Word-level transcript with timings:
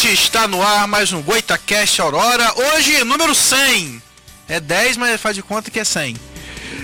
Noite. 0.00 0.14
Está 0.14 0.48
no 0.48 0.62
ar 0.62 0.88
mais 0.88 1.12
um 1.12 1.20
Goitacast 1.20 2.00
Aurora. 2.00 2.50
Hoje, 2.56 3.04
número 3.04 3.34
100. 3.34 4.02
É 4.48 4.58
10, 4.58 4.96
mas 4.96 5.20
faz 5.20 5.36
de 5.36 5.42
conta 5.42 5.70
que 5.70 5.78
é 5.78 5.84
100. 5.84 6.16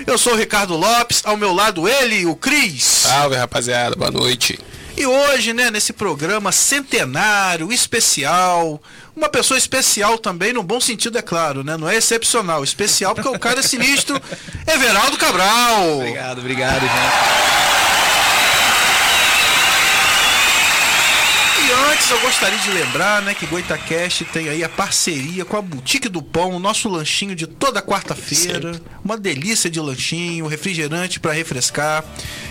Eu 0.06 0.18
sou 0.18 0.34
o 0.34 0.36
Ricardo 0.36 0.76
Lopes, 0.76 1.22
ao 1.24 1.34
meu 1.34 1.54
lado 1.54 1.88
ele, 1.88 2.26
o 2.26 2.36
Cris. 2.36 2.84
Salve, 2.84 3.34
rapaziada. 3.36 3.96
Boa 3.96 4.10
noite. 4.10 4.58
E 4.98 5.06
hoje, 5.06 5.54
né, 5.54 5.70
nesse 5.70 5.94
programa 5.94 6.52
centenário, 6.52 7.72
especial, 7.72 8.82
uma 9.16 9.30
pessoa 9.30 9.56
especial 9.56 10.19
também, 10.19 10.52
no 10.52 10.62
bom 10.62 10.78
sentido, 10.78 11.16
é 11.16 11.22
claro, 11.22 11.64
né? 11.64 11.74
Não 11.78 11.88
é 11.88 11.96
excepcional, 11.96 12.62
especial 12.62 13.14
porque 13.14 13.28
o 13.30 13.38
cara 13.38 13.60
é 13.60 13.62
sinistro, 13.62 14.20
Everaldo 14.69 15.16
Cabral. 15.16 16.00
Obrigado, 16.00 16.40
obrigado, 16.40 16.80
gente. 16.80 17.56
E 21.66 21.72
antes 21.96 22.10
eu 22.10 22.20
gostaria 22.20 22.58
de 22.58 22.70
lembrar, 22.72 23.22
né, 23.22 23.34
que 23.34 23.46
Goitacast 23.46 24.26
tem 24.26 24.50
aí 24.50 24.62
a 24.62 24.69
parceria 24.69 25.46
com 25.46 25.56
a 25.56 25.62
Boutique 25.62 26.10
do 26.10 26.20
Pão, 26.20 26.50
o 26.50 26.58
nosso 26.58 26.90
lanchinho 26.90 27.34
de 27.34 27.46
toda 27.46 27.81
quarta-feira. 27.81 28.78
Uma 29.02 29.16
delícia 29.16 29.70
de 29.70 29.81
lanchinho, 29.81 30.46
refrigerante 30.46 31.19
para 31.19 31.32
refrescar. 31.32 32.04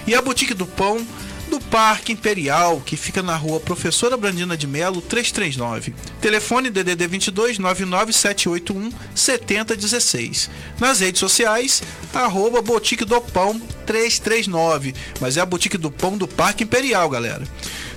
E 0.08 0.16
a 0.16 0.22
Boutique 0.22 0.56
do 0.56 0.66
Pão 0.66 1.06
do 1.48 1.60
Parque 1.60 2.12
Imperial, 2.12 2.82
que 2.84 2.98
fica 2.98 3.22
na 3.22 3.36
rua 3.36 3.60
Professora 3.60 4.18
Brandina 4.18 4.58
de 4.58 4.66
Melo, 4.66 5.00
339. 5.00 5.94
Telefone 6.20 6.72
DDD 6.72 7.08
22 7.08 7.60
99781 7.60 8.92
7016. 9.14 10.50
Nas 10.80 11.02
redes 11.02 11.20
sociais, 11.20 11.84
arroba 12.14 12.64
Boutique 12.64 13.06
do 13.06 13.22
Pão 13.22 13.60
339. 13.86 14.96
Mas 15.22 15.38
é 15.38 15.42
a 15.42 15.46
Boutique 15.46 15.78
do 15.78 15.92
Pão 15.92 16.18
do 16.18 16.28
Parque 16.28 16.64
Imperial, 16.64 17.08
galera. 17.10 17.44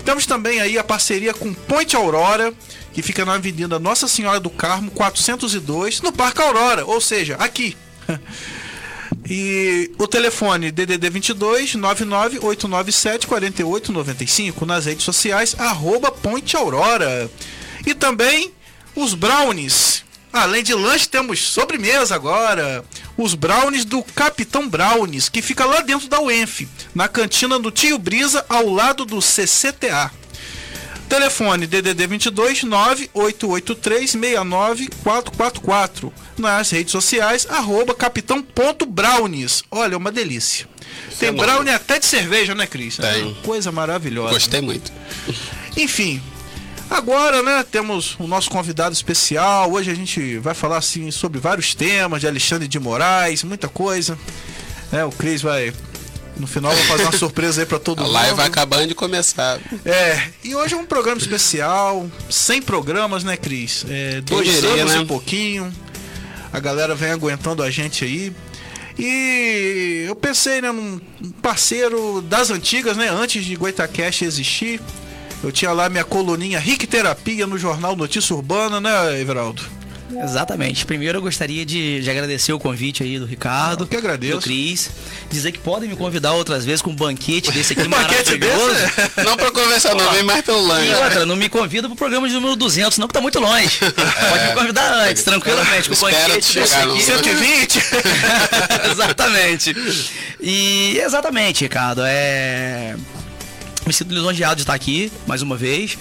Temos 0.09 0.25
também 0.25 0.59
aí 0.59 0.79
a 0.79 0.83
parceria 0.83 1.35
com 1.35 1.53
Ponte 1.53 1.95
Aurora, 1.95 2.55
que 2.95 3.03
fica 3.03 3.27
na 3.27 3.35
Avenida 3.35 3.79
Nossa 3.79 4.09
Senhora 4.09 4.41
do 4.41 4.49
Carmo, 4.49 4.91
402, 4.91 6.01
no 6.01 6.11
Parque 6.11 6.41
Aurora, 6.41 6.87
ou 6.87 6.99
seja, 6.99 7.37
aqui. 7.37 7.77
E 9.31 9.91
o 9.99 10.07
telefone 10.07 10.71
DDD 10.71 11.11
22 11.11 11.75
99897 11.75 13.27
4895 13.27 14.65
nas 14.65 14.87
redes 14.87 15.05
sociais 15.05 15.55
arroba 15.59 16.11
Ponte 16.11 16.57
Aurora. 16.57 17.31
E 17.87 17.95
também 17.95 18.53
os 18.95 19.13
brownies. 19.13 20.05
Além 20.43 20.63
de 20.63 20.73
lanche, 20.73 21.09
temos 21.09 21.41
sobremesa 21.41 22.15
agora. 22.15 22.85
Os 23.17 23.35
brownies 23.35 23.85
do 23.85 24.03
Capitão 24.03 24.69
Brownies, 24.69 25.29
que 25.29 25.43
fica 25.43 25.65
lá 25.65 25.81
dentro 25.81 26.09
da 26.09 26.21
UENF, 26.21 26.69
na 26.95 27.09
cantina 27.09 27.59
do 27.59 27.73
Tio 27.73 27.99
Brisa, 27.99 28.45
ao 28.49 28.69
lado 28.69 29.05
do 29.05 29.21
CCTA. 29.21 30.13
Telefone 31.09 31.67
DDD 31.67 32.07
22 32.07 32.65
98883 32.65 34.11
69444. 34.11 36.13
Nas 36.37 36.71
redes 36.71 36.93
sociais, 36.93 37.47
arroba 37.51 37.95
capitão.brownies. 37.95 39.65
Olha, 39.71 39.97
uma 39.97 40.13
delícia. 40.13 40.69
Tem 41.19 41.31
é 41.31 41.33
brownie 41.33 41.73
até 41.73 41.99
de 41.99 42.07
cerveja, 42.07 42.55
né, 42.55 42.67
Cris? 42.67 42.99
Tem. 42.99 43.35
Coisa 43.43 43.73
maravilhosa. 43.73 44.35
Gostei 44.35 44.61
muito. 44.61 44.93
Enfim, 45.77 46.23
agora, 46.91 47.43
né, 47.43 47.65
temos 47.71 48.17
o 48.19 48.27
nosso 48.27 48.51
convidado 48.51 48.93
especial. 48.93 49.73
Hoje 49.73 49.91
a 49.91 49.95
gente 49.95 50.39
vai 50.39 50.55
falar 50.55 50.79
assim 50.79 51.11
sobre 51.11 51.39
vários 51.39 51.75
temas 51.75 52.21
de 52.21 52.27
Alexandre 52.27 52.69
de 52.69 52.79
Moraes, 52.79 53.43
muita 53.45 53.69
coisa. 53.69 54.19
É, 54.93 55.05
o 55.05 55.11
Cris 55.11 55.43
vai 55.43 55.73
no 56.39 56.47
final 56.47 56.73
vai 56.73 56.85
fazer 56.85 57.03
uma 57.03 57.13
surpresa 57.19 57.63
aí 57.63 57.67
pra 57.67 57.79
todo 57.79 58.01
A 58.01 58.03
mundo. 58.05 58.13
live 58.13 58.37
vai 58.37 58.47
acabando 58.47 58.87
de 58.87 58.95
começar. 58.95 59.59
É, 59.85 60.29
e 60.45 60.55
hoje 60.55 60.75
é 60.75 60.77
um 60.77 60.87
programa 60.87 61.21
especial, 61.21 62.09
100 62.31 62.63
programas, 62.63 63.25
né, 63.25 63.37
Cris? 63.37 63.85
É, 63.89 64.21
dois 64.21 64.49
diria, 64.49 64.71
anos 64.83 64.95
né? 64.95 65.01
e 65.01 65.05
pouquinho. 65.05 65.73
A 66.53 66.61
galera 66.61 66.95
vem 66.95 67.11
aguentando 67.11 67.63
a 67.63 67.71
gente 67.71 68.05
aí. 68.05 68.33
E 68.99 70.05
eu 70.09 70.17
pensei, 70.17 70.61
né, 70.61 70.73
num 70.73 70.99
parceiro 71.43 72.21
das 72.23 72.51
antigas, 72.51 72.97
né, 72.97 73.09
antes 73.09 73.45
de 73.45 73.55
Goitacast 73.55 74.25
existir. 74.25 74.81
Eu 75.43 75.53
tinha 75.53 75.71
lá 75.73 75.89
minha 75.89 76.05
coluninha 76.05 76.59
Rick 76.59 76.87
Terapia 76.87 77.47
no 77.47 77.57
jornal 77.59 77.95
Notícia 77.95 78.35
Urbana, 78.35 78.81
né, 78.81 79.21
Everaldo? 79.21 79.63
Exatamente. 80.11 80.87
Primeiro 80.87 81.19
eu 81.19 81.23
gostaria 81.23 81.67
de, 81.67 82.01
de 82.01 82.11
agradecer 82.11 82.51
o 82.53 82.59
convite 82.59 83.03
aí 83.03 83.19
do 83.19 83.27
Ricardo. 83.27 83.85
Eu 83.85 83.87
que 83.87 83.95
agradeço. 83.95 84.39
Do 84.39 84.43
Cris. 84.43 84.91
Dizer 85.31 85.53
que 85.53 85.59
podem 85.59 85.87
me 85.89 85.95
convidar 85.95 86.33
outras 86.33 86.65
vezes 86.65 86.81
com 86.81 86.91
um 86.91 86.95
banquete 86.95 87.53
desse 87.53 87.75
aqui 87.75 87.85
Banquete 87.87 88.39
maravilhoso. 88.39 88.75
desse? 88.75 89.21
Não 89.23 89.37
pra 89.37 89.51
conversar, 89.51 89.95
não, 89.95 90.11
vem 90.13 90.23
mais 90.23 90.43
pelo 90.43 90.61
E 90.65 90.69
lanche. 90.69 90.95
outra, 90.95 91.27
não 91.27 91.37
me 91.37 91.49
convida 91.51 91.87
pro 91.89 91.97
programa 91.97 92.27
de 92.27 92.35
número 92.35 92.57
200, 92.57 92.97
não 92.97 93.07
que 93.07 93.13
tá 93.13 93.21
muito 93.21 93.39
longe. 93.39 93.79
Pode 94.31 94.45
me 94.49 94.55
convidar 94.55 94.93
antes, 95.09 95.23
tranquilamente, 95.23 95.91
com 95.91 95.95
o 95.95 95.99
banquete 95.99 96.55
desse 96.55 96.75
aqui. 96.75 96.87
não. 96.87 96.99
120? 97.01 97.79
exatamente. 98.91 99.77
E 100.41 100.99
exatamente, 101.05 101.65
Ricardo. 101.65 102.01
É... 102.05 102.97
Me 103.87 103.93
sinto 103.93 104.13
lisonjeado 104.13 104.57
de 104.57 104.63
estar 104.63 104.75
aqui 104.75 105.11
mais 105.27 105.43
uma 105.43 105.57
vez. 105.57 105.97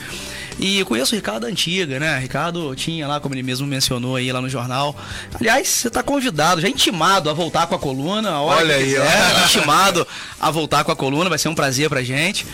E 0.59 0.79
eu 0.79 0.85
conheço 0.85 1.13
o 1.13 1.15
Ricardo 1.15 1.41
da 1.41 1.47
antiga, 1.47 1.99
né? 1.99 2.17
Ricardo 2.17 2.75
tinha 2.75 3.07
lá, 3.07 3.19
como 3.19 3.35
ele 3.35 3.43
mesmo 3.43 3.67
mencionou 3.67 4.15
aí 4.15 4.31
lá 4.31 4.41
no 4.41 4.49
jornal. 4.49 4.95
Aliás, 5.39 5.67
você 5.67 5.87
está 5.87 6.01
convidado, 6.01 6.59
já 6.61 6.67
intimado 6.67 7.29
a 7.29 7.33
voltar 7.33 7.67
com 7.67 7.75
a 7.75 7.79
coluna. 7.79 8.41
Olha 8.41 8.75
aí, 8.75 8.85
quiser, 8.85 9.35
ó. 9.35 9.45
intimado 9.45 10.07
a 10.39 10.49
voltar 10.49 10.83
com 10.83 10.91
a 10.91 10.95
coluna, 10.95 11.29
vai 11.29 11.37
ser 11.37 11.49
um 11.49 11.55
prazer 11.55 11.89
pra 11.89 12.01
gente. 12.01 12.45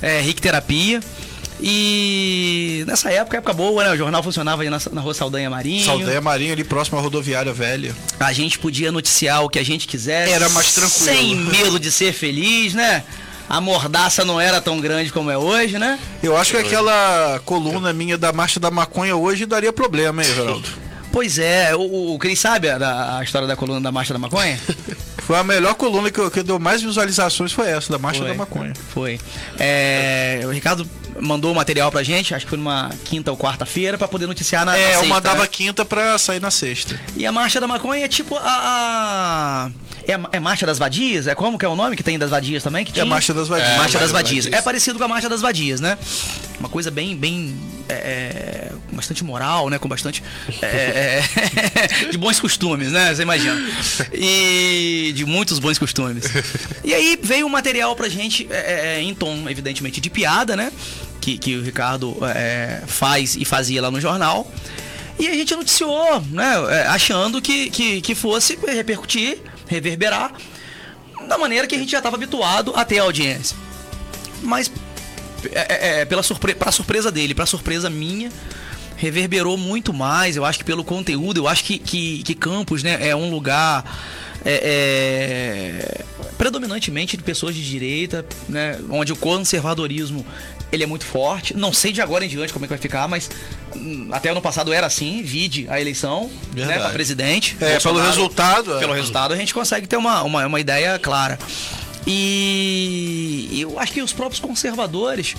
É, 0.00 0.20
Rick 0.20 0.40
Terapia. 0.40 1.00
E 1.64 2.82
nessa 2.88 3.12
época, 3.12 3.36
época 3.36 3.52
boa, 3.52 3.84
né? 3.84 3.92
O 3.92 3.96
jornal 3.96 4.22
funcionava 4.22 4.62
aí 4.62 4.70
na, 4.70 4.80
na 4.90 5.00
rua 5.00 5.14
Saldanha 5.14 5.48
Marinho. 5.48 5.84
Saldanha 5.84 6.20
Marinho 6.20 6.52
ali 6.52 6.64
próximo 6.64 6.98
à 6.98 7.00
rodoviária 7.00 7.52
velha. 7.52 7.94
A 8.18 8.32
gente 8.32 8.58
podia 8.58 8.90
noticiar 8.90 9.44
o 9.44 9.48
que 9.48 9.58
a 9.58 9.64
gente 9.64 9.86
quisesse. 9.86 10.32
Era 10.32 10.48
mais 10.48 10.74
tranquilo. 10.74 11.04
Sem 11.04 11.36
medo 11.36 11.78
de 11.78 11.92
ser 11.92 12.12
feliz, 12.12 12.74
né? 12.74 13.04
A 13.48 13.60
mordaça 13.60 14.24
não 14.24 14.40
era 14.40 14.60
tão 14.60 14.80
grande 14.80 15.12
como 15.12 15.30
é 15.30 15.36
hoje, 15.36 15.78
né? 15.78 15.98
Eu 16.22 16.36
acho 16.36 16.52
que 16.52 16.56
aquela 16.58 17.40
coluna 17.44 17.92
minha 17.92 18.16
da 18.16 18.32
Marcha 18.32 18.58
da 18.58 18.70
Maconha 18.70 19.14
hoje 19.16 19.44
daria 19.46 19.72
problema, 19.72 20.22
hein, 20.24 20.30
Everaldo? 20.30 20.68
Pois 21.12 21.38
é, 21.38 21.74
o, 21.76 22.14
o 22.14 22.18
Cris 22.18 22.40
sabe 22.40 22.70
a, 22.70 23.18
a 23.18 23.22
história 23.22 23.46
da 23.46 23.54
coluna 23.54 23.80
da 23.82 23.92
Marcha 23.92 24.14
da 24.14 24.18
Maconha? 24.18 24.58
Foi 25.22 25.38
a 25.38 25.44
melhor 25.44 25.74
coluna 25.74 26.10
que, 26.10 26.18
eu- 26.18 26.30
que 26.30 26.42
deu 26.42 26.58
mais 26.58 26.82
visualizações, 26.82 27.52
foi 27.52 27.68
essa, 27.68 27.92
da 27.92 27.98
Marcha 27.98 28.20
Foi. 28.20 28.28
da 28.30 28.34
Maconha. 28.34 28.72
Foi. 28.92 29.20
É, 29.56 30.40
o 30.44 30.48
Ricardo 30.50 30.88
mandou 31.20 31.52
o 31.52 31.54
material 31.54 31.92
pra 31.92 32.02
gente, 32.02 32.34
acho 32.34 32.44
que 32.44 32.50
foi 32.50 32.58
numa 32.58 32.90
quinta 33.04 33.30
ou 33.30 33.36
quarta-feira, 33.36 33.96
pra 33.96 34.08
poder 34.08 34.26
noticiar 34.26 34.64
na, 34.66 34.72
na 34.72 34.78
É, 34.78 34.86
eu 34.94 34.98
sexta, 35.00 35.06
mandava 35.06 35.42
né? 35.42 35.46
quinta 35.46 35.84
pra 35.84 36.18
sair 36.18 36.40
na 36.40 36.50
sexta. 36.50 36.98
E 37.14 37.24
a 37.24 37.30
Marcha 37.30 37.60
da 37.60 37.68
Maconha 37.68 38.04
é 38.04 38.08
tipo 38.08 38.34
a. 38.36 38.40
a- 38.44 39.70
É, 40.06 40.36
é 40.36 40.40
Marcha 40.40 40.66
das 40.66 40.78
Vadias? 40.78 41.26
É 41.26 41.34
como 41.34 41.58
que 41.58 41.64
é 41.64 41.68
o 41.68 41.76
nome 41.76 41.96
que 41.96 42.02
tem 42.02 42.18
das 42.18 42.30
Vadias 42.30 42.62
também? 42.62 42.84
Que 42.84 42.90
É 42.90 42.92
a 42.92 42.94
tinha? 42.94 43.06
Marcha 43.06 43.32
das 43.34 43.48
Vadias. 43.48 43.68
Das 43.68 43.78
Marcha 43.78 43.98
das 43.98 44.10
Vadias. 44.10 44.44
Vadias. 44.44 44.60
É 44.60 44.62
parecido 44.62 44.98
com 44.98 45.04
a 45.04 45.08
Marcha 45.08 45.28
das 45.28 45.40
Vadias, 45.40 45.80
né? 45.80 45.98
Uma 46.58 46.68
coisa 46.68 46.90
bem, 46.90 47.16
bem, 47.16 47.56
é, 47.88 47.94
é, 47.94 48.72
com 48.88 48.96
bastante 48.96 49.24
moral, 49.24 49.68
né? 49.68 49.78
Com 49.78 49.88
bastante 49.88 50.22
é, 50.60 51.22
é, 52.04 52.04
de 52.10 52.18
bons 52.18 52.38
costumes, 52.40 52.92
né? 52.92 53.14
Você 53.14 53.22
imagina. 53.22 53.60
E 54.12 55.12
de 55.14 55.24
muitos 55.24 55.58
bons 55.58 55.78
costumes. 55.78 56.24
E 56.84 56.94
aí 56.94 57.18
veio 57.22 57.46
um 57.46 57.50
material 57.50 57.94
pra 57.96 58.08
gente 58.08 58.46
é, 58.50 58.96
é, 58.96 59.00
em 59.00 59.14
tom, 59.14 59.48
evidentemente, 59.48 60.00
de 60.00 60.10
piada, 60.10 60.56
né? 60.56 60.72
Que, 61.20 61.38
que 61.38 61.56
o 61.56 61.62
Ricardo 61.62 62.16
é, 62.34 62.82
faz 62.86 63.36
e 63.36 63.44
fazia 63.44 63.80
lá 63.82 63.90
no 63.90 64.00
jornal. 64.00 64.50
E 65.18 65.28
a 65.28 65.34
gente 65.34 65.54
noticiou, 65.54 66.20
né? 66.30 66.52
é, 66.70 66.86
Achando 66.88 67.40
que, 67.40 67.70
que, 67.70 68.00
que 68.00 68.14
fosse 68.14 68.58
repercutir, 68.66 69.38
reverberar 69.72 70.32
da 71.26 71.38
maneira 71.38 71.66
que 71.66 71.74
a 71.74 71.78
gente 71.78 71.90
já 71.90 71.98
estava 71.98 72.16
habituado 72.16 72.72
a 72.76 72.84
ter 72.84 72.98
a 72.98 73.04
audiência. 73.04 73.56
Mas 74.42 74.70
é, 75.52 75.60
é, 75.68 76.00
é, 76.00 76.04
pela 76.04 76.22
surpre 76.22 76.54
pra 76.54 76.70
surpresa 76.70 77.10
dele, 77.10 77.34
pra 77.34 77.46
surpresa 77.46 77.88
minha, 77.88 78.30
reverberou 78.96 79.56
muito 79.56 79.92
mais. 79.92 80.36
Eu 80.36 80.44
acho 80.44 80.58
que 80.58 80.64
pelo 80.64 80.84
conteúdo, 80.84 81.38
eu 81.38 81.48
acho 81.48 81.64
que, 81.64 81.78
que, 81.78 82.22
que 82.22 82.34
Campos 82.34 82.82
né, 82.82 82.98
é 83.00 83.16
um 83.16 83.30
lugar 83.30 83.84
é, 84.44 86.04
é, 86.04 86.04
predominantemente 86.36 87.16
de 87.16 87.22
pessoas 87.22 87.54
de 87.54 87.64
direita, 87.64 88.26
né, 88.48 88.78
onde 88.90 89.12
o 89.12 89.16
conservadorismo 89.16 90.24
ele 90.72 90.82
é 90.82 90.86
muito 90.86 91.04
forte. 91.04 91.54
Não 91.56 91.72
sei 91.72 91.92
de 91.92 92.00
agora 92.00 92.24
em 92.24 92.28
diante 92.28 92.52
como 92.52 92.64
é 92.64 92.66
que 92.66 92.70
vai 92.72 92.78
ficar, 92.78 93.06
mas 93.06 93.30
hum, 93.76 94.08
até 94.10 94.30
ano 94.30 94.40
passado 94.40 94.72
era 94.72 94.86
assim, 94.86 95.22
vide 95.22 95.66
a 95.68 95.78
eleição 95.80 96.30
né, 96.54 96.78
para 96.78 96.88
presidente. 96.90 97.54
É, 97.60 97.78
pelo 97.78 97.94
Bolsonaro- 97.94 98.06
resultado. 98.08 98.76
é. 98.76 98.78
pelo 98.80 98.92
resultado, 98.94 99.34
a 99.34 99.36
gente 99.36 99.52
consegue 99.52 99.86
ter 99.86 99.96
uma, 99.96 100.22
uma, 100.22 100.46
uma 100.46 100.58
ideia 100.60 100.98
clara. 100.98 101.38
E 102.06 103.60
eu 103.60 103.78
acho 103.78 103.92
que 103.92 104.02
os 104.02 104.12
próprios 104.12 104.40
conservadores 104.40 105.34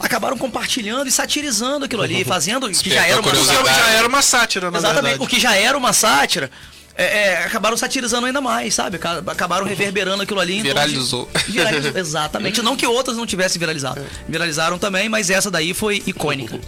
acabaram 0.00 0.38
compartilhando 0.38 1.08
e 1.08 1.12
satirizando 1.12 1.84
aquilo 1.84 2.02
ali, 2.02 2.24
fazendo 2.24 2.68
que 2.70 2.90
já 2.90 3.06
era 3.06 3.20
uma 3.20 3.34
já 3.34 3.90
era 3.90 4.08
uma 4.08 4.22
sátira, 4.22 4.70
na 4.70 4.78
Exatamente, 4.78 5.02
verdade. 5.02 5.24
o 5.24 5.26
que 5.28 5.38
já 5.40 5.54
era 5.54 5.76
uma 5.76 5.92
sátira. 5.92 6.50
É, 6.98 7.04
é, 7.04 7.44
acabaram 7.44 7.76
satirizando 7.76 8.26
ainda 8.26 8.40
mais, 8.40 8.74
sabe? 8.74 8.96
Aca- 8.96 9.22
Acabaram 9.26 9.64
reverberando 9.64 10.22
aquilo 10.22 10.40
ali. 10.40 10.54
em 10.58 10.62
torno 10.64 10.68
de- 10.68 10.74
Viralizou. 10.88 11.28
Viralizou, 11.48 11.92
exatamente. 11.96 12.60
Não 12.60 12.76
que 12.76 12.86
outras 12.86 13.16
não 13.16 13.24
tivessem 13.26 13.58
viralizado. 13.58 14.04
Viralizaram 14.28 14.78
também, 14.78 15.08
mas 15.08 15.30
essa 15.30 15.50
daí 15.50 15.72
foi 15.72 16.02
icônica. 16.06 16.58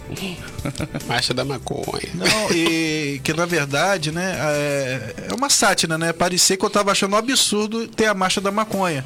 Marcha 1.07 1.33
da 1.33 1.43
maconha. 1.43 2.09
Não, 2.13 2.51
e 2.51 3.19
que 3.23 3.33
na 3.33 3.45
verdade, 3.45 4.11
né, 4.11 4.35
é, 4.39 5.15
é 5.29 5.33
uma 5.33 5.49
sátira, 5.49 5.97
né? 5.97 6.13
Parecia 6.13 6.55
que 6.55 6.63
eu 6.63 6.69
tava 6.69 6.91
achando 6.91 7.13
um 7.13 7.17
absurdo 7.17 7.87
ter 7.87 8.05
a 8.05 8.13
marcha 8.13 8.39
da 8.39 8.51
maconha. 8.51 9.03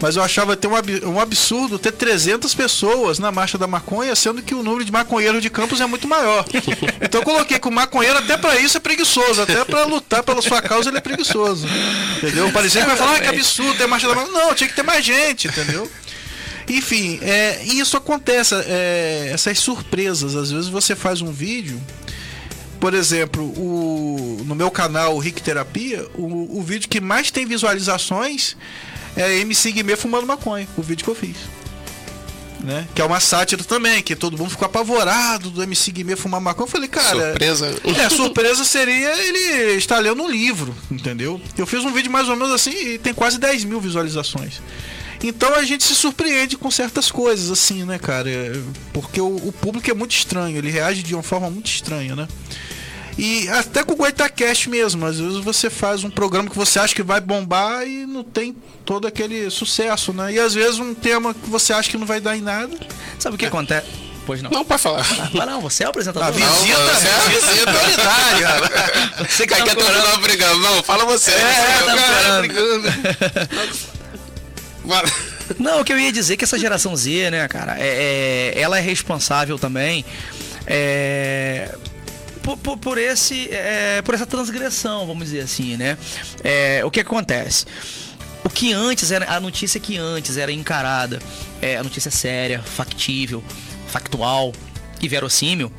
Mas 0.00 0.16
eu 0.16 0.22
achava 0.22 0.56
ter 0.56 0.66
um, 0.66 0.74
ab- 0.76 1.04
um 1.04 1.20
absurdo 1.20 1.78
ter 1.78 1.92
300 1.92 2.54
pessoas 2.54 3.18
na 3.18 3.30
marcha 3.32 3.56
da 3.56 3.66
maconha, 3.66 4.14
sendo 4.14 4.42
que 4.42 4.54
o 4.54 4.62
número 4.62 4.84
de 4.84 4.92
maconheiros 4.92 5.40
de 5.40 5.48
Campos 5.48 5.80
é 5.80 5.86
muito 5.86 6.06
maior. 6.08 6.44
Então 7.00 7.20
eu 7.20 7.24
coloquei 7.24 7.58
que 7.58 7.68
o 7.68 7.70
maconheiro 7.70 8.18
até 8.18 8.36
pra 8.36 8.58
isso 8.58 8.76
é 8.76 8.80
preguiçoso, 8.80 9.40
até 9.42 9.64
pra 9.64 9.84
lutar 9.84 10.22
pela 10.22 10.42
sua 10.42 10.60
causa 10.68 10.90
ele 10.90 10.98
é 10.98 11.00
preguiçoso. 11.00 11.66
Entendeu? 12.16 12.50
Parecia 12.52 12.82
que 12.82 12.86
vai 12.86 12.96
falar 12.96 13.16
ah, 13.16 13.20
que 13.20 13.28
absurdo 13.28 13.76
ter 13.76 13.86
marcha 13.86 14.08
da 14.08 14.14
maconha. 14.14 14.32
Não, 14.32 14.54
tinha 14.54 14.68
que 14.68 14.76
ter 14.76 14.82
mais 14.82 15.04
gente, 15.04 15.48
entendeu? 15.48 15.90
Enfim, 16.68 17.18
é, 17.22 17.62
isso 17.64 17.96
acontece, 17.96 18.54
é, 18.66 19.30
essas 19.32 19.58
surpresas. 19.58 20.34
Às 20.34 20.50
vezes 20.50 20.68
você 20.68 20.96
faz 20.96 21.22
um 21.22 21.30
vídeo, 21.30 21.80
por 22.80 22.92
exemplo, 22.92 23.44
o, 23.44 24.42
no 24.44 24.54
meu 24.54 24.70
canal 24.70 25.14
o 25.14 25.18
Rick 25.18 25.42
Terapia, 25.42 26.06
o, 26.14 26.58
o 26.58 26.62
vídeo 26.62 26.88
que 26.88 27.00
mais 27.00 27.30
tem 27.30 27.46
visualizações 27.46 28.56
é 29.16 29.38
MC 29.38 29.72
Guimê 29.72 29.96
fumando 29.96 30.26
maconha, 30.26 30.68
o 30.76 30.82
vídeo 30.82 31.04
que 31.04 31.10
eu 31.10 31.14
fiz. 31.14 31.36
Né? 32.60 32.88
Que 32.94 33.02
é 33.02 33.04
uma 33.04 33.20
sátira 33.20 33.62
também, 33.62 34.02
que 34.02 34.16
todo 34.16 34.36
mundo 34.36 34.50
ficou 34.50 34.66
apavorado 34.66 35.50
do 35.50 35.62
MC 35.62 35.92
Guimê 35.92 36.16
fumar 36.16 36.40
maconha. 36.40 36.64
Eu 36.64 36.70
falei, 36.70 36.88
cara. 36.88 37.30
Surpresa. 37.30 37.74
É, 37.98 38.08
surpresa 38.08 38.64
seria 38.64 39.14
ele 39.28 39.74
estar 39.76 39.98
lendo 39.98 40.22
um 40.22 40.30
livro, 40.30 40.74
entendeu? 40.90 41.40
Eu 41.56 41.66
fiz 41.66 41.84
um 41.84 41.92
vídeo 41.92 42.10
mais 42.10 42.28
ou 42.28 42.36
menos 42.36 42.52
assim 42.52 42.70
e 42.70 42.98
tem 42.98 43.12
quase 43.14 43.38
10 43.38 43.64
mil 43.64 43.80
visualizações. 43.80 44.60
Então 45.22 45.54
a 45.54 45.62
gente 45.62 45.84
se 45.84 45.94
surpreende 45.94 46.56
com 46.56 46.70
certas 46.70 47.10
coisas, 47.10 47.50
assim, 47.50 47.84
né, 47.84 47.98
cara? 47.98 48.28
É, 48.28 48.52
Porque 48.92 49.20
o, 49.20 49.36
o 49.36 49.52
público 49.52 49.90
é 49.90 49.94
muito 49.94 50.12
estranho, 50.12 50.56
ele 50.56 50.70
reage 50.70 51.02
de 51.02 51.14
uma 51.14 51.22
forma 51.22 51.50
muito 51.50 51.66
estranha, 51.66 52.14
né? 52.14 52.28
E 53.18 53.48
até 53.48 53.82
com 53.82 53.94
o 53.94 53.96
Goitacast 53.96 54.68
mesmo, 54.68 55.06
às 55.06 55.18
vezes 55.18 55.38
você 55.38 55.70
faz 55.70 56.04
um 56.04 56.10
programa 56.10 56.50
que 56.50 56.56
você 56.56 56.78
acha 56.78 56.94
que 56.94 57.02
vai 57.02 57.20
bombar 57.20 57.86
e 57.86 58.04
não 58.04 58.22
tem 58.22 58.54
todo 58.84 59.06
aquele 59.06 59.48
sucesso, 59.50 60.12
né? 60.12 60.34
E 60.34 60.38
às 60.38 60.52
vezes 60.52 60.78
um 60.78 60.94
tema 60.94 61.32
que 61.32 61.48
você 61.48 61.72
acha 61.72 61.88
que 61.90 61.96
não 61.96 62.06
vai 62.06 62.20
dar 62.20 62.36
em 62.36 62.42
nada. 62.42 62.76
Sabe 63.18 63.36
o 63.36 63.38
que 63.38 63.46
acontece? 63.46 63.86
Pois 64.26 64.42
não. 64.42 64.50
Não, 64.50 64.64
pode 64.64 64.82
falar. 64.82 65.06
Mas 65.32 65.46
não, 65.46 65.60
você 65.60 65.84
é 65.84 65.86
o 65.86 65.90
apresentador. 65.90 66.28
A 66.28 66.30
visita, 66.32 66.78
Não, 66.78 66.94
você 66.94 67.06
é 67.06 67.14
a 67.14 67.20
visita. 67.20 68.02
cara. 68.02 69.06
Você 69.30 69.46
que 69.46 69.54
Aqui 69.54 69.74
tá 69.76 69.82
é 69.82 70.02
mundo 70.10 70.20
brigando. 70.20 70.58
Não, 70.60 70.82
fala 70.82 71.04
você. 71.04 71.30
É, 71.30 71.34
Você, 71.38 71.84
tá 71.84 71.96
cara. 71.96 72.38
brigando. 72.40 72.92
Não, 75.58 75.80
o 75.80 75.84
que 75.84 75.92
eu 75.92 75.98
ia 75.98 76.12
dizer 76.12 76.34
é 76.34 76.36
que 76.36 76.44
essa 76.44 76.58
geração 76.58 76.94
Z, 76.96 77.30
né, 77.30 77.46
cara, 77.48 77.76
é, 77.78 78.52
é- 78.56 78.60
ela 78.60 78.78
é 78.78 78.80
responsável 78.80 79.58
também 79.58 80.04
é, 80.66 81.72
por, 82.46 82.56
por- 82.56 82.78
por 82.78 82.96
esse, 82.98 83.48
é, 83.50 84.00
por 84.02 84.14
essa 84.14 84.24
transgressão, 84.24 85.04
vamos 85.04 85.24
dizer 85.24 85.40
assim, 85.40 85.76
né? 85.76 85.98
É, 86.44 86.80
o 86.84 86.90
que 86.92 87.00
acontece? 87.00 87.66
O 88.44 88.48
que 88.48 88.72
antes 88.72 89.10
era 89.10 89.34
a 89.34 89.40
notícia 89.40 89.80
que 89.80 89.98
antes 89.98 90.36
era 90.36 90.52
encarada, 90.52 91.18
é, 91.60 91.76
a 91.76 91.82
notícia 91.82 92.10
séria, 92.12 92.62
factível, 92.62 93.42
factual 93.88 94.52
e 95.02 95.08
verossímil, 95.08 95.72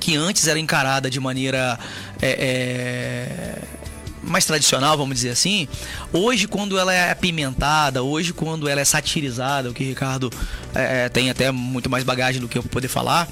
que 0.00 0.16
antes 0.16 0.48
era 0.48 0.58
encarada 0.58 1.08
de 1.08 1.20
maneira 1.20 1.78
é, 2.20 3.58
mais 4.22 4.44
tradicional, 4.44 4.96
vamos 4.98 5.14
dizer 5.14 5.30
assim, 5.30 5.68
hoje 6.12 6.48
quando 6.48 6.76
ela 6.76 6.92
é 6.92 7.12
apimentada, 7.12 8.02
hoje 8.02 8.32
quando 8.32 8.68
ela 8.68 8.80
é 8.80 8.84
satirizada, 8.84 9.70
o 9.70 9.74
que 9.74 9.84
o 9.84 9.86
Ricardo 9.86 10.32
é, 10.74 11.08
tem 11.08 11.30
até 11.30 11.52
muito 11.52 11.88
mais 11.88 12.02
bagagem 12.02 12.40
do 12.40 12.48
que 12.48 12.58
eu 12.58 12.62
poder 12.64 12.88
falar. 12.88 13.28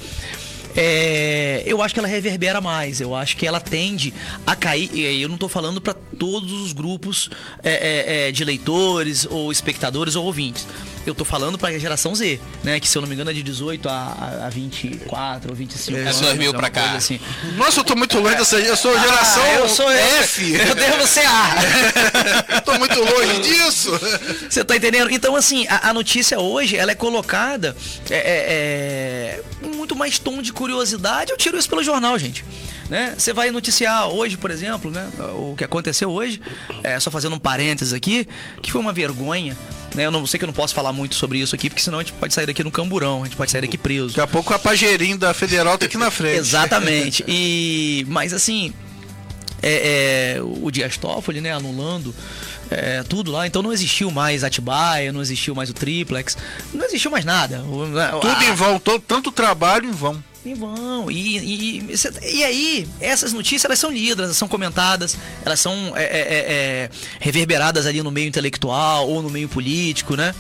É, 0.77 1.63
eu 1.67 1.83
acho 1.83 1.95
que 1.95 2.01
ela 2.01 2.09
reverbera 2.09 2.61
mais, 2.61 3.01
eu 3.01 3.15
acho 3.15 3.37
que 3.37 3.47
ela 3.47 3.61
tende 3.61 4.13
a 4.47 4.57
cair. 4.57 4.91
E 4.93 5.23
eu 5.23 5.29
não 5.29 5.35
estou 5.35 5.49
falando 5.49 5.81
para 5.81 5.95
todos 5.95 6.53
os 6.53 6.73
grupos 6.73 7.31
é, 7.63 7.71
é, 7.71 8.29
é, 8.29 8.33
de 8.33 8.45
leitores, 8.45 9.27
ou 9.31 9.53
espectadores, 9.53 10.17
ou 10.17 10.25
ouvintes. 10.25 10.67
Eu 11.05 11.15
tô 11.15 11.25
falando 11.25 11.59
pra 11.59 11.77
geração 11.79 12.15
Z, 12.15 12.39
né? 12.63 12.79
Que 12.79 12.89
se 12.89 12.97
eu 12.97 13.03
não 13.03 13.09
me 13.09 13.15
engano 13.15 13.31
é 13.31 13.35
de 13.35 13.43
18 13.43 13.89
a, 13.89 14.45
a 14.47 14.49
24 14.49 15.51
ou 15.51 15.57
25 15.57 15.99
É, 15.99 16.03
anos. 16.03 16.21
2000 16.21 16.51
uma 16.51 16.59
pra 16.59 16.71
cá. 16.71 16.93
Assim. 16.93 17.19
Nossa, 17.57 17.81
eu 17.81 17.85
tô 17.85 17.97
muito 17.97 18.19
longe 18.19 18.37
dessa. 18.37 18.57
Eu 18.59 18.77
sou 18.77 18.97
geração 18.99 19.43
Ah, 19.43 19.55
eu 19.55 19.69
sou 19.69 19.91
F. 19.91 20.53
Eu 20.63 20.75
devo 20.75 21.07
ser 21.07 21.27
A. 21.27 21.51
Eu 22.55 22.61
tô 22.63 22.79
muito 22.79 22.99
longe 23.01 23.41
disso. 23.41 23.91
Você 24.49 24.65
tá 24.65 24.77
entendendo? 24.77 25.11
Então, 25.11 25.35
assim, 25.35 25.67
a, 25.69 25.91
a 25.91 25.95
notícia 25.95 26.39
hoje, 26.39 26.77
ela 26.77 26.93
é 26.93 26.95
colocada 26.95 27.77
é, 28.09 28.15
é, 28.15 28.21
é, 29.39 29.43
com 29.61 29.77
muito 29.77 29.97
mais 29.97 30.19
tom 30.19 30.41
de 30.41 30.53
curiosidade. 30.53 31.31
Eu 31.33 31.37
tiro 31.37 31.59
isso 31.59 31.69
pelo 31.69 31.83
jornal, 31.83 32.17
gente. 32.19 32.45
Né? 32.93 33.15
Você 33.17 33.33
vai 33.33 33.51
noticiar 33.51 34.07
hoje, 34.09 34.37
por 34.37 34.51
exemplo, 34.51 34.91
né? 34.91 35.09
O 35.35 35.55
que 35.57 35.65
aconteceu 35.65 36.11
hoje, 36.11 36.43
é, 36.85 37.01
só 37.01 37.11
fazendo 37.11 37.35
um 37.35 37.39
parênteses 37.39 37.95
aqui, 37.95 38.29
que 38.61 38.71
foi 38.71 38.83
uma 38.83 38.93
vergonha. 38.93 39.57
Né? 39.95 40.05
Eu 40.05 40.11
não 40.11 40.27
sei 40.27 40.37
que 40.37 40.45
eu 40.45 40.47
não 40.47 40.53
posso 40.53 40.75
falar 40.75 40.93
muito 40.93 41.15
sobre 41.15 41.39
isso 41.39 41.55
aqui, 41.55 41.71
porque 41.71 41.83
senão 41.83 42.01
a 42.01 42.03
gente 42.03 42.13
pode 42.13 42.35
sair 42.35 42.45
daqui 42.45 42.63
no 42.63 42.71
camburão, 42.71 43.23
a 43.23 43.25
gente 43.25 43.35
pode 43.35 43.51
sair 43.51 43.63
daqui 43.63 43.79
preso. 43.79 44.09
Daqui 44.09 44.21
a 44.21 44.27
pouco 44.27 44.53
a 44.53 44.59
pajeirinho 44.59 45.17
da 45.17 45.33
Federal 45.33 45.79
tá 45.79 45.87
aqui 45.87 45.97
na 45.97 46.11
frente. 46.11 46.37
Exatamente. 46.37 47.25
E, 47.35 48.05
mas 48.09 48.35
assim, 48.35 48.75
é, 49.63 50.35
é, 50.37 50.43
o 50.43 50.71
Dias 50.71 50.99
Toffoli, 50.99 51.41
né, 51.41 51.51
anulando 51.51 52.15
é, 52.71 53.03
tudo 53.03 53.31
lá, 53.31 53.47
então 53.47 53.63
não 53.63 53.73
existiu 53.73 54.11
mais 54.11 54.43
Atibaia, 54.45 55.13
não 55.13 55.21
existiu 55.21 55.55
mais 55.55 55.69
o 55.71 55.75
Triplex, 55.75 56.37
não 56.73 56.85
existiu 56.85 57.11
mais 57.11 57.25
nada. 57.25 57.59
Tudo 57.59 57.99
a- 57.99 58.45
em 58.45 58.55
vão, 58.55 58.79
to- 58.79 58.99
tanto 59.01 59.31
trabalho 59.31 59.89
em 59.89 59.93
vão. 59.93 60.23
em 60.45 60.55
vão. 60.55 61.11
E, 61.11 61.39
e, 61.39 61.79
e, 61.81 62.37
e 62.39 62.45
aí, 62.45 62.89
essas 63.01 63.33
notícias 63.33 63.65
elas 63.65 63.79
são 63.79 63.91
lidas, 63.91 64.25
elas 64.25 64.37
são 64.37 64.49
comentadas, 64.49 65.17
elas 65.45 65.61
são 65.61 65.93
é, 65.97 66.03
é, 66.05 66.07
é, 66.07 66.37
é, 66.49 66.91
reverberadas 67.21 67.87
ali 67.87 68.03
no 68.03 68.11
meio 68.11 68.29
intelectual 68.29 69.09
ou 69.09 69.23
no 69.23 69.29
meio 69.31 69.49
político, 69.49 70.17
né? 70.17 70.35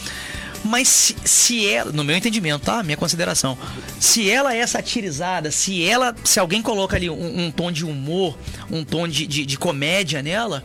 Mas 0.64 0.86
se, 0.86 1.16
se 1.24 1.66
ela, 1.66 1.90
no 1.90 2.04
meu 2.04 2.16
entendimento, 2.16 2.64
tá? 2.64 2.84
Minha 2.84 2.96
consideração. 2.96 3.58
Se 3.98 4.30
ela 4.30 4.54
é 4.54 4.64
satirizada, 4.64 5.50
se 5.50 5.84
ela. 5.84 6.14
Se 6.22 6.38
alguém 6.38 6.62
coloca 6.62 6.94
ali 6.96 7.10
um, 7.10 7.46
um 7.46 7.50
tom 7.50 7.72
de 7.72 7.84
humor, 7.84 8.38
um 8.70 8.84
tom 8.84 9.08
de, 9.08 9.26
de, 9.26 9.44
de 9.44 9.58
comédia 9.58 10.22
nela, 10.22 10.62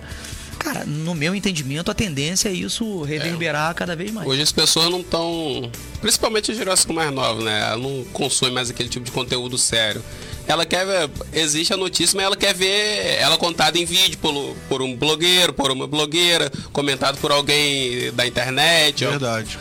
cara, 0.57 0.83
no 0.85 1.13
meu 1.15 1.33
entendimento, 1.35 1.89
a 1.89 1.93
tendência 1.93 2.49
é 2.49 2.53
isso 2.53 3.01
reverberar 3.03 3.73
cada 3.75 3.95
vez 3.95 4.11
mais. 4.11 4.27
Hoje 4.27 4.41
as 4.41 4.51
pessoas 4.51 4.89
não 4.89 4.99
estão. 5.01 5.71
Principalmente 6.01 6.51
as 6.51 6.57
gerações 6.57 6.93
mais 6.93 7.11
novas, 7.13 7.43
né? 7.43 7.61
Ela 7.69 7.77
não 7.77 8.03
consome 8.13 8.51
mais 8.51 8.69
aquele 8.69 8.89
tipo 8.89 9.05
de 9.05 9.11
conteúdo 9.11 9.57
sério. 9.57 10.03
Ela 10.47 10.65
quer 10.65 10.85
ver. 10.85 11.09
Existe 11.33 11.73
a 11.73 11.77
notícia, 11.77 12.15
mas 12.15 12.25
ela 12.25 12.37
quer 12.37 12.53
ver 12.53 13.17
ela 13.19 13.37
contada 13.37 13.77
em 13.77 13.85
vídeo 13.85 14.17
por, 14.19 14.55
por 14.69 14.81
um 14.81 14.95
blogueiro, 14.95 15.51
por 15.53 15.71
uma 15.71 15.85
blogueira, 15.87 16.49
comentado 16.71 17.17
por 17.17 17.31
alguém 17.31 18.11
da 18.13 18.25
internet. 18.25 19.03
ou- 19.05 19.11
Verdade. 19.11 19.57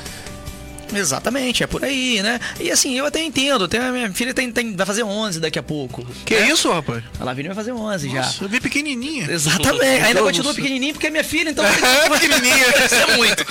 Exatamente, 0.94 1.62
é 1.62 1.66
por 1.66 1.84
aí, 1.84 2.22
né? 2.22 2.40
E 2.60 2.70
assim, 2.70 2.96
eu 2.98 3.06
até 3.06 3.22
entendo, 3.22 3.64
até 3.64 3.78
a 3.78 3.90
minha 3.92 4.10
filha 4.12 4.32
tem, 4.34 4.50
tem, 4.50 4.74
vai 4.74 4.86
fazer 4.86 5.02
11 5.02 5.40
daqui 5.40 5.58
a 5.58 5.62
pouco. 5.62 6.04
Que 6.24 6.34
isso, 6.36 6.70
rapaz? 6.70 7.02
A 7.20 7.24
Lavínia 7.24 7.52
vai 7.52 7.64
fazer 7.64 7.72
11 7.72 8.08
já. 8.10 8.22
Nossa, 8.22 8.44
eu 8.44 8.48
vi 8.48 8.60
pequenininha. 8.60 9.30
Exatamente, 9.30 10.04
ainda 10.04 10.20
continua 10.22 10.54
pequenininho 10.54 10.94
porque 10.94 11.06
é 11.06 11.10
minha 11.10 11.24
filha, 11.24 11.50
então 11.50 11.64
É, 11.66 12.08
pequenininha. 12.10 12.66
Isso 12.86 12.94
é 12.94 13.16
muito. 13.16 13.46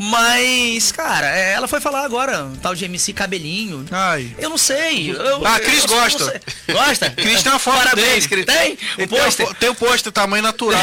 Mas, 0.00 0.92
cara, 0.92 1.26
é, 1.36 1.52
ela 1.52 1.68
foi 1.68 1.80
falar 1.80 2.04
agora, 2.04 2.44
um 2.44 2.56
tal 2.56 2.74
de 2.74 2.84
MC 2.84 3.12
Cabelinho. 3.12 3.84
Ai. 3.90 4.34
Eu 4.38 4.50
não 4.50 4.58
sei. 4.58 5.10
eu- 5.10 5.46
Ah, 5.46 5.58
Cris 5.60 5.82
eu 5.84 5.88
gosta. 5.88 6.40
Gosta? 6.70 7.10
Cris 7.16 7.42
tem 7.42 7.52
uma 7.52 7.58
foto 7.58 7.78
Parabéns, 7.78 8.26
dele. 8.26 8.44
Cris. 8.44 8.46
Tem? 8.46 8.72
O 8.72 8.96
tem, 8.96 9.08
pôster? 9.08 9.46
o- 9.48 9.54
tem 9.54 9.68
o 9.68 9.74
pôster 9.74 10.12
tamanho 10.12 10.42
natural. 10.42 10.78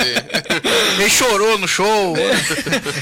Ter. 0.00 1.00
Ele 1.00 1.10
chorou 1.10 1.58
no 1.58 1.68
show. 1.68 2.14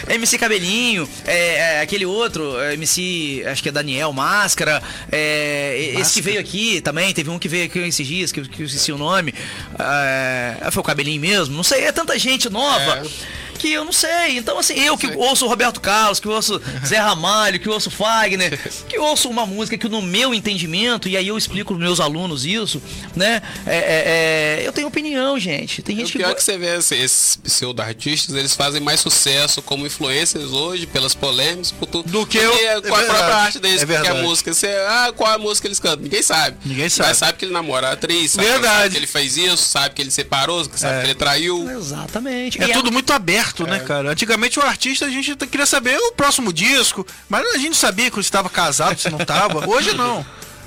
MC 0.09 0.39
Cabelinho, 0.39 1.09
é, 1.27 1.52
é, 1.53 1.81
aquele 1.81 2.05
outro, 2.07 2.59
é, 2.61 2.75
MC, 2.75 3.43
acho 3.47 3.63
que 3.63 3.69
é 3.69 3.73
Daniel 3.73 4.13
Máscara, 4.13 4.83
é, 5.11 5.95
esse 6.01 6.15
que 6.15 6.23
veio 6.23 6.41
aqui 6.41 6.81
também, 6.81 7.13
teve 7.13 7.31
um 7.31 7.39
que 7.39 7.49
veio 7.49 7.67
aqui 7.67 7.79
esses 7.81 8.07
dias, 8.07 8.33
que, 8.33 8.41
eu- 8.41 8.45
que 8.45 8.63
eu 8.63 8.67
esqueci 8.67 8.93
o 8.93 8.99
nome, 8.99 9.35
é, 9.79 10.71
foi 10.71 10.81
o 10.81 10.85
Cabelinho 10.85 11.21
mesmo, 11.21 11.55
não 11.57 11.63
sei, 11.65 11.85
é 11.85 11.93
tanta 11.93 12.19
gente 12.19 12.49
nova. 12.51 13.03
É. 13.05 13.52
que 13.63 13.73
eu 13.73 13.85
não 13.85 13.93
sei. 13.93 14.37
Então, 14.39 14.59
assim, 14.59 14.75
eu 14.75 14.97
que 14.99 15.07
ouço 15.17 15.45
o 15.47 15.49
Roberto 15.49 15.81
Carlos, 15.81 16.19
que 16.19 16.27
ouço 16.29 16.61
Zé 16.85 16.99
Ramalho, 16.99 17.61
que 17.61 17.69
ouço 17.69 17.91
Fagner, 17.91 18.59
que 18.89 18.99
ouço 18.99 19.29
uma 19.29 19.47
música 19.47 19.79
que 19.79 19.89
no 19.89 20.03
meu 20.03 20.35
entendimento, 20.35 21.09
e 21.09 21.17
aí 21.17 21.29
eu 21.29 21.39
explico 21.39 21.69
pros 21.75 21.79
meus 21.81 22.01
alunos 22.01 22.45
isso, 22.45 22.83
né? 23.15 23.41
É, 23.67 23.77
é, 23.77 24.61
é, 24.63 24.67
eu 24.67 24.73
tenho 24.73 24.89
opinião, 24.89 25.39
gente. 25.39 25.81
Tem 25.83 25.95
O 25.97 25.99
gente 26.01 26.13
que. 26.13 26.19
pior 26.19 26.29
é 26.29 26.31
go- 26.31 26.37
que 26.37 26.43
você 26.45 26.59
vê 26.59 26.77
esse- 26.77 26.95
esses 26.97 27.37
pseudo-artistas, 27.37 28.35
eles 28.35 28.55
fazem 28.55 28.81
mais 28.81 29.01
sucesso 29.01 29.63
como 29.63 29.87
influencers 29.87 30.51
hoje, 30.51 30.87
pelas 30.87 31.15
polêmicas, 31.15 31.71
por 31.73 31.87
tudo, 31.87 32.11
Do 32.11 32.27
que 32.27 32.39
eu- 32.39 32.53
com 32.83 32.95
a 32.95 33.01
é 33.03 33.05
própria 33.05 33.37
arte 33.37 33.59
deles, 33.61 33.83
é 33.83 33.87
porque 33.87 34.09
a 34.09 34.15
música. 34.15 34.53
Você, 34.53 34.67
ah, 34.89 35.13
qual 35.17 35.33
a 35.33 35.39
música 35.39 35.69
eles 35.69 35.79
cantam? 35.79 36.03
Ninguém 36.03 36.23
sabe. 36.23 36.57
Ninguém 36.65 36.89
sabe. 36.89 37.09
Mas 37.11 37.19
sabe 37.19 37.39
que 37.39 37.45
ele 37.45 37.53
namora 37.53 37.89
a 37.89 37.93
atriz, 37.93 38.33
sabe, 38.33 38.47
Verdade. 38.49 38.75
sabe 38.77 38.91
que 38.91 38.97
ele 38.97 39.07
fez 39.07 39.37
isso, 39.37 39.57
sabe 39.69 39.95
que 39.95 40.03
ele 40.03 40.11
separou, 40.11 40.65
sabe 40.75 40.95
É. 40.97 41.01
que 41.01 41.07
ele 41.07 41.15
traiu. 41.15 41.71
Exatamente. 41.71 42.61
É 42.63 42.69
E 42.69 42.73
tudo 42.73 42.91
muito 42.91 43.13
aberto, 43.13 43.52
né, 43.61 43.81
cara? 43.81 44.11
Antigamente 44.11 44.59
o 44.59 44.63
artista 44.63 45.07
a 45.07 45.11
gente 45.11 45.35
queria 45.47 45.67
saber 45.67 45.97
o 45.97 46.13
próximo 46.13 46.53
disco, 46.53 47.07
mas 47.29 47.47
a 47.55 47.59
gente 47.59 47.69
não 47.69 47.75
sabia 47.75 48.11
se 48.13 48.21
estava 48.21 48.49
casado, 48.49 48.99
se 49.01 49.11
não 49.11 49.19
estava. 49.19 49.69
Hoje 49.69 49.95
não. 49.95 50.25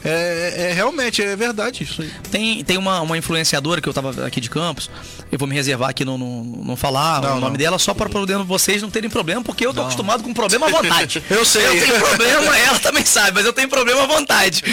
É, 0.07 0.69
é- 0.69 0.73
realmente, 0.73 1.23
é 1.23 1.35
verdade 1.35 1.83
isso 1.83 2.03
aí. 2.03 2.11
Tem, 2.29 2.63
tem 2.63 2.77
uma, 2.77 3.01
uma 3.01 3.17
influenciadora 3.17 3.81
que 3.81 3.89
eu 3.89 3.93
tava 3.93 4.27
aqui 4.27 4.39
de 4.39 4.51
Campos. 4.51 4.87
Eu 5.31 5.39
vou 5.39 5.47
me 5.47 5.55
reservar 5.55 5.89
aqui 5.89 6.05
não, 6.05 6.15
não, 6.15 6.43
não 6.43 6.75
falar 6.77 7.23
Não, 7.23 7.37
o 7.37 7.39
nome 7.39 7.53
não. 7.53 7.57
dela 7.57 7.79
só 7.79 7.91
para 7.91 8.07
poder 8.07 8.37
vocês 8.43 8.83
não 8.83 8.91
terem 8.91 9.09
problema, 9.09 9.41
porque 9.41 9.65
eu 9.65 9.73
tô 9.73 9.81
acostumado 9.81 10.21
com 10.23 10.31
problema 10.31 10.67
à 10.67 10.69
vontade. 10.69 11.23
Eu 11.27 11.43
sei. 11.43 11.65
Eu 11.65 11.87
tenho 11.87 11.99
problema, 11.99 12.55
ela 12.59 12.79
também 12.79 13.03
sabe, 13.03 13.31
mas 13.33 13.45
eu 13.45 13.51
tenho 13.51 13.67
problema 13.67 14.03
à 14.03 14.05
vontade. 14.05 14.63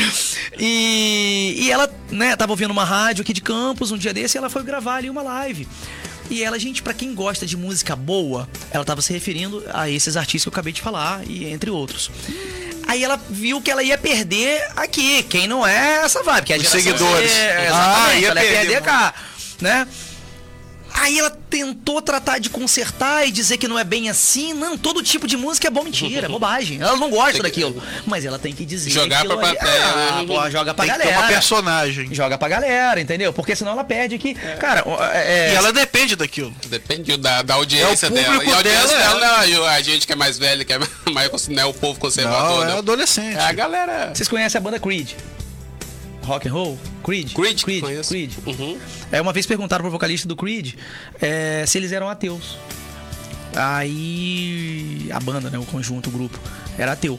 E, 0.59 1.57
e 1.61 1.71
ela, 1.71 1.91
né, 2.11 2.37
tava 2.37 2.53
ouvindo 2.53 2.71
uma 2.71 2.85
rádio 2.85 3.23
aqui 3.23 3.33
de 3.33 3.41
Campos 3.41 3.91
um 3.91 3.97
dia 3.97 4.13
desse 4.13 4.37
e 4.37 4.39
ela 4.39 4.51
foi 4.51 4.63
gravar 4.63 4.97
ali 4.97 5.09
uma 5.09 5.23
live. 5.23 5.67
E 6.31 6.43
ela, 6.43 6.59
gente, 6.59 6.83
pra 6.83 6.95
quem 6.95 7.15
gosta 7.15 7.45
de 7.45 7.57
música 7.57 7.95
boa, 7.95 8.49
ela 8.71 8.85
tava 8.85 9.03
se 9.03 9.13
referindo 9.13 9.63
a 9.73 9.91
esses 9.91 10.17
artistas 10.17 10.45
que 10.45 10.49
eu 10.49 10.53
acabei 10.53 10.73
de 10.73 10.81
falar, 10.81 11.23
e 11.27 11.47
entre 11.47 11.71
outros. 11.71 12.11
Aí 12.87 13.03
ela 13.05 13.21
viu 13.31 13.61
que 13.61 13.71
ela 13.71 13.83
ia 13.83 13.97
perder 13.97 14.63
aqui. 14.77 15.23
Quem 15.25 15.47
não 15.47 15.67
é 15.67 16.03
essa 16.05 16.23
vibe, 16.23 16.47
que 16.47 16.53
é 16.53 16.57
a 16.57 16.59
Os 16.59 16.69
seguidores. 16.69 17.31
Z, 17.31 17.39
Ah, 17.39 17.65
exatamente, 17.65 18.23
ia 18.23 18.29
ela 18.29 18.45
ia 18.45 18.51
perder 18.51 18.83
cá, 18.83 19.15
né? 19.61 19.87
Aí 20.95 21.19
ela 21.19 21.31
tentou 21.31 22.01
tratar 22.01 22.39
de 22.39 22.49
consertar 22.51 23.27
e 23.27 23.31
dizer 23.33 23.57
que 23.57 23.67
não 23.67 23.79
é 23.79 23.85
bem 23.85 24.09
assim. 24.09 24.53
Não, 24.55 24.77
todo 24.79 25.03
tipo 25.03 25.27
de 25.27 25.37
música 25.37 25.67
é 25.67 25.71
bom 25.71 25.83
mentira, 25.83 26.27
é 26.27 26.29
bobagem. 26.29 26.81
Ela 26.81 26.97
não 26.97 27.11
gosta 27.11 27.33
que- 27.35 27.43
daquilo. 27.43 27.83
Mas 28.07 28.25
ela 28.25 28.39
tem 28.39 28.53
que 28.55 28.65
dizer 28.65 28.91
Jogar 28.91 29.25
pra 29.25 29.37
plateia, 29.37 29.85
Ah, 29.85 30.21
né? 30.21 30.25
pô, 30.27 30.51
joga 30.51 30.73
pra 30.75 30.85
Tem 30.85 30.95
que 30.95 31.01
ter 31.01 31.07
galera. 31.09 31.23
uma 31.23 31.29
personagem. 31.29 32.15
Joga 32.15 32.39
pra 32.39 32.49
galera, 32.49 33.01
entendeu? 33.01 33.33
Porque 33.33 33.57
senão 33.57 33.73
ela 33.73 33.85
perde 33.85 34.15
aqui. 34.15 34.35
Cara, 34.35 34.85
é, 35.15 35.53
E 35.53 35.57
ela 35.57 35.73
depende 35.73 36.15
daquilo. 36.15 36.55
Depende 36.67 37.17
da, 37.17 37.43
da 37.43 37.55
audiência 37.55 38.07
É 38.07 38.11
dela. 38.11 38.45
E 38.45 38.53
a 38.53 38.57
audiência 38.57 38.89
dela, 38.99 39.21
dela, 39.21 39.47
não 39.47 39.69
é 39.69 39.77
a 39.77 39.83
gente 39.83 40.07
que 40.07 40.13
é 40.13 40.17
mais 40.17 40.39
velha, 40.39 40.65
que 40.65 40.73
é 40.73 40.79
mais, 41.13 41.49
não 41.49 41.63
é 41.63 41.67
o 41.67 41.73
povo 41.75 41.99
conservador. 41.99 42.59
Não, 42.59 42.63
é 42.65 42.67
não. 42.73 42.79
adolescente. 42.79 43.37
É 43.37 43.41
a 43.41 43.53
galera. 43.53 44.11
Vocês 44.15 44.29
conhecem 44.29 44.59
a 44.59 44.63
banda 44.63 44.79
Creed? 44.79 45.13
Rock 46.25 46.49
and 46.49 46.53
Roll? 46.53 46.79
Creed? 47.03 47.33
Creed, 47.33 47.63
Creed. 47.63 47.81
conheço. 47.83 48.11
Creed. 48.11 48.33
Uhum. 48.47 48.79
É, 49.11 49.21
uma 49.21 49.33
vez 49.33 49.47
perguntaram 49.47 49.83
pro 49.83 49.91
vocalista 49.91 50.27
do 50.27 50.37
Creed 50.37 50.75
é, 51.21 51.65
se 51.67 51.79
eles 51.79 51.93
eram 51.93 52.09
ateus. 52.09 52.57
Aí 53.55 55.09
a 55.13 55.21
banda, 55.21 55.51
né, 55.51 55.59
o 55.59 55.65
conjunto, 55.65 56.09
o 56.09 56.13
grupo, 56.13 56.39
era 56.79 56.93
ateu. 56.93 57.19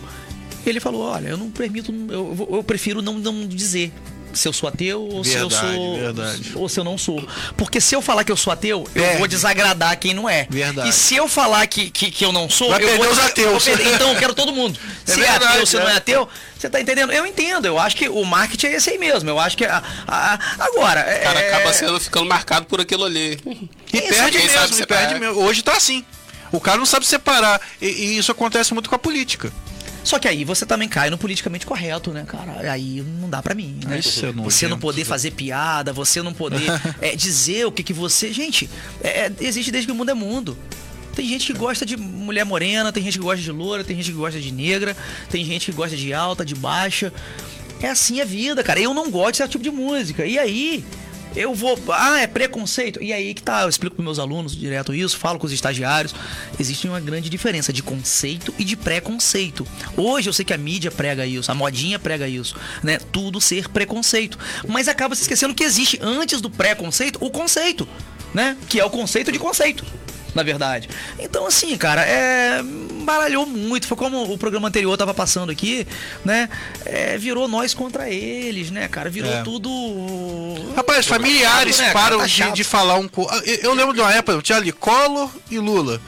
Ele 0.65 0.79
falou: 0.79 1.01
Olha, 1.01 1.29
eu 1.29 1.38
não 1.38 1.51
permito, 1.51 1.93
eu, 2.10 2.48
eu 2.51 2.63
prefiro 2.63 3.01
não, 3.01 3.19
não 3.19 3.48
dizer 3.48 3.91
se 4.34 4.48
eu 4.48 4.54
sou 4.54 4.68
ateu 4.70 5.02
ou 5.02 5.24
se 5.24 5.34
eu 5.34 5.48
Verdade, 5.50 5.75
sou. 5.75 5.96
verdade. 6.00 6.52
Ou 6.56 6.70
se 6.70 6.80
eu 6.80 6.84
não 6.84 6.98
sou. 6.98 7.28
Porque 7.56 7.80
se 7.80 7.96
eu 7.96 8.02
falar 8.02 8.24
que 8.24 8.32
eu 8.32 8.38
sou 8.38 8.52
ateu, 8.52 8.88
eu 8.96 9.02
Perde. 9.04 9.18
vou 9.20 9.28
desagradar 9.28 9.98
quem 10.00 10.13
não 10.13 10.30
é. 10.30 10.48
Verdade. 10.50 10.90
E 10.90 10.94
se 10.94 11.16
eu 11.16 11.28
falar 11.28 11.66
que, 11.68 11.90
que, 11.90 12.10
que 12.12 12.25
eu 12.25 12.32
não 12.32 12.50
sou, 12.50 12.70
Vai 12.70 12.84
eu 12.84 12.88
perder 12.88 13.04
vou, 13.04 13.12
os 13.13 13.20
ateus. 13.20 13.66
vou. 13.66 13.75
Então 13.94 14.13
eu 14.13 14.20
quero 14.20 14.34
todo 14.34 14.52
mundo. 14.52 14.80
É 15.06 15.12
se 15.12 15.20
verdade, 15.20 15.44
é 15.44 15.48
ateu, 15.50 15.66
se 15.66 15.75
não 15.78 15.90
é 15.90 15.94
é. 15.94 15.98
ateu, 15.98 16.30
você 16.58 16.70
tá 16.70 16.80
entendendo? 16.80 17.12
Eu 17.12 17.25
entendo, 17.28 17.66
eu 17.66 17.78
acho 17.78 17.96
que 17.96 18.08
o 18.08 18.24
marketing 18.24 18.68
é 18.68 18.75
esse 18.75 18.90
aí 18.90 18.98
mesmo. 18.98 19.30
Eu 19.30 19.38
acho 19.38 19.58
que. 19.58 19.66
A, 19.66 19.84
a- 20.08 20.40
agora. 20.60 21.02
O 21.02 21.24
cara 21.24 21.40
é- 21.42 21.54
acaba 21.54 21.74
sendo, 21.74 22.00
ficando 22.00 22.25
marcado 22.25 22.66
por 22.68 22.80
aquilo 22.80 23.04
ali. 23.04 23.38
E 23.94 23.98
Isso, 23.98 24.08
perde 24.08 24.38
mesmo, 24.38 24.80
e 24.80 24.86
perde 24.86 25.20
mesmo. 25.20 25.42
Hoje 25.42 25.62
tá 25.62 25.74
assim. 25.74 26.06
O 26.54 26.60
cara 26.62 26.78
não 26.78 26.86
sabe 26.86 27.06
separar. 27.06 27.60
E, 27.82 27.88
e 27.88 28.18
isso 28.18 28.32
acontece 28.32 28.74
muito 28.74 28.88
com 28.90 28.96
a 28.96 29.00
política. 29.00 29.52
Só 30.03 30.19
que 30.19 30.27
aí 30.27 30.43
você 30.43 30.65
também 30.65 30.88
cai 30.89 31.10
no 31.10 31.17
politicamente 31.17 31.65
correto, 31.65 32.12
né, 32.12 32.25
cara? 32.27 32.72
Aí 32.72 33.03
não 33.19 33.29
dá 33.29 33.41
pra 33.41 33.55
mim, 33.55 33.79
né? 33.86 34.00
Isso 34.00 34.25
é 34.25 34.31
você 34.31 34.67
não 34.67 34.77
poder 34.77 35.05
fazer 35.05 35.31
piada, 35.31 35.93
você 35.93 36.22
não 36.22 36.33
poder 36.33 36.67
é, 37.01 37.15
dizer 37.15 37.65
o 37.65 37.72
que 37.72 37.83
que 37.83 37.93
você... 37.93 38.33
Gente, 38.33 38.69
é, 39.01 39.27
é, 39.27 39.31
existe 39.39 39.72
desde 39.72 39.88
que 39.88 39.93
o 39.93 39.95
mundo 39.95 40.12
é 40.12 40.13
mundo. 40.13 40.57
Tem 41.15 41.27
gente 41.27 41.45
que 41.45 41.57
gosta 41.57 41.86
de 41.86 41.95
mulher 41.95 42.43
morena, 42.43 42.91
tem 42.91 43.03
gente 43.03 43.19
que 43.19 43.24
gosta 43.24 43.41
de 43.41 43.51
loura, 43.51 43.83
tem 43.83 43.95
gente 43.95 44.12
que 44.12 44.17
gosta 44.17 44.39
de 44.39 44.51
negra, 44.51 44.98
tem 45.29 45.45
gente 45.45 45.65
que 45.65 45.72
gosta 45.72 45.95
de 45.95 46.12
alta, 46.12 46.43
de 46.43 46.55
baixa. 46.55 47.13
É 47.81 47.89
assim 47.89 48.19
a 48.19 48.25
vida, 48.25 48.63
cara. 48.63 48.79
Eu 48.79 48.93
não 48.93 49.12
gosto 49.12 49.39
desse 49.39 49.50
tipo 49.50 49.63
de 49.63 49.69
música. 49.69 50.25
E 50.25 50.39
aí, 50.39 50.84
eu 51.36 51.54
vou. 51.54 51.78
Ah, 51.89 52.22
é 52.22 52.28
preconceito. 52.28 53.02
E 53.02 53.12
aí 53.12 53.34
que 53.34 53.41
tá, 53.41 53.63
eu 53.63 53.69
explico 53.69 53.96
pros 53.96 54.06
meus 54.06 54.19
alunos 54.19 54.56
direto 54.56 54.93
isso, 54.93 55.17
falo 55.17 55.39
com 55.39 55.46
os 55.46 55.52
estagiários. 55.52 56.13
Existe 56.60 56.88
uma 56.88 57.00
grande 57.00 57.30
diferença 57.30 57.74
de 57.74 57.82
conceito 57.84 58.54
e 58.58 58.63
de 58.63 58.76
preconceito. 58.76 59.67
Hoje 59.96 60.30
eu 60.30 60.34
sei 60.34 60.46
que 60.46 60.54
a 60.54 60.58
mídia 60.58 60.91
prega 60.91 61.26
isso, 61.26 61.52
a 61.52 61.56
modinha 61.56 62.00
prega 62.00 62.28
isso, 62.28 62.56
né? 62.82 63.00
Tudo 63.12 63.41
ser 63.41 63.69
preconceito. 63.69 64.38
Mas 64.67 64.88
acaba 64.88 65.15
se 65.15 65.22
esquecendo 65.22 65.56
que 65.56 65.63
existe 65.63 66.00
antes 66.02 66.41
do 66.41 66.50
preconceito 66.50 67.17
o 67.22 67.30
conceito, 67.30 67.88
né? 68.34 68.58
Que 68.67 68.80
é 68.80 68.86
o 68.86 68.89
conceito 68.89 69.32
de 69.32 69.39
conceito. 69.39 69.86
Na 70.36 70.41
verdade. 70.43 70.89
Então, 71.19 71.46
assim, 71.46 71.78
cara, 71.78 72.02
é. 72.02 72.62
Baralhou 73.04 73.46
muito. 73.46 73.86
Foi 73.86 73.98
como 73.98 74.24
o 74.32 74.38
programa 74.38 74.67
anterior 74.69 74.96
tava 74.98 75.13
passando 75.13 75.52
aqui, 75.52 75.86
né? 76.24 76.50
É, 76.86 77.17
virou 77.17 77.48
nós 77.48 77.74
contra 77.74 78.10
eles, 78.10 78.72
né, 78.72 78.88
cara? 78.88 79.10
Virou 79.10 79.32
É. 79.32 79.43
tudo. 79.43 79.69
Rapaz, 80.76 81.06
familiares 81.06 81.80
né, 81.80 81.91
param 81.91 82.19
Tá 82.19 82.26
de, 82.28 82.52
de 82.52 82.63
falar 82.63 82.96
um. 82.96 83.08
co- 83.08 83.30
Eu, 83.46 83.56
eu 83.56 83.74
lembro 83.74 83.93
de 83.93 84.00
uma 84.02 84.12
época, 84.13 84.41
tinha 84.41 84.58
ali 84.58 84.72
Collor 84.72 85.30
e 85.52 85.60
Lula. 85.60 86.02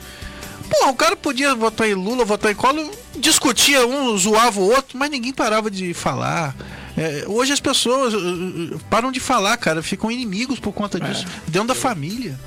Pô, 0.69 0.89
o 0.89 0.95
cara 0.95 1.15
podia 1.15 1.53
votar 1.53 1.87
em 1.87 1.93
Lula, 1.93 2.25
votar 2.25 2.51
em 2.51 2.55
Collor, 2.55 2.89
discutia 3.17 3.85
um, 3.85 4.17
zoava 4.17 4.59
o 4.59 4.63
outro, 4.71 4.97
mas 4.97 5.11
ninguém 5.11 5.31
parava 5.33 5.69
de 5.69 5.93
falar. 5.93 6.55
É, 6.97 7.25
hoje 7.27 7.51
as 7.51 7.59
pessoas 7.59 8.13
uh, 8.13 8.17
uh, 8.17 8.79
param 8.89 9.11
de 9.11 9.19
falar, 9.19 9.57
cara, 9.57 9.83
ficam 9.83 10.09
inimigos 10.09 10.59
por 10.59 10.71
conta 10.71 10.97
disso, 10.99 11.25
dentro 11.47 11.67
da 11.67 11.75
família. 11.75 12.39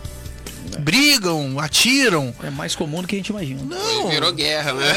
Brigam, 0.79 1.59
atiram. 1.61 2.35
É 2.43 2.51
mais 2.51 2.75
comum 2.75 3.03
do 3.03 3.09
que 3.09 3.14
a 3.14 3.19
gente 3.19 3.29
imagina. 3.29 3.61
Não, 3.64 4.09
Virou 4.09 4.33
guerra, 4.33 4.73
né? 4.75 4.95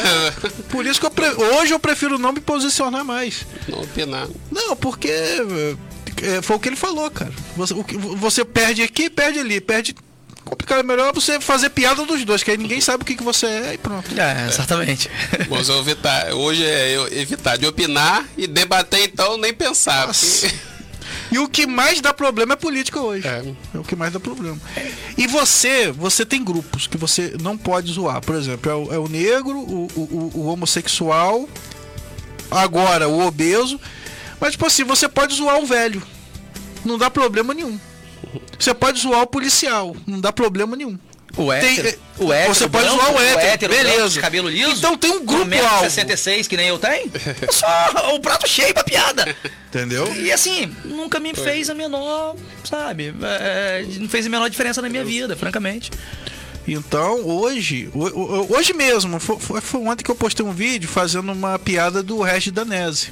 por 0.70 0.86
isso 0.86 1.00
que 1.00 1.06
eu 1.06 1.12
pre- 1.12 1.30
hoje 1.34 1.74
eu 1.74 1.80
prefiro 1.80 2.17
não 2.17 2.32
me 2.32 2.39
posicionar 2.39 3.04
mais. 3.04 3.46
Não 3.67 3.82
opinar. 3.82 4.28
Não, 4.52 4.76
porque 4.76 5.10
é, 5.10 6.41
foi 6.41 6.56
o 6.56 6.60
que 6.60 6.70
ele 6.70 6.76
falou, 6.76 7.10
cara. 7.10 7.32
Você, 7.56 7.74
o 7.74 7.84
que- 7.84 7.98
você 7.98 8.46
perde 8.46 8.82
aqui, 8.84 9.10
perde 9.10 9.39
ali, 9.39 9.60
perde. 9.60 9.96
Complicado, 10.44 10.80
é 10.80 10.84
melhor 10.84 11.13
você 11.13 11.39
fazer 11.39 11.70
piada 11.70 12.04
dos 12.06 12.26
dois, 12.26 12.44
que 12.44 12.52
aí 12.52 12.58
ninguém 12.58 12.82
sabe 12.82 13.04
o 13.04 13.06
que, 13.06 13.15
que 13.15 13.24
você 13.24 13.46
é 13.46 13.74
e 13.76 13.78
pronto. 13.78 14.10
É, 14.20 14.48
exatamente. 14.48 15.10
Mas 15.50 15.70
eu 15.70 15.80
evitar, 15.80 16.34
hoje 16.34 16.65
é 16.65 16.89
eu 16.98 17.08
evitar 17.13 17.58
de 17.58 17.65
opinar 17.65 18.26
e 18.38 18.48
debater 18.48 19.02
então 19.06 19.38
nem 19.38 19.54
pensar. 19.54 20.08
Nossa. 20.08 20.48
porque- 20.50 20.70
E 21.32 21.39
o 21.39 21.48
que 21.48 21.65
mais 21.65 22.02
dá 22.02 22.13
problema 22.13 22.54
é 22.54 22.56
política 22.58 23.00
hoje. 23.00 23.26
É. 23.28 23.54
É. 23.74 23.78
o 23.78 23.84
que 23.84 23.96
mais 23.96 24.12
dá 24.12 24.20
problema. 24.20 24.60
E 25.17 25.28
você, 25.28 25.91
você 25.91 26.26
tem 26.26 26.44
grupos 26.44 26.88
que 26.88 26.98
você 26.98 27.36
não 27.41 27.58
pode 27.58 27.91
zoar. 27.94 28.20
Por 28.22 28.36
exemplo, 28.36 28.70
é 28.72 28.76
o, 28.76 28.94
é 28.94 28.98
o 29.00 29.08
negro, 29.08 29.58
o, 29.58 29.88
o- 29.96 30.02
o- 30.02 30.39
o 30.41 30.46
homossexual, 30.48 31.48
agora 32.50 33.08
o 33.08 33.26
obeso. 33.26 33.80
Mas, 34.39 34.52
tipo 34.52 34.65
assim, 34.65 34.84
você 34.84 35.08
pode 35.08 35.34
zoar 35.36 35.60
o 35.60 35.65
velho. 35.65 36.02
Não 36.84 36.98
dá 36.98 37.10
problema 37.10 37.54
nenhum. 37.54 37.80
Você 38.60 38.74
pode 38.74 39.00
zoar 39.00 39.22
o 39.22 39.28
policial. 39.28 39.96
Não 40.06 40.20
dá 40.20 40.34
problema 40.34 40.76
nenhum. 40.76 40.98
O 41.38 41.52
hétero, 41.52 41.84
Tem- 41.91 42.00
o 42.20 42.34
hétero 42.34 42.54
você 42.56 42.67
pode 42.67 42.84
branco, 42.86 43.02
zoar 43.02 43.15
o 43.15 43.20
hétero, 43.39 43.74
branco, 43.74 43.88
beleza. 43.89 44.10
de 44.10 44.20
cabelo 44.20 44.50
liso. 44.50 44.72
Então 44.78 44.98
tem 44.98 45.12
um 45.12 45.26
grupo 45.26 45.44
com 45.46 45.50
1,66 45.50 45.63
alvo. 45.65 45.84
66 45.84 46.48
que 46.48 46.58
nem 46.58 46.67
eu 46.67 46.78
tenho. 46.78 47.10
É 47.41 47.52
só 47.52 48.15
o 48.15 48.20
prato 48.20 48.48
cheio 48.48 48.74
pra 48.74 48.84
piada. 48.84 49.36
Entendeu? 49.70 50.13
E 50.15 50.32
assim, 50.32 50.76
nunca 50.84 51.20
me 51.20 51.34
fez 51.34 51.70
a 51.70 51.74
menor, 51.74 52.36
sabe? 52.63 53.13
é, 53.24 53.86
não 54.00 54.10
fez 54.10 54.26
a 54.26 54.30
menor 54.30 54.50
diferença 54.50 54.82
na 54.82 54.89
minha 54.89 55.06
vida, 55.06 55.36
francamente. 55.36 55.89
Então, 56.67 57.26
hoje, 57.26 57.89
ho- 57.94 58.06
ho- 58.08 58.56
hoje 58.56 58.72
mesmo, 58.74 59.20
foi, 59.20 59.39
foi- 59.39 59.62
foi 59.62 59.82
ontem 59.82 60.04
que 60.04 60.12
eu 60.12 60.15
postei 60.15 60.46
um 60.46 60.52
vídeo 60.52 60.88
fazendo 60.88 61.32
uma 61.32 61.58
piada 61.58 62.04
do 62.04 62.22
Regis 62.22 62.52
Danese, 62.54 63.12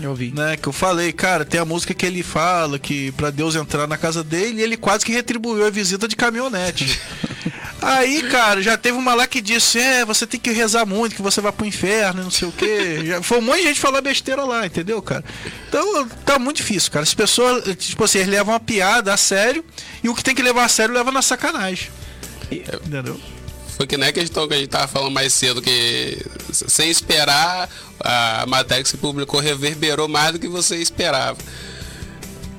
Eu 0.00 0.14
vi. 0.14 0.32
né? 0.34 0.56
Que 0.56 0.68
eu 0.68 0.72
falei, 0.72 1.12
cara, 1.12 1.44
tem 1.44 1.60
a 1.60 1.64
música 1.64 1.92
que 1.94 2.06
ele 2.06 2.22
fala 2.22 2.78
que 2.78 3.12
pra 3.12 3.30
Deus 3.30 3.54
entrar 3.54 3.86
na 3.86 3.96
casa 3.96 4.22
dele, 4.24 4.62
ele 4.62 4.76
quase 4.76 5.04
que 5.04 5.12
retribuiu 5.12 5.66
a 5.66 5.70
visita 5.70 6.08
de 6.08 6.16
caminhonete. 6.16 7.00
Aí, 7.82 8.22
cara, 8.30 8.62
já 8.62 8.76
teve 8.78 8.96
uma 8.96 9.12
lá 9.12 9.26
que 9.26 9.40
disse, 9.40 9.76
é, 9.80 10.04
você 10.04 10.24
tem 10.24 10.38
que 10.38 10.52
rezar 10.52 10.86
muito, 10.86 11.16
que 11.16 11.22
você 11.22 11.40
vai 11.40 11.50
pro 11.50 11.66
inferno, 11.66 12.20
e 12.20 12.24
não 12.24 12.30
sei 12.30 12.46
o 12.46 12.52
quê. 12.52 13.04
Já, 13.04 13.20
foi 13.20 13.38
um 13.38 13.42
monte 13.42 13.58
de 13.62 13.64
gente 13.64 13.80
falar 13.80 14.00
besteira 14.00 14.44
lá, 14.44 14.64
entendeu, 14.64 15.02
cara? 15.02 15.24
Então, 15.68 16.06
tá 16.24 16.38
muito 16.38 16.58
difícil, 16.58 16.92
cara. 16.92 17.02
As 17.02 17.12
pessoas, 17.12 17.64
tipo 17.76 18.04
assim, 18.04 18.18
eles 18.18 18.30
levam 18.30 18.54
a 18.54 18.60
piada 18.60 19.12
a 19.12 19.16
sério, 19.16 19.64
e 20.00 20.08
o 20.08 20.14
que 20.14 20.22
tem 20.22 20.32
que 20.32 20.42
levar 20.42 20.64
a 20.64 20.68
sério 20.68 20.94
leva 20.94 21.10
na 21.10 21.22
sacanagem. 21.22 21.90
Entendeu? 22.52 23.18
Foi 23.82 23.86
que 23.88 23.96
nem 23.96 24.10
a 24.10 24.12
questão 24.12 24.46
que 24.46 24.54
a 24.54 24.58
gente 24.58 24.68
tava 24.68 24.86
falando 24.86 25.10
mais 25.10 25.32
cedo, 25.32 25.60
que 25.60 26.16
sem 26.52 26.88
esperar, 26.88 27.68
a 27.98 28.44
matéria 28.46 28.80
que 28.84 28.88
se 28.88 28.96
publicou 28.96 29.40
reverberou 29.40 30.06
mais 30.06 30.30
do 30.30 30.38
que 30.38 30.46
você 30.46 30.76
esperava. 30.76 31.36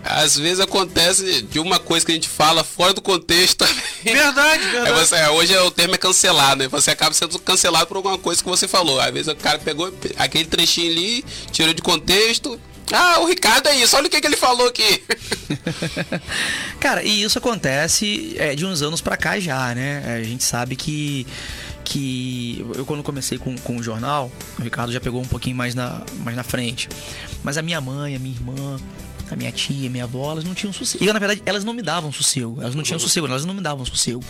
Às 0.04 0.38
vezes 0.38 0.60
acontece 0.60 1.44
de 1.44 1.60
uma 1.60 1.80
coisa 1.80 2.06
que 2.06 2.12
a 2.12 2.16
gente 2.16 2.28
fala 2.28 2.62
fora 2.62 2.92
do 2.92 3.02
contexto 3.02 3.60
também. 3.66 3.84
Verdade, 4.04 4.64
verdade. 4.64 4.90
É 4.90 4.94
você, 4.94 5.28
hoje 5.30 5.58
o 5.60 5.72
termo 5.72 5.96
é 5.96 5.98
cancelado, 5.98 6.64
né? 6.64 6.68
Você 6.68 6.92
acaba 6.92 7.14
sendo 7.14 7.40
cancelado 7.40 7.88
por 7.88 7.96
alguma 7.96 8.18
coisa 8.18 8.44
que 8.44 8.50
você 8.50 8.68
falou. 8.68 9.00
Às 9.00 9.14
vezes 9.14 9.30
o 9.30 9.36
cara 9.38 9.60
pegou 9.60 9.94
aquele 10.18 10.44
trechinho 10.44 10.92
ali, 10.92 11.24
tirou 11.54 11.74
de 11.74 11.82
contexto. 11.82 12.60
Ah, 12.96 13.20
o 13.22 13.26
Ricardo 13.26 13.68
é 13.70 13.76
isso, 13.76 13.96
olha 13.98 14.06
o 14.06 14.10
que, 14.10 14.22
que 14.22 14.28
ele 14.28 14.38
falou 14.38 14.68
aqui. 14.68 15.04
Cara, 16.80 17.04
e 17.04 17.24
isso 17.24 17.40
acontece 17.40 18.36
é, 18.38 18.54
de 18.54 18.66
uns 18.66 18.84
anos 18.84 19.02
pra 19.02 19.18
cá 19.18 19.40
já, 19.40 19.74
né? 19.74 20.16
A 20.16 20.24
gente 20.24 20.44
sabe 20.44 20.76
que 20.76 21.26
que 21.84 22.66
eu 22.76 22.86
quando 22.86 23.04
comecei 23.04 23.38
com, 23.38 23.58
com 23.58 23.78
o 23.78 23.84
jornal, 23.84 24.32
o 24.58 24.62
Ricardo 24.62 24.94
já 24.94 25.02
pegou 25.02 25.22
um 25.22 25.28
pouquinho 25.28 25.56
mais 25.56 25.76
na, 25.76 26.02
mais 26.20 26.38
na 26.38 26.44
frente. 26.44 26.88
Mas 27.44 27.58
a 27.58 27.62
minha 27.62 27.82
mãe, 27.82 28.16
a 28.16 28.20
minha 28.20 28.34
irmã, 28.34 28.80
a 29.30 29.36
minha 29.36 29.52
tia, 29.52 29.88
a 29.88 29.92
minha 29.92 30.04
avó, 30.04 30.32
elas 30.32 30.44
não 30.44 30.54
tinham 30.54 30.72
sossego. 30.72 31.04
E 31.04 31.12
na 31.12 31.20
verdade, 31.20 31.42
elas 31.46 31.64
não 31.64 31.74
me 31.74 31.82
davam 31.82 32.12
sossego. 32.12 32.62
Elas 32.62 32.76
não 32.76 32.84
tinham 32.84 33.00
sossego, 33.00 33.28
elas 33.28 33.44
não 33.44 33.54
me 33.54 33.62
davam 33.62 33.86
sossego. 33.86 34.24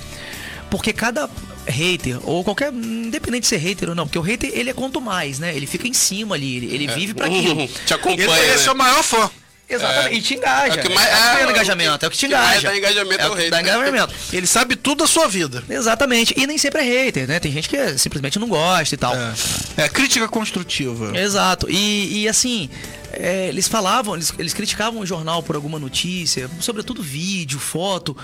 Porque 0.74 0.92
cada 0.92 1.30
hater, 1.68 2.18
ou 2.28 2.44
qualquer. 2.44 2.74
Independente 2.74 3.42
de 3.42 3.48
ser 3.48 3.58
hater 3.58 3.90
ou 3.90 3.94
não, 3.94 4.08
porque 4.08 4.18
o 4.18 4.24
hater 4.24 4.50
ele 4.56 4.72
é 4.72 4.74
quanto 4.74 5.00
mais, 5.00 5.38
né? 5.38 5.56
Ele 5.56 5.68
fica 5.68 5.88
em 5.88 5.94
cima 5.94 6.34
ali, 6.34 6.58
ele, 6.58 6.74
ele 6.74 6.88
vive 6.88 7.14
pra 7.14 7.28
aquilo. 7.30 7.68
Te 7.86 7.94
acompanha. 7.94 8.24
Ele, 8.24 8.32
ele 8.32 8.50
é 8.50 8.54
né? 8.54 8.58
seu 8.58 8.74
maior 8.74 9.04
fã. 9.04 9.30
Exatamente, 9.74 10.14
É. 10.14 10.18
e 10.18 10.22
te 10.22 10.34
engaja. 10.36 10.76
É 10.76 10.80
o 10.80 10.88
que 10.88 10.94
mais- 10.94 11.08
é, 11.08 11.12
o 11.12 11.16
que 11.16 11.24
é, 11.24 11.40
dá 11.44 11.48
o 11.48 11.52
engajamento, 11.52 12.06
é 12.06 12.08
o 12.08 12.12
que 12.12 12.18
te 12.18 12.20
que 12.22 12.26
engaja. 12.28 12.68
dá 12.70 12.78
engajamento 12.78 13.22
é 13.22 13.28
o 13.28 13.32
que 13.32 13.36
hater. 13.38 13.52
Dá 13.52 13.62
engajamento. 13.62 14.14
Ele 14.32 14.48
sabe 14.48 14.76
tudo 14.76 15.00
da 15.00 15.08
sua 15.08 15.28
vida. 15.28 15.64
Exatamente. 15.70 16.34
E 16.38 16.46
nem 16.48 16.58
sempre 16.58 16.82
é 16.82 16.84
hater, 17.06 17.28
né? 17.28 17.40
Tem 17.40 17.52
gente 17.52 17.68
que 17.70 17.98
simplesmente 17.98 18.38
não 18.40 18.48
gosta 18.48 18.94
e 18.96 18.98
tal. 18.98 19.14
É, 19.78 19.90
crítica 19.90 20.28
construtiva. 20.28 21.18
Exato. 21.18 21.68
E, 21.70 22.22
e 22.24 22.28
assim, 22.28 22.70
é, 23.12 23.48
eles 23.48 23.68
falavam, 23.68 24.16
eles, 24.16 24.34
eles 24.38 24.54
criticavam 24.54 25.02
o 25.02 25.06
jornal 25.06 25.42
por 25.44 25.56
alguma 25.56 25.80
notícia, 25.80 26.50
sobretudo 26.60 27.02
vídeo, 27.04 27.60
foto, 27.60 28.16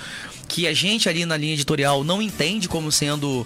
que 0.48 0.68
a 0.68 0.74
gente 0.74 1.08
ali 1.10 1.26
na 1.26 1.38
linha 1.38 1.54
editorial 1.54 2.04
não 2.04 2.22
entende 2.22 2.68
como 2.68 2.92
sendo 2.92 3.46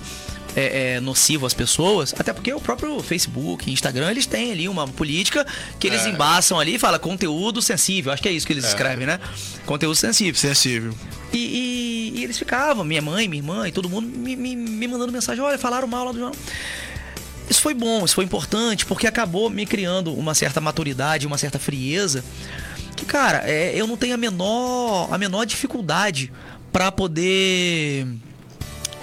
é, 0.56 0.96
é, 0.96 1.00
nocivo 1.00 1.46
às 1.46 1.54
pessoas, 1.54 2.13
até 2.18 2.32
porque 2.34 2.54
o 2.54 2.60
próprio 2.60 3.02
Facebook, 3.02 3.72
Instagram, 3.72 4.12
eles 4.12 4.26
têm 4.26 4.52
ali 4.52 4.70
uma 4.70 4.88
política 4.88 5.46
que 5.80 5.88
eles 5.88 6.06
É. 6.06 6.10
embaçam 6.10 6.60
ali 6.60 6.76
e 6.76 6.80
fala 6.80 7.00
conteúdo 7.00 7.62
sensível. 7.62 8.12
Acho 8.12 8.22
que 8.22 8.30
é 8.30 8.32
isso 8.32 8.46
que 8.46 8.54
eles 8.54 8.66
escrevem, 8.66 9.06
né? 9.08 9.20
Conteúdo 9.66 9.96
sensível. 9.96 10.36
Sensível. 10.39 10.94
E, 11.32 11.38
e- 11.38 12.20
e 12.20 12.24
eles 12.24 12.38
ficavam, 12.38 12.84
minha 12.84 13.02
mãe, 13.02 13.28
minha 13.28 13.42
irmã 13.42 13.68
e 13.68 13.72
todo 13.72 13.89
mundo 13.89 14.08
me, 14.08 14.36
me- 14.36 14.56
me 14.56 14.88
mandando 14.88 15.12
mensagem: 15.12 15.44
olha, 15.44 15.58
falaram 15.58 15.88
mal 15.88 16.06
lá 16.06 16.12
do 16.12 16.20
jornal. 16.20 16.36
Isso 17.50 17.62
foi 17.62 17.74
bom, 17.74 18.06
isso 18.06 18.16
foi 18.16 18.24
importante, 18.24 18.86
porque 18.86 19.06
acabou 19.06 19.50
me 19.50 19.66
criando 19.66 20.13
uma 20.13 20.34
certa 20.34 20.62
maturidade, 20.62 21.28
uma 21.28 21.38
certa 21.38 21.60
frieza. 21.60 22.24
Que, 22.96 23.06
cara, 23.06 23.44
é, 23.46 23.74
eu 23.76 23.86
não 23.86 23.98
tenho 23.98 24.13
a 24.13 24.18
menor, 24.18 25.10
a 25.12 25.18
menor 25.18 25.46
dificuldade 25.46 26.32
pra 26.72 26.92
poder 26.92 28.08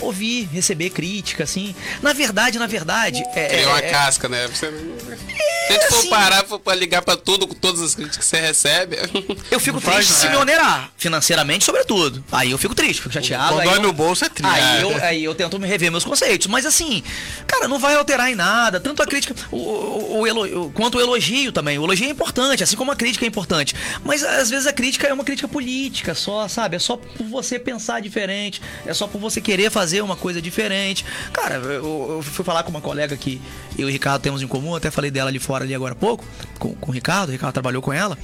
ouvir, 0.00 0.48
receber 0.52 0.90
crítica, 0.90 1.44
assim. 1.44 1.74
Na 2.02 2.12
verdade, 2.12 2.58
na 2.58 2.66
verdade. 2.66 3.22
É, 3.34 3.48
Criou 3.48 3.68
uma 3.70 3.78
é- 3.78 3.90
casca, 3.90 4.28
né? 4.28 4.46
Você 4.48 4.70
não- 4.70 4.80
Se 4.98 5.72
a 5.72 5.72
gente 5.74 5.86
for 5.88 5.98
assim. 5.98 6.10
parar 6.10 6.44
for 6.44 6.58
pra 6.58 6.74
ligar 6.74 7.02
pra 7.02 7.16
tudo, 7.16 7.46
com 7.46 7.54
todas 7.54 7.80
as 7.80 7.94
críticas 7.94 8.18
que 8.18 8.24
você 8.24 8.40
recebe. 8.40 8.96
eu 9.50 9.60
fico 9.60 9.74
Não 9.76 9.80
faz 9.80 10.06
triste 10.06 10.14
se 10.22 10.28
me 10.28 10.36
onerar, 10.36 10.90
financeiramente, 10.96 11.64
sobretudo. 11.64 12.24
Aí 12.32 12.50
eu 12.50 12.58
fico 12.58 12.74
triste, 12.74 13.02
fico 13.02 13.12
chateado. 13.14 13.54
Quando 13.54 13.60
aí 13.60 13.68
dói 13.68 13.76
eu- 13.78 13.82
no 13.82 13.92
bolso 13.92 14.24
é 14.24 14.28
triste. 14.28 14.52
Aí 14.52 14.80
eu, 14.82 15.04
aí 15.04 15.24
eu 15.24 15.34
tento 15.34 15.58
me 15.60 15.66
rever 15.68 15.90
meus 15.90 16.04
conceitos. 16.04 16.46
Mas 16.48 16.66
assim, 16.66 17.02
cara, 17.46 17.68
não 17.68 17.78
vai 17.78 17.94
alterar 17.94 18.30
em 18.30 18.34
nada. 18.34 18.80
Tanto 18.80 19.02
a 19.02 19.06
crítica, 19.06 19.34
o, 19.52 19.56
o, 19.56 20.18
o 20.20 20.26
elo- 20.26 20.66
o- 20.66 20.70
quanto 20.72 20.98
o 20.98 21.00
elogio 21.00 21.52
também. 21.52 21.78
O 21.78 21.84
elogio 21.84 22.06
é 22.06 22.10
importante, 22.10 22.62
assim 22.64 22.76
como 22.76 22.90
a 22.90 22.96
crítica 22.96 23.24
é 23.24 23.28
importante. 23.28 23.74
Mas 24.04 24.24
às 24.24 24.50
vezes 24.50 24.66
a 24.66 24.72
crítica 24.72 25.06
é 25.06 25.12
uma 25.12 25.24
crítica 25.24 25.46
política 25.46 26.14
só, 26.14 26.48
sabe? 26.48 26.76
É 26.76 26.78
só 26.78 26.96
por 26.96 27.26
você 27.26 27.58
pensar 27.58 28.00
diferente. 28.00 28.60
É 28.84 28.92
só 28.94 29.06
por 29.06 29.20
você 29.20 29.40
querer 29.40 29.70
fazer 29.70 29.89
uma 30.02 30.16
coisa 30.16 30.40
diferente. 30.40 31.04
Cara, 31.32 31.56
eu, 31.56 32.06
eu 32.16 32.22
fui 32.22 32.44
falar 32.44 32.62
com 32.62 32.70
uma 32.70 32.80
colega 32.80 33.16
que 33.16 33.40
eu 33.78 33.88
e 33.88 33.90
o 33.90 33.92
Ricardo 33.92 34.22
temos 34.22 34.42
em 34.42 34.46
comum. 34.46 34.74
Até 34.74 34.90
falei 34.90 35.10
dela 35.10 35.30
ali 35.30 35.38
fora 35.38 35.64
ali 35.64 35.74
agora 35.74 35.92
há 35.92 35.96
pouco. 35.96 36.24
Com, 36.58 36.74
com 36.74 36.90
o 36.90 36.94
Ricardo. 36.94 37.30
O 37.30 37.32
Ricardo 37.32 37.52
trabalhou 37.52 37.82
com 37.82 37.92
ela. 37.92 38.16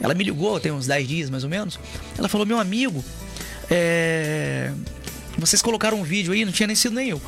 Ela 0.00 0.14
me 0.14 0.24
ligou, 0.24 0.58
tem 0.58 0.72
uns 0.72 0.86
10 0.86 1.08
dias 1.08 1.30
mais 1.30 1.44
ou 1.44 1.50
menos. 1.50 1.78
Ela 2.16 2.28
falou: 2.28 2.46
Meu 2.46 2.58
amigo, 2.58 3.04
é. 3.70 4.72
Vocês 5.36 5.60
colocaram 5.60 5.98
um 5.98 6.04
vídeo 6.04 6.32
aí, 6.32 6.44
não 6.44 6.52
tinha 6.52 6.66
nem 6.66 6.76
sido 6.76 6.94
nem 6.94 7.08
eu. 7.08 7.20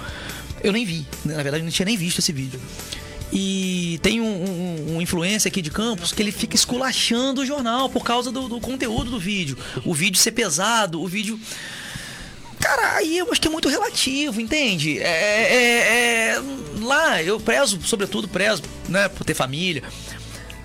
Eu 0.63 0.73
nem 0.73 0.85
vi, 0.85 1.07
né? 1.25 1.37
na 1.37 1.43
verdade 1.43 1.63
não 1.63 1.71
tinha 1.71 1.87
nem 1.87 1.97
visto 1.97 2.21
esse 2.21 2.33
vídeo. 2.33 2.61
E 3.33 3.99
tem 4.03 4.21
um, 4.21 4.25
um, 4.25 4.97
um 4.97 5.03
influencer 5.03 5.51
aqui 5.51 5.61
de 5.61 5.71
Campos 5.71 6.13
que 6.13 6.23
ele 6.23 6.31
fica 6.31 6.55
esculachando 6.55 7.41
o 7.41 7.47
jornal 7.47 7.89
por 7.89 8.05
causa 8.05 8.31
do, 8.31 8.49
do 8.49 8.61
conteúdo 8.61 9.11
do 9.11 9.19
vídeo. 9.19 9.59
O 9.85 9.93
vídeo 9.93 10.19
ser 10.19 10.33
pesado, 10.33 11.03
o 11.03 11.09
vídeo. 11.09 11.39
Cara, 12.67 12.97
aí 12.97 13.19
eu 13.19 13.31
acho 13.31 13.41
que 13.41 13.49
é 13.49 13.51
muito 13.51 13.69
relativo, 13.69 14.41
entende? 14.41 14.99
É, 14.99 15.05
é- 15.05 16.37
é- 16.37 16.43
lá 16.81 17.23
eu 17.23 17.39
prezo, 17.39 17.79
sobretudo 17.85 18.27
prezo, 18.29 18.63
né, 18.89 19.09
por 19.09 19.25
ter 19.25 19.35
família. 19.35 19.83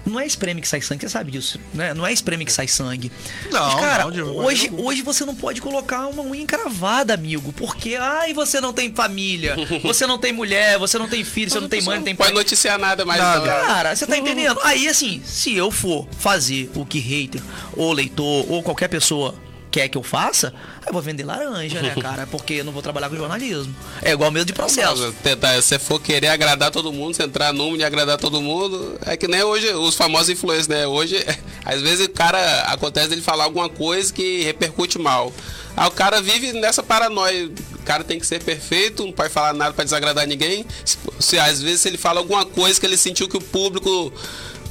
Não 0.04 0.20
é 0.20 0.26
espreme 0.26 0.60
que 0.62 0.68
sai 0.68 0.82
sangue, 0.82 1.02
você 1.04 1.10
sabe 1.10 1.30
disso, 1.32 1.60
né? 1.76 1.94
Não 1.94 2.06
é 2.08 2.12
espreme 2.12 2.44
que 2.44 2.52
sai 2.52 2.68
sangue. 2.68 3.12
Não, 3.52 3.72
Mas, 3.74 3.80
cara, 3.80 4.06
não, 4.06 4.36
hoje, 4.38 4.66
alguma. 4.68 4.90
hoje 4.90 5.02
você 5.04 5.24
não 5.24 5.36
pode 5.36 5.62
colocar 5.62 6.08
uma 6.08 6.24
unha 6.24 6.42
encravada, 6.42 7.14
amigo, 7.14 7.54
porque 7.54 7.96
ai, 7.96 8.34
você 8.34 8.60
não 8.60 8.74
tem 8.74 8.92
família, 8.92 9.56
você 9.84 10.08
não 10.08 10.18
tem 10.18 10.34
mulher, 10.34 10.80
você 10.80 10.98
não 10.98 11.08
tem 11.08 11.24
filho, 11.24 11.52
você 11.52 11.60
não 11.60 11.70
tem 11.70 11.84
mãe, 11.84 11.98
não 11.98 12.04
tem 12.04 12.16
pai. 12.16 12.28
pode 12.30 12.38
noticiar 12.40 12.80
nada 12.80 13.06
mais. 13.06 13.22
Nada. 13.22 13.40
não. 13.42 13.46
Cara, 13.68 13.96
você 13.96 14.08
tá 14.08 14.18
entendendo? 14.18 14.60
Aí, 14.64 14.88
assim, 14.88 15.22
se 15.24 15.56
eu 15.56 15.70
for 15.70 16.08
fazer 16.18 16.72
o 16.76 16.84
que 16.84 16.98
hater, 17.00 17.42
ou 17.78 17.94
leitor, 17.94 18.52
ou 18.52 18.64
qualquer 18.64 18.88
pessoa 18.88 19.36
quer 19.72 19.88
que 19.88 19.98
eu 19.98 20.04
faça, 20.04 20.54
eu 20.86 20.92
vou 20.92 21.02
vender 21.02 21.24
laranja, 21.24 21.82
né, 21.82 21.96
cara? 22.00 22.28
Porque 22.28 22.56
eu 22.56 22.66
não 22.66 22.74
vou 22.74 22.82
trabalhar 22.82 23.10
com 23.10 23.16
jornalismo. 23.16 23.74
É 24.02 24.12
igual 24.12 24.30
mesmo 24.30 24.46
de 24.46 24.54
processo. 24.54 25.14
Tentar, 25.24 25.54
se 25.62 25.70
você 25.70 25.80
for 25.80 26.00
querer 26.00 26.28
agradar 26.28 26.70
todo 26.70 26.92
mundo, 26.92 27.16
você 27.16 27.24
entrar 27.24 27.54
num 27.54 27.78
de 27.78 27.84
agradar 27.84 28.18
todo 28.18 28.42
mundo, 28.42 29.00
é 29.06 29.16
que 29.16 29.28
nem 29.28 29.42
hoje 29.42 29.74
os 29.74 29.96
famosos 29.96 30.30
influencers, 30.30 30.68
né? 30.68 30.86
Hoje, 30.86 31.16
às 31.64 31.82
vezes 31.82 32.06
o 32.06 32.10
cara 32.10 32.64
acontece 32.64 33.08
dele 33.08 33.22
falar 33.22 33.46
alguma 33.46 33.70
coisa 33.70 34.12
que 34.12 34.44
repercute 34.44 35.00
mal. 35.00 35.32
Aí 35.76 35.88
o 35.88 35.92
cara 35.92 36.22
vive 36.22 36.52
nessa 36.54 36.84
paranoia. 36.84 37.50
O 37.76 37.84
cara 37.84 38.04
tem 38.04 38.20
que 38.20 38.26
ser 38.26 38.44
perfeito, 38.44 39.06
não 39.06 39.12
pode 39.12 39.34
falar 39.34 39.54
nada 39.54 39.74
pra 39.74 39.84
desagradar 39.84 40.28
ninguém. 40.28 40.66
Se, 40.86 40.98
se 41.20 41.40
às 41.40 41.62
vezes 41.62 41.86
ele 41.86 41.98
fala 41.98 42.20
alguma 42.20 42.46
coisa 42.46 42.80
que 42.80 42.86
ele 42.86 42.98
sentiu 42.98 43.28
que 43.28 43.38
o 43.38 43.42
público 43.42 44.14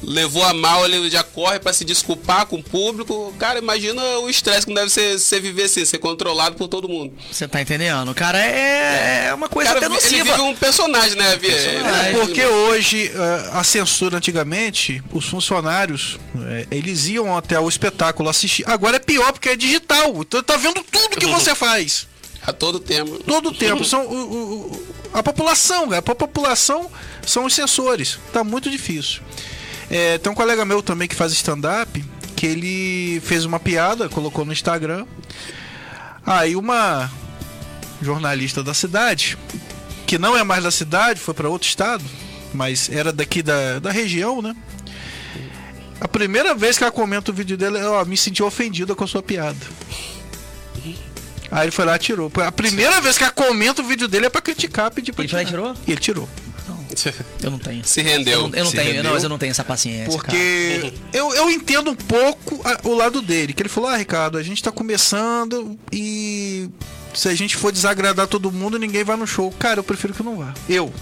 levou 0.03 0.43
a 0.43 0.53
mal, 0.53 0.83
ele 0.85 1.09
já 1.09 1.23
corre 1.23 1.59
pra 1.59 1.71
se 1.73 1.85
desculpar 1.85 2.45
com 2.45 2.57
o 2.57 2.63
público. 2.63 3.33
Cara, 3.37 3.59
imagina 3.59 4.01
o 4.19 4.29
estresse 4.29 4.65
que 4.65 4.73
não 4.73 4.75
deve 4.81 4.89
ser 4.91 5.17
você 5.19 5.39
viver 5.39 5.63
assim, 5.63 5.85
ser 5.85 5.99
controlado 5.99 6.55
por 6.55 6.67
todo 6.67 6.89
mundo. 6.89 7.13
Você 7.31 7.47
tá 7.47 7.61
entendendo? 7.61 8.13
Cara, 8.15 8.39
é, 8.43 9.27
é 9.27 9.33
uma 9.33 9.47
coisa 9.47 9.73
Cara, 9.73 9.79
até 9.79 9.85
ele 9.87 9.95
nociva. 9.95 10.23
vive 10.23 10.41
um 10.41 10.55
personagem, 10.55 11.15
né, 11.17 11.35
Via? 11.37 11.51
Personagem. 11.51 12.09
Ele- 12.09 12.19
Porque 12.19 12.45
hoje, 12.45 13.11
eh, 13.13 13.49
a 13.53 13.63
censura 13.63 14.17
antigamente, 14.17 15.03
os 15.13 15.25
funcionários, 15.25 16.17
eh, 16.49 16.67
eles 16.71 17.07
iam 17.07 17.37
até 17.37 17.59
o 17.59 17.69
espetáculo 17.69 18.29
assistir. 18.29 18.63
Agora 18.67 18.95
é 18.97 18.99
pior 18.99 19.31
porque 19.31 19.49
é 19.49 19.55
digital. 19.55 20.15
Então 20.21 20.41
tá 20.41 20.57
vendo 20.57 20.83
tudo 20.83 21.17
que 21.17 21.25
você 21.27 21.53
faz. 21.55 22.07
A 22.43 22.51
todo 22.51 22.79
tempo. 22.79 23.19
Todo 23.23 23.49
o 23.49 23.53
tempo. 23.53 23.85
São 23.85 24.03
o- 24.03 24.33
o- 24.73 24.85
a 25.13 25.21
população, 25.21 25.87
cara. 25.89 25.99
A 25.99 26.01
população 26.01 26.89
são 27.23 27.45
os 27.45 27.53
censores. 27.53 28.17
Tá 28.33 28.43
muito 28.43 28.67
difícil. 28.67 29.21
Eh, 29.93 30.17
tem 30.19 30.31
um 30.31 30.35
colega 30.35 30.63
meu 30.63 30.81
também 30.81 31.05
que 31.05 31.15
faz 31.15 31.33
stand-up, 31.33 32.01
que 32.35 32.47
ele 32.47 33.19
fez 33.25 33.43
uma 33.43 33.59
piada, 33.59 34.07
colocou 34.07 34.45
no 34.45 34.53
Instagram. 34.53 35.05
Aí 36.25 36.55
uma 36.55 37.11
jornalista 38.01 38.63
da 38.63 38.73
cidade, 38.73 39.37
que 40.07 40.17
não 40.17 40.35
é 40.37 40.43
mais 40.43 40.63
da 40.63 40.71
cidade, 40.71 41.19
foi 41.19 41.33
para 41.33 41.49
outro 41.49 41.67
estado, 41.67 42.03
mas 42.53 42.89
era 42.89 43.11
daqui 43.11 43.43
da, 43.43 43.79
da 43.79 43.91
região, 43.91 44.41
né? 44.41 44.55
A 45.99 46.07
primeira 46.07 46.55
vez 46.55 46.77
que 46.77 46.83
ela 46.83 46.91
comenta 46.91 47.29
o 47.29 47.33
vídeo 47.33 47.57
dela, 47.57 47.77
ela 47.77 48.05
me 48.05 48.15
sentiu 48.17 48.45
ofendida 48.47 48.95
com 48.95 49.03
a 49.03 49.07
sua 49.07 49.21
piada. 49.21 49.59
Aí 51.51 51.65
ele 51.65 51.71
foi 51.71 51.83
lá 51.83 51.97
e 51.97 51.99
tirou. 51.99 52.31
A 52.45 52.51
primeira 52.51 53.01
vez 53.01 53.17
que 53.17 53.23
ela 53.23 53.33
comenta 53.33 53.81
o 53.81 53.85
vídeo 53.85 54.07
dele 54.07 54.27
é 54.27 54.29
pra 54.29 54.41
criticar, 54.41 54.89
pedir 54.89 55.11
pra 55.11 55.23
Ele 55.25 55.29
tirar. 55.29 55.45
tirou? 55.45 55.75
E 55.85 55.91
ele 55.91 55.99
tirou. 55.99 56.29
Eu 57.41 57.51
não 57.51 57.59
tenho. 57.59 57.83
Se 57.85 58.01
rendeu. 58.01 58.33
Eu 58.41 58.47
não, 58.49 58.57
eu 58.57 58.63
não 58.65 58.71
tenho, 58.71 58.83
rendeu. 58.85 59.03
não, 59.03 59.11
mas 59.13 59.23
eu 59.23 59.29
não 59.29 59.37
tenho 59.37 59.51
essa 59.51 59.63
paciência. 59.63 60.11
Porque 60.11 60.93
eu, 61.13 61.33
eu 61.33 61.49
entendo 61.49 61.91
um 61.91 61.95
pouco 61.95 62.61
a- 62.67 62.79
o 62.87 62.93
lado 62.95 63.21
dele. 63.21 63.53
Que 63.53 63.61
ele 63.61 63.69
falou, 63.69 63.89
ah, 63.89 63.97
Ricardo, 63.97 64.37
a 64.37 64.43
gente 64.43 64.61
tá 64.61 64.71
começando 64.71 65.77
e 65.91 66.69
se 67.13 67.27
a 67.29 67.35
gente 67.35 67.55
for 67.57 67.71
desagradar 67.71 68.27
todo 68.27 68.51
mundo, 68.51 68.77
ninguém 68.79 69.03
vai 69.03 69.15
no 69.17 69.25
show. 69.27 69.51
Cara, 69.51 69.79
eu 69.79 69.83
prefiro 69.83 70.13
que 70.13 70.21
não 70.23 70.37
vá. 70.37 70.53
Eu. 70.69 70.93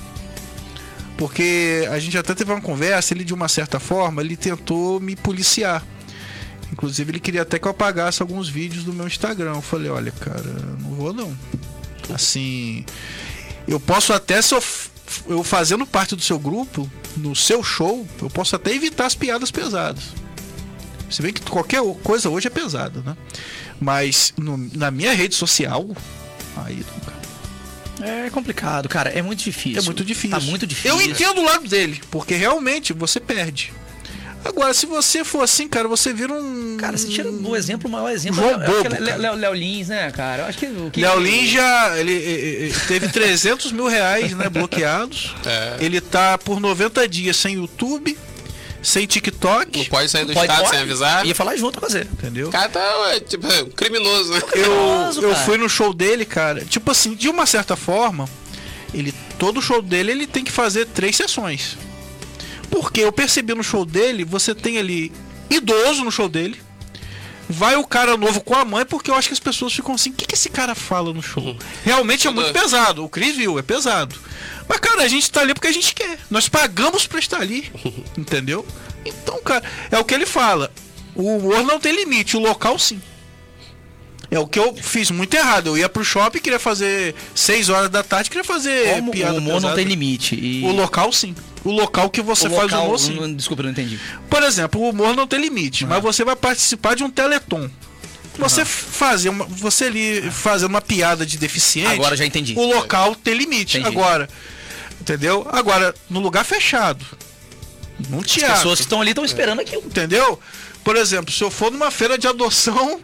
Porque 1.18 1.86
a 1.92 2.00
gente 2.00 2.18
até 2.18 2.34
teve 2.34 2.52
uma 2.52 2.62
conversa, 2.62 3.14
ele 3.14 3.26
de 3.26 3.34
uma 3.34 3.50
certa 3.50 3.80
forma, 3.80 4.22
ele 4.22 4.38
tentou 4.38 5.00
me 5.02 5.16
policiar. 5.16 5.84
Inclusive 6.72 7.12
ele 7.12 7.20
queria 7.20 7.42
até 7.42 7.60
que 7.60 7.68
eu 7.68 7.72
apagasse 7.72 8.22
alguns 8.22 8.48
vídeos 8.48 8.84
do 8.86 8.94
meu 8.94 9.06
Instagram. 9.08 9.56
Eu 9.56 9.62
falei, 9.62 9.90
olha, 9.90 10.12
cara, 10.12 10.42
não 10.80 10.92
vou 10.96 11.12
não. 11.14 11.36
Assim. 12.14 12.86
Eu 13.68 13.80
posso 13.80 14.14
até, 14.14 14.42
se 14.42 14.54
eu, 15.28 15.44
fazendo 15.44 15.86
parte 15.86 16.16
do 16.16 16.22
seu 16.22 16.38
grupo, 16.40 16.90
no 17.18 17.36
seu 17.36 17.64
show, 17.64 18.08
eu 18.22 18.30
posso 18.30 18.56
até 18.56 18.74
evitar 18.74 19.06
as 19.06 19.16
piadas 19.16 19.52
pesadas. 19.52 20.04
Se 21.10 21.22
bem 21.22 21.34
que 21.34 21.42
qualquer 21.42 21.82
coisa 22.04 22.30
hoje 22.30 22.48
é 22.48 22.50
pesada, 22.52 23.02
né? 23.02 23.18
Mas 23.80 24.34
no- 24.38 24.58
na 24.74 24.92
minha 24.92 25.14
rede 25.14 25.34
social, 25.36 25.88
aí 26.58 26.84
cara. 27.06 27.20
É 28.02 28.30
complicado, 28.30 28.88
cara. 28.88 29.10
É 29.10 29.22
muito 29.22 29.44
difícil. 29.44 29.82
É 29.82 29.86
muito 29.86 30.06
difícil. 30.06 30.40
Tá 30.40 30.46
muito 30.46 30.66
difícil. 30.68 30.92
Eu 30.92 31.02
entendo 31.02 31.42
o 31.42 31.44
lado 31.44 31.68
dele, 31.68 32.00
porque 32.12 32.36
realmente 32.36 32.94
você 32.94 33.20
perde. 33.20 33.74
Agora, 34.44 34.74
se 34.74 34.86
você 34.86 35.24
for 35.24 35.44
assim, 35.44 35.68
cara, 35.68 35.88
você 35.88 36.14
vira 36.14 36.34
um. 36.34 36.78
Cara, 36.78 36.98
você 36.98 37.08
tira 37.08 37.30
o 37.30 37.56
exemplo, 37.56 37.88
o 37.90 37.92
maior 37.92 38.10
exemplo. 38.10 38.42
João 38.42 38.62
é 38.62 38.66
Bobo, 38.68 39.38
Léo- 39.38 39.54
Lins, 39.54 39.90
né, 39.90 40.10
cara? 40.12 40.44
Eu 40.44 40.48
acho 40.48 40.58
que. 40.58 40.66
o 40.66 40.90
que 40.92 41.02
Léo 41.02 41.20
Lins 41.20 41.50
já 41.50 42.00
ele, 42.00 42.12
ele- 42.14 42.74
teve 42.88 43.08
300 43.12 43.72
mil 43.72 43.88
reais 43.88 44.32
né, 44.34 44.48
bloqueados. 44.50 45.36
É. 45.46 45.78
Ele 45.80 46.00
tá 46.00 46.38
por 46.38 46.60
90 46.60 47.08
dias 47.08 47.36
sem 47.36 47.56
YouTube, 47.56 48.18
sem 48.82 49.02
Não 49.04 49.08
TikTok. 49.08 49.90
pode 49.90 50.10
sair 50.10 50.24
do 50.26 50.34
Pode- 50.34 50.46
estado 50.46 50.64
pode? 50.66 50.70
sem 50.76 50.80
avisar. 50.80 51.26
Ia 51.26 51.36
falar 51.36 51.56
junto 51.58 51.80
com 51.82 51.88
você. 51.90 52.02
Entendeu? 52.02 52.48
O 52.48 52.52
cara 52.52 52.70
tá, 52.70 53.12
é, 53.14 53.20
tipo, 53.20 53.46
é, 53.46 53.66
criminoso, 53.76 54.32
né? 54.34 54.42
Eu, 54.54 55.22
eu 55.30 55.36
fui 55.36 55.58
no 55.58 55.68
show 55.68 55.94
dele, 55.94 56.26
cara. 56.26 56.64
Tipo 56.64 56.92
assim, 56.92 57.14
de 57.14 57.28
uma 57.28 57.46
certa 57.46 57.76
forma, 57.76 58.28
ele 58.94 59.14
todo 59.38 59.62
show 59.62 59.82
dele 59.82 60.12
ele 60.12 60.28
tem 60.28 60.44
que 60.46 60.52
fazer 60.52 60.86
três 60.88 61.16
sessões. 61.18 61.78
Porque 62.70 63.02
eu 63.02 63.12
percebi 63.12 63.54
no 63.54 63.64
show 63.64 63.86
dele, 63.86 64.24
você 64.24 64.54
tem 64.54 64.78
ali 64.78 65.12
idoso 65.50 66.04
no 66.04 66.12
show 66.12 66.30
dele. 66.30 66.60
Vai 67.52 67.76
o 67.76 67.84
cara 67.84 68.16
novo 68.16 68.42
com 68.42 68.54
a 68.54 68.64
mãe, 68.64 68.86
porque 68.86 69.10
eu 69.10 69.16
acho 69.16 69.28
que 69.28 69.34
as 69.34 69.40
pessoas 69.40 69.74
ficam 69.74 69.96
assim: 69.96 70.12
o 70.12 70.14
que, 70.14 70.26
que 70.28 70.36
esse 70.36 70.50
cara 70.50 70.76
fala 70.76 71.12
no 71.12 71.22
show? 71.22 71.56
Realmente 71.84 72.28
é 72.28 72.32
muito 72.32 72.54
pesado. 72.54 73.04
O 73.04 73.10
Cris 73.10 73.36
viu, 73.36 73.58
é 73.58 73.64
pesado. 73.64 74.16
Mas, 74.68 74.80
cara, 74.80 75.02
a 75.02 75.08
gente 75.08 75.32
tá 75.32 75.42
ali 75.42 75.56
porque 75.56 75.68
a 75.68 75.72
gente 75.72 75.96
quer. 75.96 76.20
Nós 76.30 76.48
pagamos 76.48 77.08
pra 77.08 77.18
estar 77.18 77.42
ali. 77.42 77.72
Entendeu? 78.16 78.64
Então, 79.04 79.42
cara, 79.42 79.64
é 79.90 79.98
o 79.98 80.06
que 80.06 80.14
ele 80.14 80.28
fala. 80.28 80.72
O 81.16 81.38
humor 81.38 81.64
não 81.64 81.80
tem 81.80 81.92
limite, 81.96 82.38
o 82.38 82.40
local 82.40 82.78
sim. 82.78 83.02
É 84.32 84.38
o 84.38 84.46
que 84.46 84.60
eu 84.60 84.76
fiz 84.76 85.10
muito 85.10 85.34
errado. 85.34 85.68
Eu 85.68 85.78
ia 85.80 85.90
pro 85.90 86.06
shopping, 86.06 86.38
queria 86.38 86.60
fazer 86.60 87.16
6 87.34 87.70
horas 87.70 87.90
da 87.90 88.04
tarde, 88.04 88.30
queria 88.30 88.44
fazer 88.44 88.94
Como 88.94 89.12
piada 89.12 89.34
o 89.34 89.38
humor 89.40 89.54
não 89.54 89.62
pesada. 89.62 89.76
tem 89.76 89.86
limite. 89.86 90.36
E 90.36 90.64
O 90.64 90.72
local 90.72 91.12
sim. 91.12 91.34
O 91.64 91.72
local 91.72 92.10
que 92.10 92.22
você 92.22 92.48
o 92.48 92.52
faz 92.52 92.64
local- 92.64 92.82
o 92.84 92.86
humor 92.88 93.00
sim. 93.00 93.16
não- 93.16 93.34
Desculpa, 93.34 93.64
não 93.64 93.70
entendi. 93.72 94.00
Por 94.30 94.42
exemplo, 94.44 94.80
o 94.82 94.90
humor 94.90 95.16
não 95.16 95.28
tem 95.28 95.40
limite, 95.42 95.86
mas 95.86 96.02
você 96.02 96.24
vai 96.24 96.36
participar 96.36 96.96
de 96.96 97.04
um 97.04 97.10
teleton. 97.10 97.70
Você 98.38 98.64
fazer 98.64 99.28
uma, 99.28 99.44
você 99.46 99.86
ali 99.86 100.32
fazer 100.32 100.66
uma 100.66 100.80
piada 100.80 101.26
de 101.26 101.38
deficiente. 101.38 101.92
Agora 101.92 102.16
já 102.16 102.26
entendi. 102.26 102.54
O 102.58 102.66
local 102.74 103.14
tem 103.14 103.34
limite. 103.34 103.78
Entendi. 103.78 103.94
Agora, 103.98 104.30
entendeu? 105.02 105.46
Agora 105.52 105.94
no 106.10 106.22
lugar 106.22 106.46
fechado, 106.46 107.06
num 108.10 108.20
As 108.20 108.26
teatro, 108.28 108.56
pessoas 108.56 108.80
que 108.80 108.84
estão 108.86 109.02
ali 109.02 109.12
estão 109.12 109.26
esperando 109.26 109.60
aquilo. 109.60 109.84
entendeu? 109.86 110.40
Por 110.84 110.96
exemplo, 110.96 111.32
se 111.32 111.44
eu 111.44 111.52
for 111.52 111.72
numa 111.72 111.92
feira 111.92 112.18
de 112.18 112.28
adoção, 112.28 113.02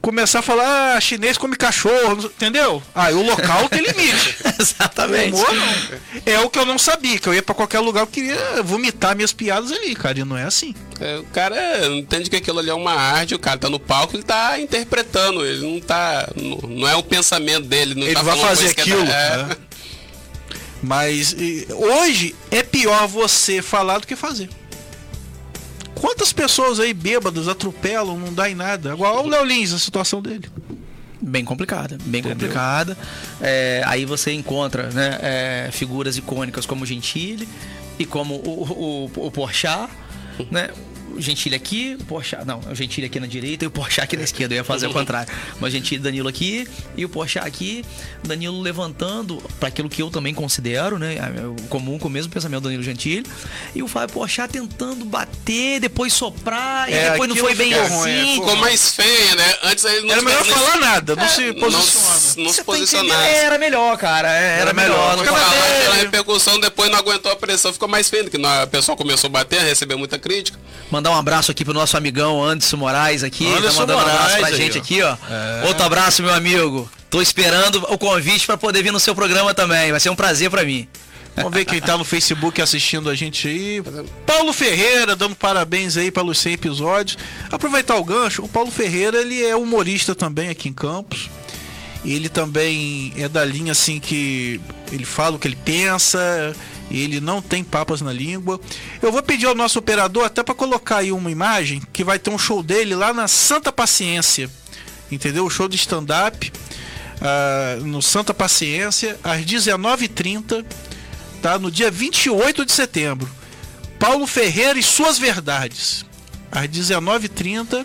começar 0.00 0.38
a 0.40 0.42
falar 0.42 0.96
ah, 0.96 1.00
chinês 1.00 1.36
come 1.38 1.56
cachorro, 1.56 2.24
entendeu? 2.26 2.82
Aí 2.94 3.14
o 3.14 3.22
local 3.24 3.68
tem 3.68 3.82
limite. 3.82 4.36
Exatamente. 4.60 5.34
Humor. 5.34 5.48
É 6.26 6.38
o 6.40 6.50
que 6.50 6.58
eu 6.58 6.64
não 6.64 6.78
sabia, 6.78 7.18
que 7.18 7.26
eu 7.28 7.34
ia 7.34 7.42
pra 7.42 7.54
qualquer 7.54 7.80
lugar, 7.80 8.02
eu 8.02 8.06
queria 8.06 8.62
vomitar 8.62 9.16
minhas 9.16 9.32
piadas 9.32 9.72
ali, 9.72 9.94
cara, 9.94 10.20
e 10.20 10.24
não 10.24 10.36
é 10.36 10.44
assim. 10.44 10.74
É, 11.00 11.16
o 11.18 11.24
cara 11.24 11.86
entende 11.88 12.30
que 12.30 12.36
aquilo 12.36 12.58
ali 12.60 12.70
é 12.70 12.74
uma 12.74 12.92
arte, 12.94 13.34
o 13.34 13.38
cara 13.38 13.58
tá 13.58 13.68
no 13.68 13.80
palco, 13.80 14.14
ele 14.14 14.22
tá 14.22 14.60
interpretando, 14.60 15.44
ele 15.44 15.66
não 15.66 15.80
tá. 15.80 16.28
Não, 16.36 16.56
não 16.68 16.88
é 16.88 16.94
o 16.94 17.02
pensamento 17.02 17.66
dele, 17.66 17.94
não 17.94 18.06
Ele 18.06 18.14
tá 18.14 18.22
vai 18.22 18.38
fazer 18.38 18.66
é 18.66 18.70
aquilo. 18.70 19.04
da- 19.04 19.12
é. 19.12 19.36
né? 19.44 19.56
Mas 20.82 21.34
hoje 21.70 22.34
é 22.50 22.62
pior 22.62 23.08
você 23.08 23.62
falar 23.62 23.98
do 23.98 24.06
que 24.06 24.14
fazer. 24.14 24.50
Quantas 25.94 26.32
pessoas 26.32 26.80
aí 26.80 26.92
bêbadas 26.92 27.48
atropelam, 27.48 28.18
não 28.18 28.32
dá 28.32 28.50
em 28.50 28.54
nada? 28.54 28.92
Agora 28.92 29.14
olha 29.14 29.26
o 29.26 29.30
Léo 29.30 29.44
Lins, 29.44 29.72
a 29.72 29.78
situação 29.78 30.20
dele. 30.20 30.48
Bem 31.20 31.44
complicada, 31.44 31.96
bem 32.04 32.22
complicada. 32.22 32.96
É, 33.40 33.82
aí 33.86 34.04
você 34.04 34.32
encontra 34.32 34.90
né, 34.90 35.18
é, 35.22 35.70
figuras 35.72 36.18
icônicas 36.18 36.66
como 36.66 36.82
o 36.82 36.86
Gentili 36.86 37.48
e 37.98 38.04
como 38.04 38.34
o, 38.34 39.08
o, 39.16 39.26
o 39.26 39.30
Porchat, 39.30 39.88
né? 40.50 40.68
O 41.12 41.20
Gentili 41.20 41.54
aqui, 41.54 41.96
o 42.00 42.04
Porchat, 42.04 42.44
não, 42.44 42.58
o 42.60 42.74
Gentili 42.74 43.06
aqui 43.06 43.20
na 43.20 43.26
direita 43.26 43.64
e 43.64 43.68
o 43.68 43.70
Porchat 43.70 44.02
aqui 44.04 44.16
na 44.16 44.24
esquerda, 44.24 44.54
eu 44.54 44.58
ia 44.58 44.64
fazer 44.64 44.86
o 44.88 44.92
contrário. 44.92 45.32
Mas 45.60 45.72
Gentili 45.72 46.00
Danilo 46.02 46.28
aqui 46.28 46.66
e 46.96 47.04
o 47.04 47.08
Porchat 47.08 47.46
aqui, 47.46 47.84
Danilo 48.24 48.60
levantando 48.60 49.40
para 49.60 49.68
aquilo 49.68 49.88
que 49.88 50.02
eu 50.02 50.10
também 50.10 50.34
considero, 50.34 50.98
né, 50.98 51.16
o 51.56 51.62
comum 51.68 51.98
com 51.98 52.08
o 52.08 52.10
mesmo 52.10 52.32
pensamento 52.32 52.62
do 52.62 52.64
Danilo 52.64 52.82
Gentili, 52.82 53.24
e 53.74 53.82
o 53.82 53.86
Fábio 53.88 54.12
Porchat 54.14 54.50
tentando 54.52 55.04
bater, 55.04 55.78
depois 55.80 56.12
soprar, 56.12 56.88
e 56.90 56.94
É, 56.94 57.10
depois 57.12 57.28
não 57.28 57.36
foi 57.36 57.54
bem 57.54 57.72
ficou 57.72 57.86
ruim, 57.88 58.10
é, 58.10 58.20
assim. 58.20 58.32
ficou 58.34 58.44
Ficou 58.48 58.56
mais 58.56 58.90
feia, 58.92 59.34
né? 59.36 59.54
Antes 59.64 59.84
ele 59.84 60.00
não 60.06 60.12
Era 60.12 60.22
melhor 60.22 60.44
nem- 60.44 60.52
falar 60.54 60.76
nada, 60.78 61.16
não 61.16 61.24
É, 61.24 61.28
se 61.28 61.46
não, 61.46 61.54
posiciona. 61.54 62.16
se- 62.18 62.38
não 62.38 62.44
Você 62.46 62.52
se 62.52 62.58
tá 62.58 62.64
posicionar. 62.64 63.20
entendendo? 63.24 63.36
Era 63.44 63.58
melhor, 63.58 63.96
cara. 63.98 64.28
é, 64.32 64.52
Era, 64.54 64.60
Era 64.62 64.72
melhor. 64.72 65.16
melhor. 65.16 65.16
Não. 65.16 65.24
Falar 65.24 65.80
pela 65.82 65.94
repercussão, 65.96 66.58
depois 66.60 66.90
não 66.90 66.98
aguentou 66.98 67.30
a 67.32 67.36
pressão, 67.36 67.72
ficou 67.72 67.88
mais 67.88 68.08
feio, 68.10 68.28
que 68.30 68.36
a 68.44 68.66
pessoa 68.66 68.96
começou 68.96 69.28
a 69.28 69.30
bater, 69.30 69.60
recebeu 69.62 69.96
muita 69.98 70.18
crítica. 70.18 70.58
Mandar 71.04 71.16
um 71.16 71.18
abraço 71.18 71.50
aqui 71.50 71.66
pro 71.66 71.74
nosso 71.74 71.98
amigão 71.98 72.42
Anderson 72.42 72.78
Moraes 72.78 73.22
aqui. 73.22 73.46
Anderson 73.46 73.84
tá 73.84 73.92
mandando 73.92 73.98
um 73.98 74.00
abraço 74.00 74.22
Moraes 74.22 74.38
pra 74.38 74.48
aí, 74.48 74.56
gente 74.56 74.78
ó. 74.78 74.80
aqui, 74.80 75.02
ó. 75.02 75.16
Outro 75.66 75.84
abraço, 75.84 76.22
meu 76.22 76.32
amigo. 76.32 76.90
Tô 77.10 77.20
esperando 77.20 77.76
o 77.90 77.98
convite 77.98 78.46
pra 78.46 78.56
poder 78.56 78.82
vir 78.82 78.90
no 78.90 78.98
seu 78.98 79.14
programa 79.14 79.52
também. 79.52 79.90
Vai 79.90 80.00
ser 80.00 80.08
um 80.08 80.16
prazer 80.16 80.48
pra 80.48 80.64
mim. 80.64 80.88
Vamos 81.36 81.52
ver 81.52 81.66
quem 81.66 81.78
tá 81.78 81.98
no 81.98 82.04
Facebook 82.04 82.62
assistindo 82.62 83.10
a 83.10 83.14
gente 83.14 83.46
aí. 83.46 83.82
Paulo 84.24 84.50
Ferreira 84.54 85.14
dando 85.14 85.36
parabéns 85.36 85.98
aí 85.98 86.10
pelos 86.10 86.38
100 86.38 86.54
episódios. 86.54 87.18
Aproveitar 87.52 87.96
o 87.96 88.04
gancho, 88.04 88.42
o 88.42 88.48
Paulo 88.48 88.70
Ferreira 88.70 89.18
ele 89.18 89.44
é 89.44 89.54
humorista 89.54 90.14
também 90.14 90.48
aqui 90.48 90.70
em 90.70 90.72
Campos. 90.72 91.28
Ele 92.02 92.30
também 92.30 93.12
é 93.18 93.28
da 93.28 93.44
linha 93.44 93.72
assim 93.72 94.00
que 94.00 94.58
ele 94.90 95.04
fala 95.04 95.36
o 95.36 95.38
que 95.38 95.48
ele 95.48 95.58
pensa, 95.62 96.54
ele 96.90 97.20
não 97.20 97.40
tem 97.40 97.64
papas 97.64 98.00
na 98.00 98.12
língua. 98.12 98.60
Eu 99.00 99.10
vou 99.10 99.22
pedir 99.22 99.46
ao 99.46 99.54
nosso 99.54 99.78
operador 99.78 100.24
até 100.24 100.42
para 100.42 100.54
colocar 100.54 100.98
aí 100.98 101.12
uma 101.12 101.30
imagem 101.30 101.82
que 101.92 102.04
vai 102.04 102.18
ter 102.18 102.30
um 102.30 102.38
show 102.38 102.62
dele 102.62 102.94
lá 102.94 103.12
na 103.12 103.26
Santa 103.28 103.72
Paciência. 103.72 104.50
Entendeu? 105.10 105.44
O 105.44 105.50
show 105.50 105.68
de 105.68 105.76
stand-up 105.76 106.52
ah, 107.20 107.78
no 107.82 108.02
Santa 108.02 108.34
Paciência 108.34 109.18
às 109.22 109.44
19h30 109.44 110.64
tá? 111.44 111.58
No 111.58 111.70
dia 111.70 111.90
28 111.90 112.64
de 112.64 112.72
setembro. 112.72 113.30
Paulo 113.98 114.26
Ferreira 114.26 114.78
e 114.78 114.82
suas 114.82 115.18
verdades. 115.18 116.06
Às 116.50 116.66
19h30 116.68 117.84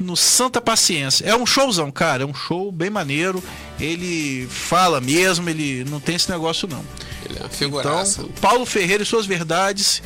no 0.00 0.16
Santa 0.16 0.58
Paciência. 0.58 1.26
É 1.26 1.36
um 1.36 1.44
showzão, 1.44 1.90
cara. 1.90 2.22
É 2.22 2.26
um 2.26 2.32
show 2.32 2.72
bem 2.72 2.88
maneiro. 2.88 3.44
Ele 3.78 4.48
fala 4.48 5.02
mesmo, 5.02 5.50
ele 5.50 5.84
não 5.84 6.00
tem 6.00 6.14
esse 6.14 6.30
negócio 6.30 6.66
não. 6.66 6.82
É 7.36 7.40
uma 7.40 7.46
Então, 7.46 7.58
figuraça. 7.58 8.24
Paulo 8.40 8.64
Ferreira 8.66 9.02
e 9.02 9.06
suas 9.06 9.26
verdades, 9.26 10.02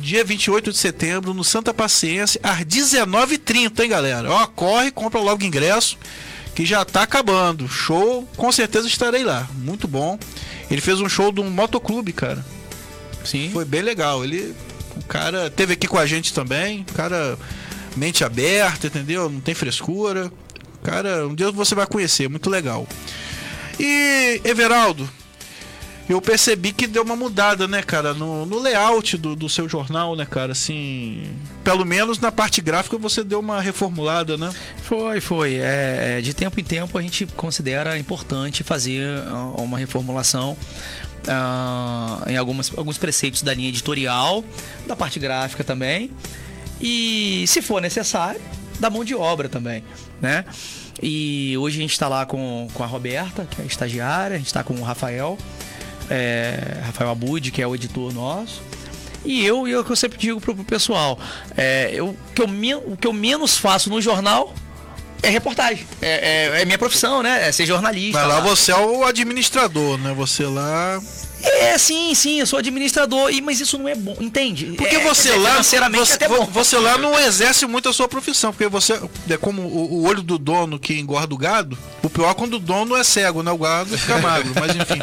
dia 0.00 0.24
28 0.24 0.70
de 0.70 0.76
setembro, 0.78 1.34
no 1.34 1.44
Santa 1.44 1.72
Paciência, 1.74 2.40
às 2.42 2.60
19h30, 2.64 3.80
hein, 3.80 3.88
galera? 3.88 4.30
Ó, 4.30 4.46
corre, 4.46 4.90
compra 4.90 5.20
logo 5.20 5.44
ingresso, 5.44 5.98
que 6.54 6.64
já 6.64 6.84
tá 6.84 7.02
acabando. 7.02 7.68
Show, 7.68 8.26
com 8.36 8.50
certeza 8.52 8.86
estarei 8.86 9.24
lá. 9.24 9.48
Muito 9.54 9.86
bom. 9.88 10.18
Ele 10.70 10.80
fez 10.80 11.00
um 11.00 11.08
show 11.08 11.32
de 11.32 11.40
um 11.40 11.50
motoclube, 11.50 12.12
cara. 12.12 12.44
Sim. 13.24 13.50
Foi 13.52 13.64
bem 13.64 13.82
legal. 13.82 14.24
Ele, 14.24 14.54
o 14.96 15.04
cara 15.04 15.50
teve 15.50 15.74
aqui 15.74 15.86
com 15.86 15.98
a 15.98 16.06
gente 16.06 16.32
também. 16.32 16.84
O 16.90 16.94
cara, 16.94 17.38
mente 17.96 18.24
aberta, 18.24 18.86
entendeu? 18.86 19.28
Não 19.30 19.40
tem 19.40 19.54
frescura. 19.54 20.30
Cara, 20.82 21.26
um 21.26 21.34
dia 21.34 21.50
você 21.50 21.74
vai 21.74 21.86
conhecer, 21.86 22.28
muito 22.28 22.48
legal. 22.48 22.86
E, 23.78 24.40
Everaldo, 24.44 25.08
eu 26.08 26.22
percebi 26.22 26.72
que 26.72 26.86
deu 26.86 27.02
uma 27.02 27.14
mudada, 27.14 27.68
né, 27.68 27.82
cara, 27.82 28.14
no, 28.14 28.46
no 28.46 28.58
layout 28.58 29.16
do, 29.18 29.36
do 29.36 29.48
seu 29.48 29.68
jornal, 29.68 30.16
né, 30.16 30.24
cara, 30.24 30.52
assim. 30.52 31.24
Pelo 31.62 31.84
menos 31.84 32.18
na 32.18 32.32
parte 32.32 32.60
gráfica 32.62 32.96
você 32.96 33.22
deu 33.22 33.40
uma 33.40 33.60
reformulada, 33.60 34.36
né? 34.38 34.50
Foi, 34.82 35.20
foi. 35.20 35.56
É, 35.56 36.16
é, 36.18 36.20
de 36.22 36.32
tempo 36.32 36.58
em 36.58 36.64
tempo 36.64 36.96
a 36.96 37.02
gente 37.02 37.26
considera 37.26 37.98
importante 37.98 38.64
fazer 38.64 39.06
ah, 39.26 39.52
uma 39.58 39.76
reformulação 39.76 40.56
ah, 41.26 42.22
em 42.26 42.36
algumas, 42.36 42.72
alguns 42.76 42.96
preceitos 42.96 43.42
da 43.42 43.52
linha 43.52 43.68
editorial, 43.68 44.42
da 44.86 44.96
parte 44.96 45.18
gráfica 45.18 45.62
também. 45.62 46.10
E, 46.80 47.44
se 47.46 47.60
for 47.60 47.82
necessário, 47.82 48.40
da 48.80 48.88
mão 48.88 49.04
de 49.04 49.14
obra 49.14 49.48
também, 49.48 49.84
né? 50.20 50.44
E 51.02 51.56
hoje 51.58 51.78
a 51.78 51.82
gente 51.82 51.92
está 51.92 52.08
lá 52.08 52.24
com, 52.26 52.68
com 52.72 52.82
a 52.82 52.86
Roberta, 52.86 53.46
que 53.48 53.60
é 53.60 53.64
a 53.64 53.66
estagiária, 53.66 54.36
a 54.36 54.38
gente 54.38 54.46
está 54.46 54.64
com 54.64 54.74
o 54.74 54.82
Rafael, 54.82 55.36
é, 56.10 56.80
Rafael 56.84 57.10
Abud, 57.10 57.50
que 57.50 57.62
é 57.62 57.66
o 57.66 57.74
editor 57.74 58.12
nosso. 58.12 58.62
E 59.24 59.44
eu, 59.44 59.66
e 59.66 59.72
é 59.72 59.78
o 59.78 59.84
que 59.84 59.90
eu 59.92 59.96
sempre 59.96 60.16
digo 60.18 60.40
pro, 60.40 60.54
pro 60.54 60.64
pessoal, 60.64 61.18
é, 61.56 61.90
eu, 61.92 62.08
o, 62.08 62.16
que 62.34 62.42
eu 62.42 62.48
o 62.86 62.96
que 62.96 63.06
eu 63.06 63.12
menos 63.12 63.56
faço 63.58 63.90
no 63.90 64.00
jornal 64.00 64.54
é 65.22 65.28
reportagem. 65.28 65.84
É, 66.00 66.52
é- 66.58 66.62
é 66.62 66.64
minha 66.64 66.78
profissão, 66.78 67.22
né? 67.22 67.48
É 67.48 67.52
ser 67.52 67.66
jornalista. 67.66 68.18
Mas 68.20 68.28
lá 68.28 68.34
lá. 68.36 68.40
você 68.40 68.70
é 68.72 68.76
o 68.76 69.04
administrador, 69.04 69.98
né? 69.98 70.14
Você 70.14 70.44
lá. 70.44 71.00
É, 71.42 71.78
sim, 71.78 72.14
sim, 72.14 72.40
eu 72.40 72.46
sou 72.46 72.58
administrador, 72.58 73.30
e, 73.30 73.40
mas 73.40 73.60
isso 73.60 73.78
não 73.78 73.88
é 73.88 73.94
bom, 73.94 74.16
entende? 74.20 74.74
Porque 74.76 74.96
É, 74.96 75.00
você 75.00 75.30
é, 75.30 75.36
lá. 75.36 75.50
Financeiramente 75.50 76.06
Você, 76.06 76.24
é 76.24 76.28
bom. 76.28 76.44
você 76.46 76.78
lá 76.78 76.98
não 76.98 77.18
exerce 77.18 77.64
muito 77.66 77.88
a 77.88 77.92
sua 77.92 78.08
profissão. 78.08 78.52
Porque 78.52 78.66
você. 78.68 79.00
É 79.30 79.36
como 79.36 79.62
o, 79.62 79.94
o 79.94 80.02
olho 80.08 80.22
do 80.22 80.36
dono 80.38 80.78
que 80.78 80.94
engorda 80.98 81.32
o 81.34 81.38
gado. 81.38 81.78
O 82.02 82.10
pior 82.10 82.30
é 82.30 82.34
quando 82.34 82.54
o 82.54 82.58
dono 82.58 82.96
é 82.96 83.04
cego, 83.04 83.42
né? 83.42 83.52
O 83.52 83.58
gado 83.58 83.96
fica 83.96 84.18
magro. 84.22 84.52
Mas 84.58 84.74
enfim. 84.74 84.98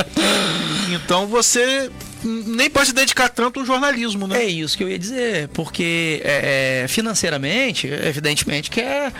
Então 0.93 1.27
você 1.27 1.89
nem 2.23 2.69
pode 2.69 2.87
se 2.87 2.93
dedicar 2.93 3.29
tanto 3.29 3.59
ao 3.59 3.65
jornalismo, 3.65 4.27
né? 4.27 4.43
É 4.43 4.45
isso 4.45 4.77
que 4.77 4.83
eu 4.83 4.89
ia 4.89 4.97
dizer, 4.99 5.47
porque 5.49 6.21
é, 6.23 6.81
é, 6.83 6.87
financeiramente, 6.87 7.87
evidentemente 7.87 8.69
que 8.71 8.81
é, 8.81 9.11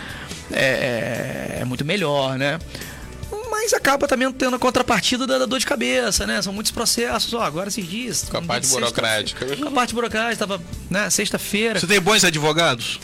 é, 0.52 1.58
é 1.62 1.66
muito 1.66 1.86
melhor, 1.86 2.38
né? 2.38 2.60
Mas 3.66 3.74
acaba 3.74 4.08
também 4.08 4.32
tendo 4.32 4.56
a 4.56 4.60
contrapartida 4.60 5.26
da, 5.26 5.40
da 5.40 5.46
dor 5.48 5.58
de 5.58 5.66
cabeça, 5.66 6.28
né? 6.28 6.40
São 6.40 6.54
muitos 6.54 6.72
processos. 6.72 7.34
Ó, 7.34 7.42
agora 7.42 7.68
esses 7.68 7.88
dias. 7.90 8.28
Com 8.30 8.38
a 8.38 8.42
parte 8.44 8.68
burocrática. 8.68 9.44
Com 9.58 9.68
a 9.68 9.72
parte 9.72 9.92
burocrática, 9.96 10.46
tava, 10.46 10.62
né? 10.88 11.10
Sexta-feira. 11.10 11.80
Você 11.80 11.88
tem 11.88 12.00
bons 12.00 12.24
advogados? 12.24 13.00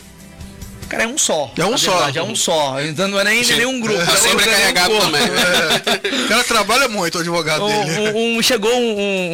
Cara, 0.88 1.02
é 1.02 1.06
um 1.08 1.18
só. 1.18 1.52
É 1.58 1.64
um 1.66 1.76
só. 1.76 1.90
verdade, 1.96 2.18
É 2.18 2.22
um 2.22 2.36
só. 2.36 2.80
Então 2.80 3.08
não 3.08 3.18
é 3.18 3.24
nem, 3.24 3.44
nem 3.44 3.66
um 3.66 3.80
grupo. 3.80 3.98
Tá 4.04 4.12
é 4.12 4.14
um- 4.14 4.18
sempre 4.18 4.44
é 4.44 4.48
um 4.48 4.52
carregado 4.52 4.90
corpo. 4.94 5.06
também. 5.06 6.24
O 6.24 6.28
cara 6.28 6.44
trabalha 6.44 6.86
muito, 6.88 7.16
o 7.16 7.20
advogado 7.22 7.66
dele. 7.66 7.90
Um, 7.98 8.16
um- 8.16 8.38
um- 8.38 8.42
chegou 8.42 8.72
um, 8.72 8.98
um- 8.98 9.32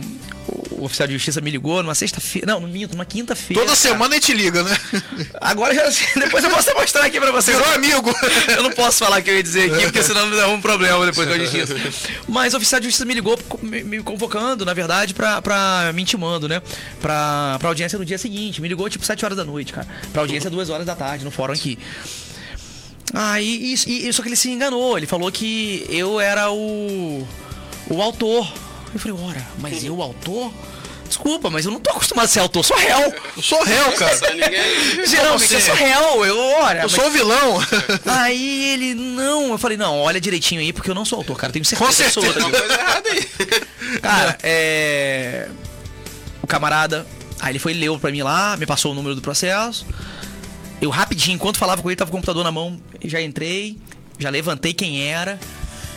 O 0.72 0.84
oficial 0.84 1.06
de 1.08 1.14
justiça 1.14 1.40
me 1.40 1.50
ligou 1.50 1.82
numa 1.82 1.94
sexta-feira. 1.94 2.46
Não, 2.46 2.60
não 2.60 2.68
minto, 2.68 2.92
numa 2.92 3.04
quinta-feira. 3.04 3.62
Toda 3.62 3.74
cara. 3.74 3.76
semana 3.76 4.14
a 4.14 4.18
gente 4.18 4.34
liga, 4.34 4.62
né? 4.62 4.76
Agora 5.40 5.74
já 5.74 5.88
depois 6.16 6.44
eu 6.44 6.50
posso 6.50 6.68
até 6.68 6.78
mostrar 6.78 7.04
aqui 7.06 7.18
pra 7.18 7.32
vocês. 7.32 7.56
Virou 7.56 7.72
amigo. 7.72 8.14
Eu 8.56 8.62
não 8.62 8.72
posso 8.72 8.98
falar 8.98 9.20
o 9.20 9.22
que 9.22 9.30
eu 9.30 9.36
ia 9.36 9.42
dizer 9.42 9.72
aqui, 9.72 9.84
porque 9.84 10.02
senão 10.02 10.26
me 10.26 10.36
dá 10.36 10.48
um 10.48 10.60
problema 10.60 11.06
depois 11.06 11.26
com 11.26 11.34
a 11.34 11.38
justiça. 11.38 11.74
Mas 12.28 12.52
o 12.52 12.56
oficial 12.58 12.80
de 12.80 12.86
justiça 12.86 13.04
me 13.04 13.14
ligou, 13.14 13.38
me, 13.62 14.02
convocando, 14.02 14.64
na 14.64 14.74
verdade, 14.74 15.14
pra, 15.14 15.40
pra 15.40 15.90
me 15.94 16.02
intimando, 16.02 16.48
né? 16.48 16.60
Pra, 17.00 17.56
pra 17.58 17.68
audiência 17.68 17.98
no 17.98 18.04
dia 18.04 18.18
seguinte. 18.18 18.60
Me 18.60 18.68
ligou 18.68 18.88
tipo 18.90 19.04
7 19.04 19.24
horas 19.24 19.36
da 19.36 19.44
noite, 19.44 19.72
cara. 19.72 19.86
Pra 20.12 20.22
audiência 20.22 20.50
2 20.50 20.70
horas 20.70 20.86
da 20.86 20.94
tarde, 20.94 21.24
no 21.24 21.30
fórum 21.30 21.54
aqui. 21.54 21.78
Aí, 23.12 23.72
isso, 23.72 23.88
e, 23.88 24.12
só 24.12 24.22
que 24.22 24.28
ele 24.28 24.36
se 24.36 24.50
enganou. 24.50 24.98
Ele 24.98 25.06
falou 25.06 25.30
que 25.30 25.86
eu 25.88 26.20
era 26.20 26.50
o. 26.50 27.26
o 27.88 28.02
autor. 28.02 28.52
Eu 28.94 29.00
falei, 29.00 29.16
ora, 29.20 29.46
mas 29.58 29.84
eu, 29.84 30.00
autor? 30.00 30.52
Desculpa, 31.06 31.50
mas 31.50 31.66
eu 31.66 31.70
não 31.70 31.80
tô 31.80 31.90
acostumado 31.90 32.24
a 32.24 32.28
ser 32.28 32.40
autor, 32.40 32.64
sou 32.64 32.76
réu. 32.76 33.14
Eu 33.36 33.42
sou 33.42 33.62
réu, 33.62 33.92
cara. 33.92 34.16
Geralmente 35.06 35.52
eu 35.54 35.60
sou 35.60 35.74
réu, 35.74 36.24
eu, 36.24 36.38
ora. 36.62 36.78
Eu 36.78 36.82
mas- 36.84 36.92
sou 36.92 37.10
vilão. 37.10 37.58
Aí 38.06 38.72
ele, 38.72 38.94
não, 38.94 39.50
eu 39.52 39.58
falei, 39.58 39.76
não, 39.76 39.98
olha 39.98 40.20
direitinho 40.20 40.60
aí, 40.60 40.72
porque 40.72 40.90
eu 40.90 40.94
não 40.94 41.04
sou 41.04 41.18
autor, 41.18 41.36
cara, 41.36 41.52
tenho 41.52 41.64
certeza 41.64 41.86
Com 41.86 41.92
certeza. 41.94 42.32
Tem 42.32 42.42
uma 42.42 42.50
coisa 42.58 42.74
errada 42.74 43.08
aí. 43.10 44.00
Cara, 44.00 44.38
é. 44.42 45.48
O 46.42 46.46
camarada, 46.46 47.06
aí 47.40 47.52
ele 47.52 47.58
foi 47.58 47.74
leu 47.74 47.98
pra 47.98 48.10
mim 48.10 48.22
lá, 48.22 48.56
me 48.56 48.66
passou 48.66 48.92
o 48.92 48.94
número 48.94 49.14
do 49.14 49.20
processo. 49.20 49.86
Eu 50.80 50.90
rapidinho, 50.90 51.34
enquanto 51.34 51.58
falava 51.58 51.82
com 51.82 51.90
ele, 51.90 51.96
tava 51.96 52.10
com 52.10 52.16
o 52.16 52.20
computador 52.20 52.44
na 52.44 52.50
mão, 52.52 52.80
já 53.04 53.20
entrei, 53.20 53.78
já 54.18 54.30
levantei 54.30 54.72
quem 54.74 55.02
era. 55.06 55.38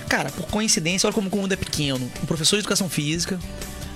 Cara, 0.09 0.29
por 0.31 0.47
coincidência, 0.47 1.05
olha 1.07 1.13
como 1.13 1.29
o 1.29 1.35
mundo 1.35 1.51
é 1.51 1.55
pequeno. 1.55 2.09
Um 2.23 2.25
professor 2.25 2.55
de 2.55 2.61
educação 2.61 2.89
física, 2.89 3.39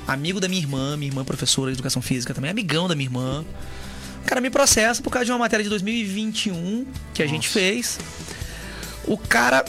amigo 0.07 0.39
da 0.39 0.47
minha 0.47 0.61
irmã, 0.61 0.97
minha 0.97 1.09
irmã 1.09 1.21
é 1.21 1.23
professora 1.23 1.71
de 1.71 1.75
educação 1.75 2.01
física 2.01 2.33
também, 2.33 2.51
amigão 2.51 2.87
da 2.87 2.95
minha 2.95 3.07
irmã. 3.07 3.45
O 4.23 4.27
cara 4.27 4.41
me 4.41 4.49
processa 4.49 5.01
por 5.01 5.09
causa 5.09 5.25
de 5.25 5.31
uma 5.31 5.39
matéria 5.39 5.63
de 5.63 5.69
2021 5.69 6.85
que 7.13 7.23
a 7.23 7.27
gente 7.27 7.47
fez. 7.47 7.97
O 9.05 9.17
cara 9.17 9.65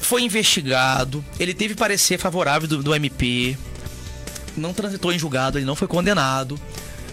foi 0.00 0.22
investigado, 0.22 1.24
ele 1.38 1.54
teve 1.54 1.74
parecer 1.74 2.18
favorável 2.18 2.68
do, 2.68 2.82
do 2.82 2.94
MP, 2.94 3.56
não 4.56 4.74
transitou 4.74 5.12
em 5.12 5.18
julgado, 5.18 5.58
ele 5.58 5.64
não 5.64 5.74
foi 5.74 5.88
condenado. 5.88 6.60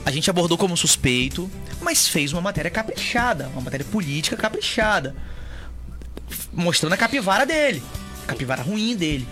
A 0.05 0.11
gente 0.11 0.29
abordou 0.29 0.57
como 0.57 0.75
suspeito, 0.75 1.49
mas 1.81 2.07
fez 2.07 2.33
uma 2.33 2.41
matéria 2.41 2.69
caprichada, 2.69 3.47
uma 3.49 3.61
matéria 3.61 3.85
política 3.85 4.35
caprichada, 4.35 5.15
mostrando 6.53 6.93
a 6.93 6.97
capivara 6.97 7.45
dele, 7.45 7.81
capivara 8.29 8.61
ruim 8.63 8.95
dele. 8.95 9.27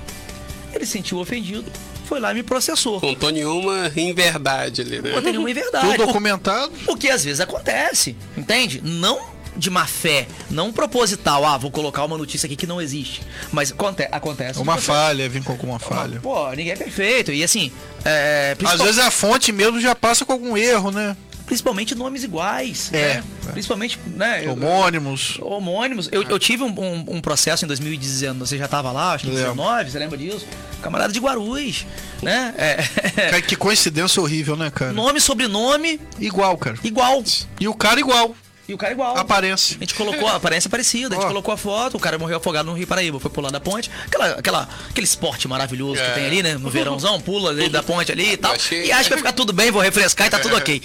Ele 0.73 0.85
se 0.85 0.91
sentiu 0.93 1.17
ofendido, 1.19 1.65
foi 2.05 2.19
lá 2.19 2.31
e 2.31 2.35
me 2.35 2.43
processou. 2.43 2.99
Contou 2.99 3.29
nenhuma 3.31 3.91
em 3.95 4.13
verdade 4.13 4.81
ali, 4.81 5.01
né? 5.01 5.11
Tem 5.21 5.31
nenhuma 5.31 5.53
verdade. 5.53 5.87
Tudo 5.91 6.03
O- 6.03 6.05
documentado. 6.07 6.71
o 6.87 6.95
que 6.97 7.09
às 7.09 7.23
vezes 7.23 7.39
acontece, 7.39 8.15
entende? 8.37 8.81
Não 8.83 9.35
de 9.55 9.71
má 9.71 9.87
fé, 9.87 10.27
não 10.51 10.71
proposital, 10.71 11.43
ah, 11.43 11.57
vou 11.57 11.71
colocar 11.71 12.05
uma 12.05 12.15
notícia 12.15 12.45
aqui 12.45 12.55
que 12.55 12.67
não 12.67 12.79
existe. 12.79 13.23
Mas 13.51 13.71
aconte 13.71 14.07
acontece. 14.11 14.59
Uma 14.59 14.77
falha, 14.77 15.27
vem 15.27 15.41
com 15.41 15.51
alguma 15.53 15.79
falha. 15.79 16.19
Pô, 16.21 16.47
ninguém 16.51 16.73
é 16.73 16.75
perfeito. 16.75 17.31
E 17.31 17.43
assim, 17.43 17.71
é, 18.05 18.51
Às 18.51 18.57
principal- 18.59 18.85
vezes 18.85 19.01
a 19.01 19.09
fonte 19.09 19.51
mesmo 19.51 19.81
já 19.81 19.95
passa 19.95 20.23
com 20.23 20.31
algum 20.33 20.55
erro, 20.55 20.91
né? 20.91 21.17
Principalmente 21.47 21.95
nomes 21.95 22.23
iguais. 22.23 22.91
É, 22.93 22.97
né? 23.15 23.23
é. 23.47 23.51
Principalmente, 23.53 23.97
né? 24.15 24.47
Homônimos. 24.47 25.39
Homônimos. 25.41 26.07
Eu, 26.11 26.21
eu 26.23 26.37
tive 26.37 26.61
um, 26.63 26.67
um- 26.79 27.05
um 27.15 27.21
processo 27.21 27.65
em 27.65 27.67
2019, 27.67 28.39
você 28.39 28.57
já 28.57 28.67
tava 28.67 28.91
lá, 28.91 29.13
acho 29.13 29.23
que 29.25 29.31
em 29.31 29.33
Lembro. 29.33 29.55
2019, 29.55 29.91
você 29.91 29.97
lembra 29.99 30.17
disso? 30.17 30.45
Camarada 30.81 31.11
de 31.11 31.19
Guarulhos, 31.19 31.87
né? 32.21 32.53
É, 32.57 32.75
Cara, 33.31 33.41
que 33.41 33.55
coincidência 33.55 34.21
horrível, 34.21 34.55
né, 34.55 34.69
cara? 34.69 34.91
nome, 34.93 35.19
sobrenome, 35.19 35.99
Igual, 36.19 36.55
cara. 36.57 36.77
igual. 36.83 37.23
E 37.59 37.67
o 37.67 37.73
cara 37.73 37.99
igual. 37.99 38.35
E 38.67 38.73
o 38.73 38.77
cara 38.77 38.91
igual. 38.91 39.17
Aparece. 39.17 39.75
A 39.75 39.79
gente 39.79 39.93
colocou 39.95 40.27
a 40.27 40.35
aparência 40.35 40.69
parecida, 40.69 41.15
a 41.15 41.17
gente 41.17 41.25
Ó. 41.25 41.27
colocou 41.29 41.53
a 41.53 41.57
foto, 41.57 41.95
o 41.95 41.99
cara 41.99 42.17
morreu 42.19 42.37
afogado 42.37 42.65
no 42.65 42.73
Rio 42.73 42.85
Paraíba, 42.85 43.19
foi 43.19 43.31
pular 43.31 43.49
da 43.49 43.59
ponte. 43.61 43.89
Aquela, 44.05 44.31
aquela, 44.31 44.69
aquele 44.89 45.05
esporte 45.05 45.47
maravilhoso 45.47 45.95
que 46.01 46.01
É. 46.07 46.13
tem 46.13 46.25
ali, 46.25 46.43
né? 46.43 46.55
No 46.55 46.69
verãozão, 46.69 47.21
pula 47.21 47.51
ali 47.51 47.69
da 47.69 47.81
ponte 47.81 48.11
ali 48.11 48.33
e 48.33 48.37
tal. 48.37 48.51
Achei. 48.53 48.85
E 48.85 48.91
acha 48.91 49.03
que 49.05 49.09
vai 49.11 49.17
ficar 49.19 49.31
tudo 49.33 49.53
bem, 49.53 49.71
vou 49.71 49.81
refrescar 49.81 50.27
e 50.27 50.29
tá 50.29 50.39
tudo 50.39 50.55
ok. 50.57 50.81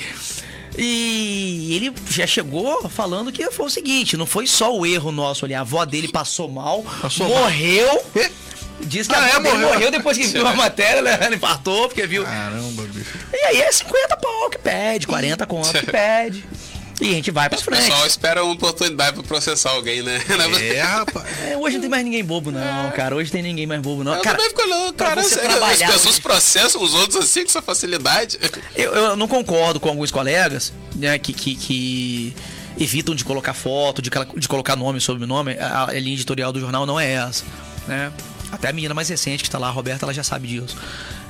E 0.78 1.74
ele 1.76 1.92
já 2.08 2.26
chegou 2.26 2.88
falando 2.88 3.30
que 3.30 3.50
foi 3.50 3.66
o 3.66 3.70
seguinte: 3.70 4.16
não 4.16 4.26
foi 4.26 4.46
só 4.46 4.74
o 4.74 4.86
erro 4.86 5.12
nosso 5.12 5.44
ali, 5.44 5.54
a 5.54 5.60
avó 5.60 5.84
dele 5.84 6.08
passou 6.08 6.48
mal, 6.48 6.82
Passou 7.00 7.28
mal. 7.28 7.38
morreu. 7.42 8.04
Ê, 8.16 8.30
Diz 8.84 9.06
que 9.06 9.14
Ah, 9.14 9.22
a 9.22 9.28
é? 9.28 9.38
Morreu? 9.38 9.68
morreu 9.68 9.90
depois 9.92 10.16
que 10.18 10.26
viu 10.26 10.44
a 10.46 10.54
matéria, 10.54 11.02
né? 11.02 11.16
Ela 11.20 11.34
infartou, 11.36 11.88
porque 11.88 12.04
viu. 12.06 12.24
Caramba, 12.24 12.82
bicho. 12.84 13.16
E 13.32 13.36
aí 13.36 13.60
é 13.60 13.70
50 13.70 14.16
pau 14.16 14.50
que 14.50 14.58
pede, 14.58 15.06
40 15.06 15.46
conto 15.46 15.72
que 15.78 15.86
pede. 15.92 16.44
E 17.02 17.10
a 17.10 17.12
gente 17.14 17.30
vai 17.30 17.48
pra 17.48 17.58
O 17.58 17.62
frente. 17.62 17.80
pessoal 17.82 18.06
espera 18.06 18.44
uma 18.44 18.52
oportunidade 18.54 19.14
pra 19.14 19.22
processar 19.24 19.70
alguém, 19.70 20.02
né? 20.02 20.20
É, 20.74 20.80
rapaz. 20.80 21.26
É, 21.50 21.56
hoje 21.56 21.74
não 21.74 21.80
tem 21.82 21.90
mais 21.90 22.04
ninguém 22.04 22.24
bobo, 22.24 22.50
não, 22.52 22.90
cara. 22.92 23.16
Hoje 23.16 23.30
tem 23.30 23.42
ninguém 23.42 23.66
mais 23.66 23.80
bobo, 23.82 24.04
não. 24.04 24.14
Eu 24.14 24.22
Cara, 24.22 24.36
também 24.36 24.50
fico 24.50 24.62
olhando, 24.62 24.94
pra 24.94 25.08
cara, 25.08 25.20
as 25.20 25.28
pessoas 25.28 26.06
hoje- 26.06 26.20
processam 26.20 26.80
os 26.82 26.94
outros 26.94 27.16
assim 27.24 27.40
com 27.42 27.48
essa 27.48 27.60
facilidade. 27.60 28.38
eu, 28.76 28.94
eu 28.94 29.16
não 29.16 29.26
concordo 29.26 29.80
com 29.80 29.88
alguns 29.88 30.10
colegas, 30.12 30.72
né, 30.94 31.18
que, 31.18 31.32
que, 31.32 31.54
que 31.56 32.36
evitam 32.78 33.14
de 33.14 33.24
colocar 33.24 33.52
foto, 33.52 34.00
de, 34.00 34.08
de 34.36 34.46
colocar 34.48 34.76
nome 34.76 34.98
e 34.98 35.00
sobrenome. 35.00 35.56
A, 35.58 35.90
a 35.90 35.92
linha 35.98 36.14
editorial 36.14 36.52
do 36.52 36.60
jornal 36.60 36.86
não 36.86 36.98
é 37.00 37.12
essa, 37.12 37.44
né? 37.88 38.12
Até 38.52 38.68
a 38.68 38.72
menina 38.72 38.94
mais 38.94 39.08
recente 39.08 39.42
que 39.42 39.50
tá 39.50 39.58
lá, 39.58 39.68
a 39.68 39.70
Roberta, 39.70 40.04
ela 40.04 40.12
já 40.14 40.22
sabe 40.22 40.46
disso. 40.46 40.76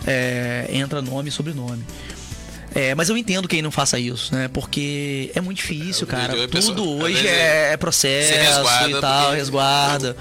É, 0.06 0.66
entra 0.70 1.00
nome 1.00 1.28
e 1.28 1.32
sobrenome. 1.32 1.82
É, 2.74 2.94
mas 2.94 3.08
eu 3.08 3.16
entendo 3.16 3.46
quem 3.46 3.60
não 3.62 3.70
faça 3.70 3.98
isso, 3.98 4.34
né? 4.34 4.48
Porque 4.48 5.30
é 5.34 5.40
muito 5.40 5.58
difícil, 5.58 6.06
É, 6.08 6.10
cara. 6.10 6.48
pessoa- 6.48 6.74
Tudo 6.74 6.96
às 6.98 7.02
hoje 7.04 7.26
é, 7.26 7.68
é 7.68 7.70
se 7.72 7.76
processo 7.76 8.32
resguarda 8.32 8.90
e 8.98 9.00
tal, 9.00 9.32
resguarda. 9.32 10.16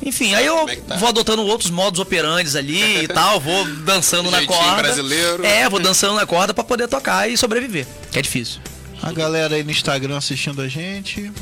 Enfim, 0.00 0.32
aí 0.34 0.46
eu 0.46 0.68
é 0.68 0.76
tá? 0.76 0.96
vou 0.96 1.08
adotando 1.08 1.42
outros 1.44 1.70
modos 1.70 1.98
operantes 1.98 2.54
ali 2.54 3.02
e 3.02 3.08
tal, 3.08 3.40
vou 3.40 3.64
dançando 3.78 4.30
na 4.30 4.44
corda. 4.46 4.82
brasileiro. 4.82 5.44
É, 5.44 5.68
vou 5.68 5.80
dançando 5.80 6.14
na 6.14 6.24
corda 6.24 6.54
pra 6.54 6.62
poder 6.62 6.86
tocar 6.86 7.28
e 7.28 7.36
sobreviver, 7.36 7.84
que 8.12 8.18
é 8.18 8.22
difícil. 8.22 8.60
A 9.02 9.10
galera 9.10 9.56
aí 9.56 9.64
no 9.64 9.70
Instagram 9.72 10.16
assistindo 10.16 10.62
a 10.62 10.68
gente. 10.68 11.32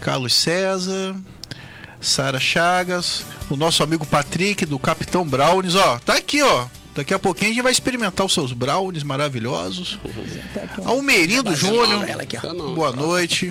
Carlos 0.00 0.34
César. 0.34 1.14
Sara 2.00 2.40
Chagas. 2.40 3.24
O 3.50 3.56
nosso 3.56 3.82
amigo 3.82 4.06
Patrick, 4.06 4.64
do 4.66 4.78
Capitão 4.78 5.24
Brownies. 5.24 5.74
Ó, 5.74 5.98
tá 5.98 6.14
aqui, 6.14 6.42
ó. 6.42 6.66
Daqui 6.94 7.14
a 7.14 7.18
pouquinho 7.18 7.50
a 7.50 7.54
gente 7.54 7.62
vai 7.62 7.72
experimentar 7.72 8.26
os 8.26 8.34
seus 8.34 8.52
brownies 8.52 9.02
maravilhosos. 9.02 9.98
Almerindo 10.84 11.54
Júnior. 11.54 12.04
Boa 12.74 12.92
noite. 12.92 13.50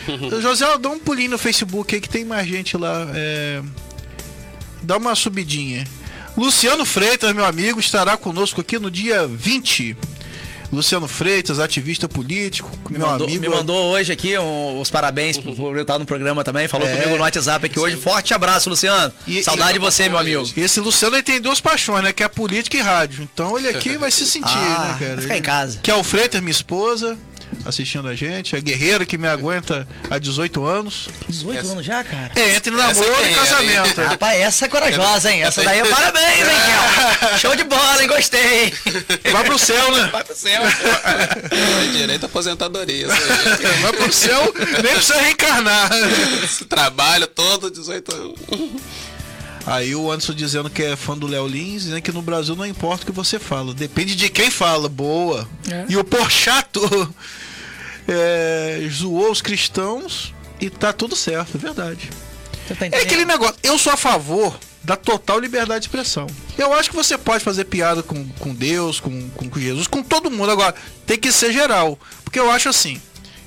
José, 0.40 0.66
dá 0.78 0.88
um 0.88 0.98
pulinho 0.98 1.32
no 1.32 1.38
Facebook 1.38 1.94
aí 1.94 2.00
que 2.00 2.08
tem 2.08 2.24
mais 2.24 2.46
gente 2.48 2.76
lá. 2.76 3.06
é, 3.14 3.62
Dá 4.82 4.96
uma 4.96 5.14
subidinha. 5.14 5.86
Luciano 6.36 6.84
Freitas, 6.86 7.34
meu 7.34 7.44
amigo, 7.44 7.80
estará 7.80 8.16
conosco 8.16 8.60
aqui 8.60 8.78
no 8.78 8.90
dia 8.90 9.26
20. 9.26 9.96
Luciano 10.70 11.08
Freitas, 11.08 11.58
ativista 11.58 12.06
político, 12.08 12.70
Me 12.90 12.98
meu 12.98 13.06
mandou, 13.06 13.26
amigo. 13.26 13.40
me 13.42 13.48
mandou 13.48 13.76
hoje 13.92 14.12
aqui 14.12 14.36
um- 14.38 14.80
os 14.80 14.90
parabéns 14.90 15.38
por 15.38 15.54
por 15.56 15.76
estar 15.78 15.98
no 15.98 16.04
programa 16.04 16.44
também. 16.44 16.68
Falou 16.68 16.86
É. 16.86 16.92
comigo 16.94 17.16
no 17.16 17.22
WhatsApp 17.22 17.64
aqui 17.66 17.78
hoje. 17.80 17.96
Forte 17.96 18.34
abraço, 18.34 18.68
Luciano. 18.68 19.12
E- 19.26 19.42
Saudade 19.42 19.70
e- 19.70 19.72
de 19.74 19.78
você, 19.78 20.08
meu 20.08 20.18
amigo. 20.18 20.48
Esse 20.56 20.78
Luciano 20.80 21.16
ele 21.16 21.22
tem 21.22 21.40
duas 21.40 21.60
paixões, 21.60 22.02
né? 22.04 22.12
Que 22.12 22.22
é 22.22 22.28
política 22.28 22.76
e 22.76 22.80
rádio. 22.80 23.26
Então 23.32 23.58
ele 23.58 23.68
aqui 23.68 23.96
vai 23.96 24.10
se 24.10 24.26
sentir, 24.26 24.44
Ah, 24.52 24.96
né, 25.00 25.06
cara? 25.08 25.22
ficar 25.22 25.36
em 25.38 25.42
casa. 25.42 25.78
Que 25.82 25.90
é 25.90 25.94
o 25.94 26.04
Freitas, 26.04 26.40
minha 26.40 26.50
esposa. 26.50 27.16
Assistindo 27.64 28.08
a 28.08 28.14
gente. 28.14 28.54
É 28.56 28.60
guerreiro 28.60 29.04
que 29.06 29.18
me 29.18 29.26
aguenta 29.28 29.86
há 30.10 30.18
18 30.18 30.64
anos. 30.64 31.08
18 31.28 31.58
Essa- 31.60 31.72
anos 31.72 31.84
já, 31.86 32.02
cara. 32.04 32.30
É, 32.36 32.54
entre 32.56 32.70
namoro 32.74 33.06
e 33.06 33.16
guerreira, 33.16 33.34
casamento. 33.40 34.00
Rapaz, 34.02 34.40
essa 34.40 34.64
é 34.64 34.68
corajosa, 34.68 35.32
hein? 35.32 35.42
Essa 35.42 35.62
daí 35.62 35.80
é 35.80 35.84
parabéns, 35.84 36.48
hein, 36.48 37.18
Kel? 37.28 37.38
Show 37.38 37.56
de 37.56 37.64
bola, 37.64 38.02
hein? 38.02 38.08
Gostei. 38.08 38.72
Vai 39.32 39.44
pro 39.44 39.58
céu, 39.58 39.92
né? 39.92 40.08
Vai 40.12 40.24
pro 40.24 40.34
céu. 40.36 40.62
É 40.62 41.86
direito 41.92 42.24
à 42.24 42.26
aposentadoria. 42.26 43.06
aí. 43.12 43.80
Vai 43.82 43.92
pro 43.92 44.12
céu, 44.12 44.54
nem 44.82 44.92
precisa 44.94 45.20
reencarnar. 45.20 45.90
Esse 46.44 46.64
Trabalho 46.64 47.26
todo 47.26 47.70
18 47.70 48.14
anos. 48.14 48.38
Aí 49.66 49.94
o 49.94 50.10
Anderson 50.10 50.32
dizendo 50.32 50.70
que 50.70 50.82
é 50.82 50.96
fã 50.96 51.16
do 51.16 51.26
Léo 51.26 51.46
Lins, 51.46 51.82
dizendo 51.82 52.00
que 52.00 52.10
no 52.12 52.22
Brasil 52.22 52.56
não 52.56 52.64
importa 52.66 53.02
o 53.02 53.06
que 53.06 53.12
você 53.12 53.38
fala, 53.38 53.74
depende 53.74 54.16
de 54.16 54.28
quem 54.30 54.50
fala. 54.50 54.88
Boa. 54.88 55.46
É. 55.70 55.84
E 55.90 55.96
o 55.96 56.04
Porchato 56.04 57.14
é, 58.08 58.88
zoou 58.90 59.30
os 59.30 59.42
cristãos 59.42 60.34
e 60.60 60.70
tá 60.70 60.92
tudo 60.92 61.14
certo, 61.14 61.56
é 61.56 61.58
verdade. 61.58 62.10
Tá 62.66 62.86
É 62.86 63.02
aquele 63.02 63.24
negócio, 63.24 63.56
eu 63.62 63.78
sou 63.78 63.92
a 63.92 63.96
favor 63.96 64.58
da 64.82 64.96
total 64.96 65.38
liberdade 65.38 65.80
de 65.80 65.86
expressão. 65.86 66.26
Eu 66.56 66.72
acho 66.72 66.88
que 66.88 66.96
você 66.96 67.18
pode 67.18 67.44
fazer 67.44 67.64
piada 67.64 68.02
com, 68.02 68.26
com 68.38 68.54
Deus, 68.54 68.98
com, 68.98 69.28
com, 69.30 69.48
com 69.48 69.60
Jesus, 69.60 69.86
com 69.86 70.02
todo 70.02 70.30
mundo. 70.30 70.50
Agora, 70.50 70.74
tem 71.06 71.18
que 71.18 71.30
ser 71.30 71.52
geral. 71.52 71.98
Porque 72.24 72.40
eu 72.40 72.50
acho 72.50 72.68
assim. 72.68 73.00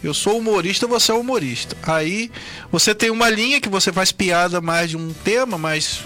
Eu 0.03 0.14
sou 0.14 0.38
humorista, 0.38 0.88
você 0.88 1.12
é 1.12 1.16
humorista. 1.16 1.76
Aí 1.84 2.32
você 2.72 2.93
tem 2.93 3.09
uma 3.09 3.30
linha 3.30 3.62
que 3.62 3.70
você 3.70 3.91
faz 3.91 4.12
piada 4.12 4.62
mais 4.62 4.91
de 4.91 4.97
um 4.97 5.14
tema, 5.14 5.57
mais. 5.57 6.01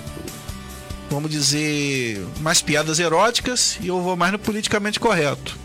Vamos 1.10 1.30
dizer. 1.30 2.26
Mais 2.40 2.62
piadas 2.62 3.00
eróticas. 3.00 3.78
E 3.82 3.88
eu 3.88 4.02
vou 4.02 4.16
mais 4.16 4.32
no 4.32 4.40
politicamente 4.40 5.00
correto. 5.00 5.58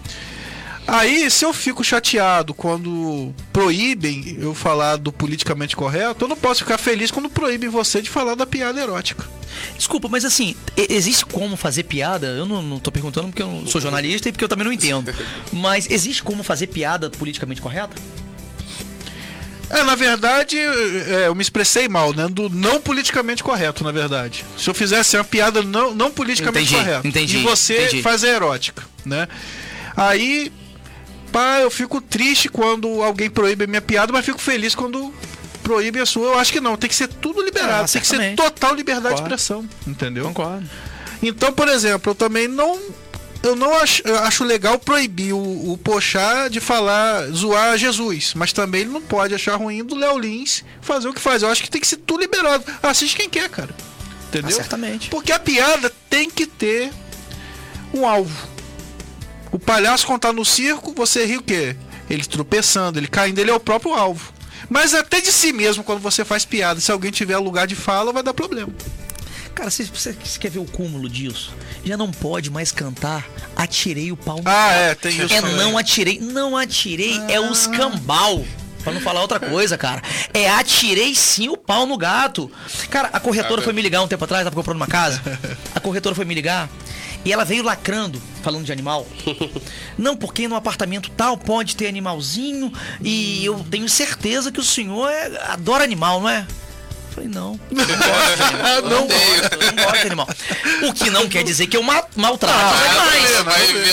Aí, 0.92 1.30
se 1.30 1.44
eu 1.44 1.52
fico 1.52 1.84
chateado 1.84 2.52
quando 2.52 3.32
proíbem 3.52 4.36
eu 4.40 4.52
falar 4.52 4.96
do 4.96 5.12
politicamente 5.12 5.76
correto, 5.76 6.24
eu 6.24 6.28
não 6.28 6.36
posso 6.36 6.64
ficar 6.64 6.78
feliz 6.78 7.12
quando 7.12 7.30
proíbem 7.30 7.68
você 7.68 8.02
de 8.02 8.10
falar 8.10 8.34
da 8.34 8.44
piada 8.44 8.80
erótica. 8.80 9.24
Desculpa, 9.76 10.08
mas 10.08 10.24
assim, 10.24 10.56
existe 10.76 11.24
como 11.24 11.56
fazer 11.56 11.84
piada? 11.84 12.26
Eu 12.26 12.44
não, 12.44 12.60
não 12.60 12.80
tô 12.80 12.90
perguntando 12.90 13.28
porque 13.28 13.40
eu 13.40 13.46
não 13.46 13.66
sou 13.68 13.80
jornalista 13.80 14.28
e 14.28 14.32
porque 14.32 14.42
eu 14.44 14.48
também 14.48 14.64
não 14.64 14.72
entendo. 14.72 15.14
Mas 15.52 15.88
existe 15.90 16.22
como 16.22 16.42
fazer 16.42 16.66
piada 16.68 17.08
politicamente 17.10 17.60
correta? 17.60 17.94
É, 19.68 19.84
na 19.84 19.94
verdade, 19.94 20.58
é, 20.58 21.28
eu 21.28 21.34
me 21.34 21.42
expressei 21.42 21.88
mal, 21.88 22.12
né? 22.12 22.26
Do 22.28 22.48
não 22.48 22.80
politicamente 22.80 23.44
correto, 23.44 23.84
na 23.84 23.92
verdade. 23.92 24.44
Se 24.58 24.68
eu 24.68 24.74
fizesse 24.74 25.16
uma 25.16 25.24
piada 25.24 25.62
não, 25.62 25.94
não 25.94 26.10
politicamente 26.10 26.74
Entendi, 26.74 26.84
correta. 26.84 27.08
entendi, 27.08 27.36
e 27.38 27.42
você 27.42 27.84
entendi. 27.84 28.02
faz 28.02 28.24
a 28.24 28.28
erótica, 28.28 28.82
né? 29.04 29.28
Aí, 29.96 30.50
pá, 31.30 31.60
eu 31.60 31.70
fico 31.70 32.00
triste 32.00 32.48
quando 32.48 33.02
alguém 33.02 33.30
proíbe 33.30 33.64
a 33.64 33.66
minha 33.66 33.80
piada, 33.80 34.12
mas 34.12 34.24
fico 34.24 34.40
feliz 34.40 34.74
quando 34.74 35.12
proíbe 35.62 36.00
a 36.00 36.06
sua. 36.06 36.32
Eu 36.32 36.38
acho 36.38 36.52
que 36.52 36.60
não, 36.60 36.76
tem 36.76 36.88
que 36.88 36.96
ser 36.96 37.08
tudo 37.08 37.42
liberado. 37.42 37.84
Ah, 37.84 37.88
tem 37.88 38.00
que 38.00 38.06
ser 38.06 38.34
total 38.34 38.74
liberdade 38.74 39.14
Concordo. 39.14 39.28
de 39.28 39.34
expressão, 39.34 39.68
entendeu? 39.86 40.24
Concordo. 40.24 40.68
Então, 41.22 41.52
por 41.52 41.68
exemplo, 41.68 42.10
eu 42.10 42.14
também 42.14 42.48
não. 42.48 42.78
Eu 43.42 43.56
não 43.56 43.74
acho, 43.78 44.02
eu 44.04 44.18
acho 44.18 44.44
legal 44.44 44.78
proibir 44.78 45.32
o, 45.32 45.72
o 45.72 45.78
Pochá 45.78 46.48
de 46.48 46.60
falar, 46.60 47.26
zoar 47.28 47.78
Jesus. 47.78 48.34
Mas 48.34 48.52
também 48.52 48.82
ele 48.82 48.90
não 48.90 49.00
pode 49.00 49.34
achar 49.34 49.56
ruim 49.56 49.82
do 49.82 49.94
Léo 49.94 50.18
Lins 50.18 50.62
fazer 50.82 51.08
o 51.08 51.14
que 51.14 51.20
faz. 51.20 51.42
Eu 51.42 51.48
acho 51.48 51.62
que 51.62 51.70
tem 51.70 51.80
que 51.80 51.86
ser 51.86 51.96
tudo 51.96 52.20
liberado. 52.20 52.62
Assiste 52.82 53.16
quem 53.16 53.30
quer, 53.30 53.48
cara. 53.48 53.74
Entendeu? 54.28 54.50
Ah, 54.50 54.52
certamente. 54.52 55.08
Porque 55.08 55.32
a 55.32 55.38
piada 55.38 55.90
tem 56.10 56.28
que 56.28 56.46
ter 56.46 56.90
um 57.94 58.06
alvo. 58.06 58.48
O 59.52 59.58
palhaço 59.58 60.06
contar 60.06 60.32
no 60.32 60.44
circo, 60.44 60.92
você 60.94 61.24
ri 61.24 61.36
o 61.36 61.42
quê? 61.42 61.76
Ele 62.08 62.24
tropeçando, 62.24 62.98
ele 62.98 63.08
caindo, 63.08 63.38
ele 63.38 63.50
é 63.50 63.54
o 63.54 63.60
próprio 63.60 63.94
alvo. 63.94 64.32
Mas 64.68 64.94
até 64.94 65.20
de 65.20 65.32
si 65.32 65.52
mesmo, 65.52 65.82
quando 65.82 66.00
você 66.00 66.24
faz 66.24 66.44
piada, 66.44 66.80
se 66.80 66.92
alguém 66.92 67.10
tiver 67.10 67.36
lugar 67.38 67.66
de 67.66 67.74
fala, 67.74 68.12
vai 68.12 68.22
dar 68.22 68.34
problema. 68.34 68.72
Cara, 69.54 69.70
você, 69.70 70.16
quer 70.38 70.50
ver 70.50 70.60
o 70.60 70.64
cúmulo 70.64 71.08
disso? 71.08 71.52
Já 71.84 71.96
não 71.96 72.10
pode 72.10 72.50
mais 72.50 72.70
cantar 72.72 73.26
Atirei 73.56 74.10
o 74.12 74.16
pau 74.16 74.38
no 74.38 74.44
Ah, 74.46 74.72
é, 74.72 74.94
tem 74.94 75.12
isso 75.12 75.34
É 75.34 75.40
também. 75.40 75.56
não 75.56 75.76
atirei. 75.76 76.18
Não 76.18 76.56
atirei, 76.56 77.20
é 77.28 77.40
os 77.40 77.66
cambal. 77.66 78.44
Pra 78.82 78.92
não 78.92 79.00
falar 79.02 79.20
outra 79.20 79.38
coisa, 79.38 79.76
cara. 79.76 80.00
É 80.32 80.48
atirei 80.48 81.14
sim 81.14 81.50
o 81.50 81.56
pau 81.56 81.84
no 81.84 81.98
gato. 81.98 82.50
Cara, 82.88 83.10
a 83.12 83.20
corretora 83.20 83.60
foi 83.60 83.74
me 83.74 83.82
ligar 83.82 84.00
um 84.00 84.08
tempo 84.08 84.24
atrás, 84.24 84.44
tava 84.44 84.56
comprando 84.56 84.76
uma 84.76 84.86
casa. 84.86 85.20
A 85.74 85.80
corretora 85.80 86.14
foi 86.14 86.24
me 86.24 86.34
ligar 86.34 86.68
e 87.24 87.32
ela 87.32 87.44
veio 87.44 87.62
lacrando, 87.62 88.20
falando 88.42 88.64
de 88.64 88.72
animal. 88.72 89.06
Não, 89.98 90.16
porque 90.16 90.48
no 90.48 90.54
apartamento 90.56 91.10
tal 91.10 91.36
pode 91.36 91.76
ter 91.76 91.86
animalzinho 91.86 92.72
e 93.02 93.44
eu 93.44 93.64
tenho 93.70 93.88
certeza 93.88 94.50
que 94.50 94.60
o 94.60 94.64
senhor 94.64 95.08
é- 95.10 95.38
adora 95.52 95.84
animal, 95.84 96.20
não 96.20 96.28
é? 96.28 96.46
Falei, 97.20 97.28
não. 97.28 97.60
Não 97.70 97.86
gosto 97.86 98.42
animal. 98.42 98.82
Não 98.82 99.06
gosto, 99.06 99.58
não 99.76 99.84
gosto 99.84 100.00
de 100.00 100.06
animal. 100.06 100.28
O 100.88 100.92
que 100.94 101.10
não 101.10 101.28
quer 101.28 101.42
dizer 101.44 101.66
que 101.66 101.76
eu 101.76 101.82
ma 101.82 102.02
maltrato 102.16 102.56
Ah, 102.58 102.72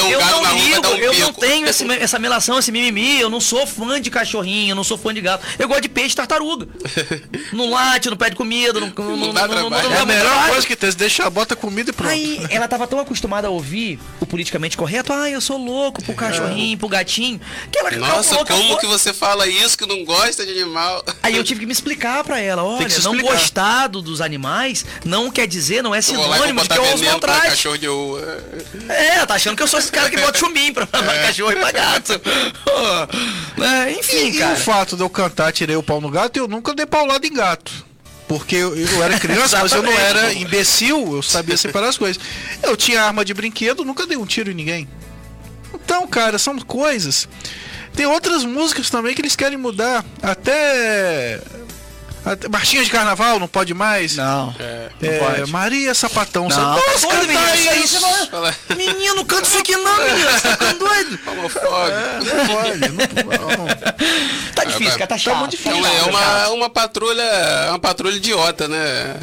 um 0.03 0.09
eu 0.09 0.21
não 0.21 0.55
ligo, 0.55 0.87
um 0.87 0.95
eu 0.97 1.13
não 1.19 1.33
tenho 1.33 1.67
esse- 1.67 1.85
essa 1.99 2.17
melação, 2.19 2.57
esse 2.59 2.71
mimimi, 2.71 3.19
eu 3.19 3.29
não 3.29 3.39
sou 3.41 3.65
fã 3.67 3.99
de 3.99 4.09
cachorrinho, 4.09 4.71
eu 4.71 4.75
não 4.75 4.83
sou 4.83 4.97
fã 4.97 5.13
de 5.13 5.19
gato. 5.21 5.45
Eu 5.59 5.67
gosto 5.67 5.81
de 5.81 5.89
peixe 5.89 6.15
tartaruga. 6.15 6.67
Não 7.53 7.69
late, 7.71 8.09
não 8.09 8.17
pede 8.17 8.35
comida, 8.35 8.79
não, 8.79 8.91
não, 8.95 9.17
não, 9.17 9.33
dá 9.33 9.47
não, 9.47 9.69
não, 9.69 9.69
não 9.69 9.91
É 9.93 9.99
a 9.99 10.05
melhor 10.05 10.47
coisa 10.49 10.67
que 10.67 10.75
tem, 10.75 10.91
você 10.91 10.97
deixa, 10.97 11.29
bota 11.29 11.55
comida 11.55 11.89
e 11.89 11.93
pronto. 11.93 12.11
Aí 12.11 12.39
ela 12.49 12.67
tava 12.67 12.85
tão 12.87 12.99
acostumada 12.99 13.47
a 13.47 13.51
ouvir 13.51 13.99
o 14.19 14.25
politicamente 14.25 14.75
correto, 14.77 15.11
ah, 15.13 15.29
eu 15.29 15.39
sou 15.41 15.57
louco 15.57 16.03
pro 16.03 16.13
cachorrinho, 16.13 16.77
pro 16.77 16.87
gatinho, 16.87 17.39
que 17.71 17.79
ela 17.79 17.89
Nossa, 17.91 18.35
como 18.45 18.77
que 18.77 18.85
você 18.85 19.13
fala 19.13 19.47
isso 19.47 19.77
que 19.77 19.85
não 19.85 20.03
gosta 20.03 20.45
de 20.45 20.51
animal? 20.51 21.03
Aí 21.23 21.35
eu 21.35 21.43
tive 21.43 21.61
que 21.61 21.65
me 21.65 21.71
explicar 21.71 22.23
pra 22.23 22.39
ela, 22.39 22.63
olha, 22.63 22.87
não 22.99 23.16
explicar. 23.21 23.39
gostar 23.39 23.87
do- 23.87 24.01
dos 24.01 24.21
animais 24.21 24.85
não 25.05 25.29
quer 25.31 25.47
dizer, 25.47 25.81
não 25.81 25.93
é 25.93 25.99
e 25.99 26.03
sinônimo 26.03 26.61
de 26.61 26.69
que 26.69 26.77
eu 26.77 26.93
os 26.93 27.01
maltrate. 27.01 27.47
cachorro 27.49 27.77
de. 27.77 27.87
É, 28.89 29.25
tá 29.25 29.35
achando 29.35 29.55
que 29.57 29.63
eu 29.63 29.67
sou 29.67 29.79
esse 29.79 29.91
cara 29.91 30.09
que 30.09 30.17
bota 30.17 30.37
chumim 30.39 30.73
pra, 30.73 30.85
pra 30.87 31.01
cachorro 31.01 31.51
e 31.51 31.55
pra 31.55 31.71
gato. 31.71 32.21
É, 33.61 33.91
enfim, 33.91 34.15
E, 34.17 34.35
e 34.35 34.39
cara. 34.39 34.53
o 34.53 34.57
fato 34.57 34.95
de 34.95 35.01
eu 35.03 35.09
cantar 35.09 35.51
Tirei 35.51 35.75
o 35.75 35.83
Pau 35.83 35.99
no 35.99 36.09
Gato, 36.09 36.37
eu 36.37 36.47
nunca 36.47 36.73
dei 36.75 36.85
paulada 36.85 37.25
em 37.25 37.33
gato. 37.33 37.71
Porque 38.27 38.55
eu, 38.55 38.75
eu 38.75 39.03
era 39.03 39.17
criança, 39.19 39.59
mas 39.61 39.71
eu 39.71 39.81
não 39.81 39.91
era 39.91 40.33
imbecil, 40.33 41.15
eu 41.15 41.21
sabia 41.23 41.57
separar 41.57 41.89
as 41.89 41.97
coisas. 41.97 42.21
Eu 42.61 42.75
tinha 42.77 43.01
arma 43.03 43.23
de 43.25 43.33
brinquedo, 43.33 43.83
nunca 43.85 44.05
dei 44.05 44.17
um 44.17 44.25
tiro 44.25 44.51
em 44.51 44.53
ninguém. 44.53 44.87
Então, 45.73 46.05
cara, 46.07 46.37
são 46.37 46.57
coisas. 46.59 47.27
Tem 47.95 48.05
outras 48.05 48.43
músicas 48.43 48.89
também 48.89 49.15
que 49.15 49.21
eles 49.21 49.35
querem 49.35 49.57
mudar. 49.57 50.05
Até. 50.21 51.39
Marchinha 52.49 52.83
de 52.83 52.89
carnaval, 52.91 53.39
não 53.39 53.47
pode 53.47 53.73
mais. 53.73 54.15
Não, 54.15 54.53
É, 54.59 54.89
não 55.01 55.19
pode. 55.19 55.51
Maria 55.51 55.93
Sapatão. 55.93 56.47
Não, 56.47 56.55
tá 56.55 56.63
Nossa, 56.91 57.07
cantar 57.07 57.27
menino, 57.27 57.55
isso 57.55 57.69
aí 57.69 57.83
isso. 57.83 57.99
você 57.99 58.31
não- 58.69 58.75
Menino, 58.77 59.25
canta 59.25 59.47
isso 59.47 59.57
aqui 59.57 59.75
não, 59.75 59.97
menino. 59.97 60.29
Você 60.31 60.41
tá 60.41 60.51
ficando 60.51 60.79
doido. 60.87 61.19
homofóbico. 61.27 61.97
É, 61.97 62.19
não 62.19 62.47
pode, 62.47 62.79
não, 62.79 63.57
não. 63.57 63.67
Tá 64.55 64.63
difícil, 64.63 64.93
cara, 64.93 65.07
tá 65.07 65.17
chato. 65.17 65.37
muito 65.37 65.51
difícil. 65.51 65.71
tá 65.73 65.77
Então 65.79 65.91
é 65.91 65.99
tá 65.99 66.07
uma, 66.09 66.49
uma 66.49 66.69
patrulha. 66.69 67.23
Uma 67.69 67.79
patrulha 67.79 68.15
idiota, 68.15 68.67
né? 68.67 69.15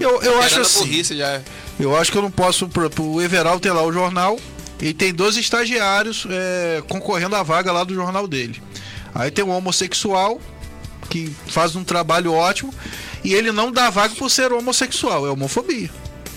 Eu, 0.00 0.22
eu 0.22 0.40
acho 0.42 0.60
assim. 0.60 1.02
já. 1.04 1.40
Eu 1.78 1.96
acho 1.96 2.10
que 2.12 2.18
eu 2.18 2.22
não 2.22 2.30
posso. 2.30 2.68
Pro, 2.68 2.88
pro 2.90 3.20
Everal 3.22 3.58
ter 3.60 3.72
lá 3.72 3.82
o 3.82 3.92
jornal. 3.92 4.38
E 4.80 4.92
tem 4.92 5.14
dois 5.14 5.36
estagiários 5.36 6.26
é, 6.28 6.82
concorrendo 6.88 7.36
à 7.36 7.42
vaga 7.42 7.72
lá 7.72 7.84
do 7.84 7.94
jornal 7.94 8.26
dele. 8.26 8.60
Aí 9.14 9.30
tem 9.30 9.44
um 9.44 9.50
homossexual 9.50 10.40
que 11.08 11.34
faz 11.48 11.74
um 11.76 11.84
trabalho 11.84 12.32
ótimo. 12.32 12.72
E 13.22 13.32
ele 13.34 13.52
não 13.52 13.70
dá 13.72 13.88
vaga 13.90 14.14
por 14.14 14.30
ser 14.30 14.52
homossexual. 14.52 15.26
É 15.26 15.30
homofobia. 15.30 15.90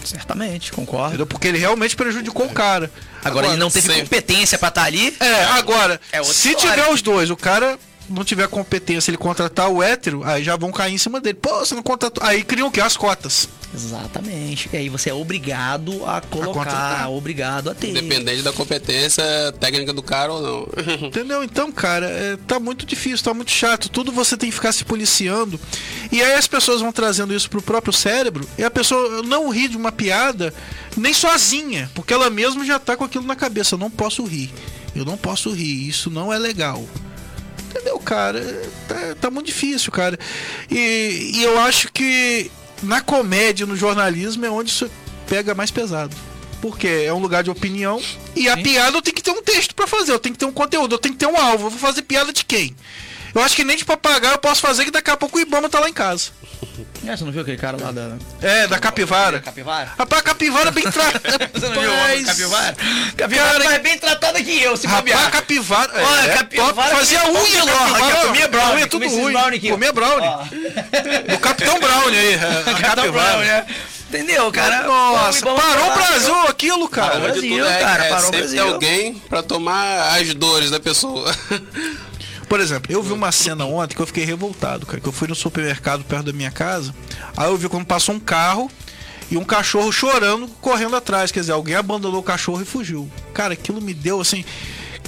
Certamente, 0.04 0.72
concordo. 0.72 1.08
Entendeu? 1.10 1.28
Porque 1.28 1.48
ele 1.50 1.58
realmente 1.58 1.96
prejudicou 1.96 2.46
o 2.46 2.54
cara. 2.54 2.90
Agora, 3.24 3.48
ele 3.48 3.58
não 3.58 3.70
teve 3.70 3.88
sempre. 3.88 4.04
competência 4.04 4.58
pra 4.58 4.70
estar 4.70 4.84
ali. 4.84 5.14
É, 5.20 5.44
agora, 5.46 6.00
É 6.12 6.24
se 6.24 6.50
história. 6.52 6.76
tiver 6.78 6.94
os 6.94 7.02
dois, 7.02 7.30
o 7.30 7.36
cara 7.36 7.78
não 8.10 8.24
tiver 8.24 8.48
competência, 8.48 9.10
ele 9.12 9.18
contratar 9.18 9.70
o 9.70 9.82
hétero, 9.82 10.24
aí 10.24 10.44
já 10.44 10.56
vão 10.56 10.72
cair 10.72 10.94
em 10.94 10.98
cima 10.98 11.20
dele. 11.20 11.38
Pô, 11.42 11.60
você 11.60 11.76
não 11.76 11.84
contratou. 11.84 12.24
Aí 12.24 12.44
criam 12.44 12.68
o 12.68 12.72
quê? 12.72 12.82
As 12.82 12.98
cotas. 12.98 13.50
Exatamente. 13.74 14.70
E 14.72 14.78
aí 14.78 14.90
você 14.90 15.10
é 15.10 15.14
obrigado 15.14 16.06
a 16.06 16.22
colocar, 16.22 16.54
contratar. 16.54 17.12
obrigado 17.12 17.70
a 17.70 17.76
ter. 17.76 17.90
Independente 17.90 18.42
da 18.42 18.54
competência 18.54 19.24
técnica 19.60 19.94
do 19.94 20.02
cara 20.02 20.32
ou 20.32 20.42
não. 20.42 20.68
Entendeu? 21.08 21.44
Então, 21.44 21.72
cara, 21.72 22.08
é, 22.08 22.38
tá 22.48 22.60
muito 22.60 22.86
difícil, 22.86 23.24
tá 23.24 23.34
muito 23.34 23.52
chato. 23.52 23.90
Tudo 23.90 24.12
você 24.12 24.38
tem 24.38 24.50
que 24.50 24.56
ficar 24.56 24.72
se 24.72 24.86
policiando. 24.86 25.60
E 26.12 26.22
aí 26.22 26.34
as 26.34 26.48
pessoas 26.48 26.82
vão 26.82 26.92
trazendo 26.92 27.34
isso 27.34 27.50
pro 27.50 27.62
próprio 27.62 27.94
cérebro 27.94 28.48
e 28.58 28.64
a 28.64 28.72
pessoa 28.72 29.22
não 29.24 29.50
ri 29.50 29.68
de 29.68 29.78
uma 29.78 29.92
piada 29.92 30.54
nem 30.96 31.14
sozinha, 31.14 31.92
porque 31.94 32.14
ela 32.14 32.30
mesma 32.30 32.66
já 32.66 32.80
tá 32.80 32.96
com 32.96 33.04
aquilo 33.04 33.26
na 33.26 33.36
cabeça. 33.36 33.76
Eu 33.76 33.80
não 33.80 33.92
posso 33.92 34.24
rir. 34.24 34.52
Eu 34.96 35.06
não 35.06 35.18
posso 35.18 35.52
rir. 35.52 35.88
Isso 35.88 36.10
não 36.10 36.34
é 36.34 36.40
legal. 36.40 36.84
Entendeu, 37.70 38.00
cara? 38.00 38.40
É, 38.40 38.68
Tá, 38.88 39.16
tá 39.22 39.32
muito 39.32 39.48
difícil, 39.48 39.92
cara. 39.92 40.18
E, 40.72 41.32
e 41.36 41.44
eu 41.44 41.60
acho 41.60 41.92
que 41.92 42.50
na 42.82 43.02
comédia, 43.02 43.66
no 43.66 43.76
jornalismo, 43.76 44.46
é 44.46 44.50
onde 44.50 44.70
isso 44.70 44.90
pega 45.28 45.54
mais 45.54 45.72
pesado. 45.72 46.16
Porque 46.62 46.88
é 46.88 47.14
um 47.14 47.20
lugar 47.20 47.44
de 47.44 47.52
opinião. 47.52 48.02
E 48.36 48.50
a 48.50 48.58
piada 48.58 48.98
eu 48.98 49.02
tenho 49.02 49.16
que 49.16 49.22
ter 49.22 49.32
um 49.32 49.44
texto 49.44 49.76
pra 49.76 49.86
fazer, 49.86 50.12
eu 50.12 50.20
tenho 50.20 50.34
que 50.34 50.40
ter 50.40 50.46
um 50.46 50.52
conteúdo, 50.52 50.96
eu 50.96 51.00
tenho 51.00 51.14
que 51.14 51.20
ter 51.20 51.28
um 51.28 51.38
alvo. 51.38 51.68
Eu 51.68 51.70
vou 51.70 51.80
fazer 51.80 52.02
piada 52.02 52.34
de 52.34 52.44
quem? 52.44 52.76
Eu 53.36 53.42
acho 53.44 53.56
que 53.56 53.64
nem 53.64 53.78
de 53.78 53.86
papagaio 53.86 54.34
eu 54.34 54.40
posso 54.40 54.62
fazer, 54.62 54.86
que 54.86 54.92
daqui 54.92 55.12
a 55.12 55.18
pouco 55.18 55.38
o 55.38 55.42
Ibama 55.42 55.70
tá 55.70 55.80
lá 55.80 55.88
em 55.90 55.94
casa. 55.94 56.32
É, 57.08 57.16
você 57.16 57.24
não 57.24 57.32
viu 57.32 57.42
aquele 57.42 57.58
cara 57.58 57.78
lá 57.82 57.92
da. 57.92 58.18
É, 58.42 58.68
da 58.68 58.78
capivara. 58.80 59.40
Capivara? 59.40 59.92
Rapaz, 59.98 60.22
a 60.22 60.24
capivara 60.26 60.68
é 60.70 60.72
bem 60.72 60.84
tratada. 60.84 61.50
Você 61.54 61.70
não 61.70 61.82
viu 61.82 61.92
a 61.94 62.26
capivara? 62.26 62.76
Capivara 63.16 63.60
Cara, 63.64 63.76
é 63.76 63.80
bem 63.80 63.98
tratada 63.98 64.44
que 64.44 64.62
eu, 64.62 64.76
se 64.76 64.86
Rapaz, 64.88 65.04
bobear. 65.06 65.32
capivara. 65.32 65.92
Olha, 65.96 66.22
é, 66.32 66.38
capivara 66.38 66.74
top. 66.74 66.96
Fazia 66.98 67.20
que- 67.22 67.30
unha 67.30 67.64
lá. 67.64 67.86
rapaz, 67.88 68.26
comia 68.26 68.48
brownie, 68.48 68.72
Comia 68.72 68.88
tudo 68.88 69.08
ruim. 69.08 69.32
brownie 69.34 69.58
aqui. 69.58 69.70
Comia 69.72 69.94
brownie. 69.94 70.28
Ó. 70.28 70.44
O 71.36 71.40
Capitão 71.40 71.80
Brownie 71.80 72.18
aí. 72.20 72.36
A, 72.36 72.38
a 72.60 72.64
Capitão 72.76 72.96
capivara. 72.96 73.32
Brown, 73.38 73.40
né? 73.46 73.66
Entendeu, 74.10 74.52
cara? 74.54 74.84
Nossa, 74.84 75.46
parou 75.46 75.58
o 75.58 75.88
Ibama 75.88 75.96
Brasil 76.08 76.42
aquilo, 76.48 76.88
cara. 76.88 77.12
Parou. 77.20 77.26
De 77.32 77.32
Brasil, 77.42 77.58
tudo, 77.58 77.68
é, 77.70 77.80
cara, 77.80 78.06
é 78.06 78.10
parou 78.10 78.22
o 78.22 78.26
sempre 78.26 78.40
Brasil. 78.40 78.74
alguém 78.74 79.14
pra 79.30 79.44
tomar 79.44 80.18
as 80.18 80.34
dores 80.34 80.72
da 80.72 80.80
pessoa. 80.80 81.34
Por 82.48 82.60
exemplo, 82.60 82.92
eu 82.92 83.04
vi 83.04 83.12
uma 83.12 83.32
cena 83.32 83.66
ontem 83.66 83.96
que 83.96 84.02
eu 84.02 84.08
fiquei 84.08 84.24
revoltado, 84.24 84.86
cara. 84.86 85.02
Que 85.02 85.08
eu 85.08 85.12
fui 85.12 85.28
no 85.28 85.36
supermercado 85.36 86.04
perto 86.04 86.28
da 86.28 86.34
minha 86.34 86.52
casa. 86.52 86.96
Aí 87.36 87.48
eu 87.48 87.58
vi 87.58 87.68
quando 87.68 87.86
passou 87.86 88.16
um 88.16 88.20
carro 88.20 88.72
e 89.30 89.38
um 89.38 89.44
cachorro 89.44 89.92
chorando, 89.92 90.48
correndo 90.62 90.96
atrás. 90.96 91.32
Quer 91.32 91.42
dizer, 91.42 91.52
alguém 91.52 91.76
abandonou 91.76 92.22
o 92.22 92.24
cachorro 92.24 92.62
e 92.62 92.66
fugiu. 92.66 93.10
Cara, 93.34 93.54
aquilo 93.54 93.82
me 93.82 93.94
deu 93.94 94.22
assim. 94.22 94.46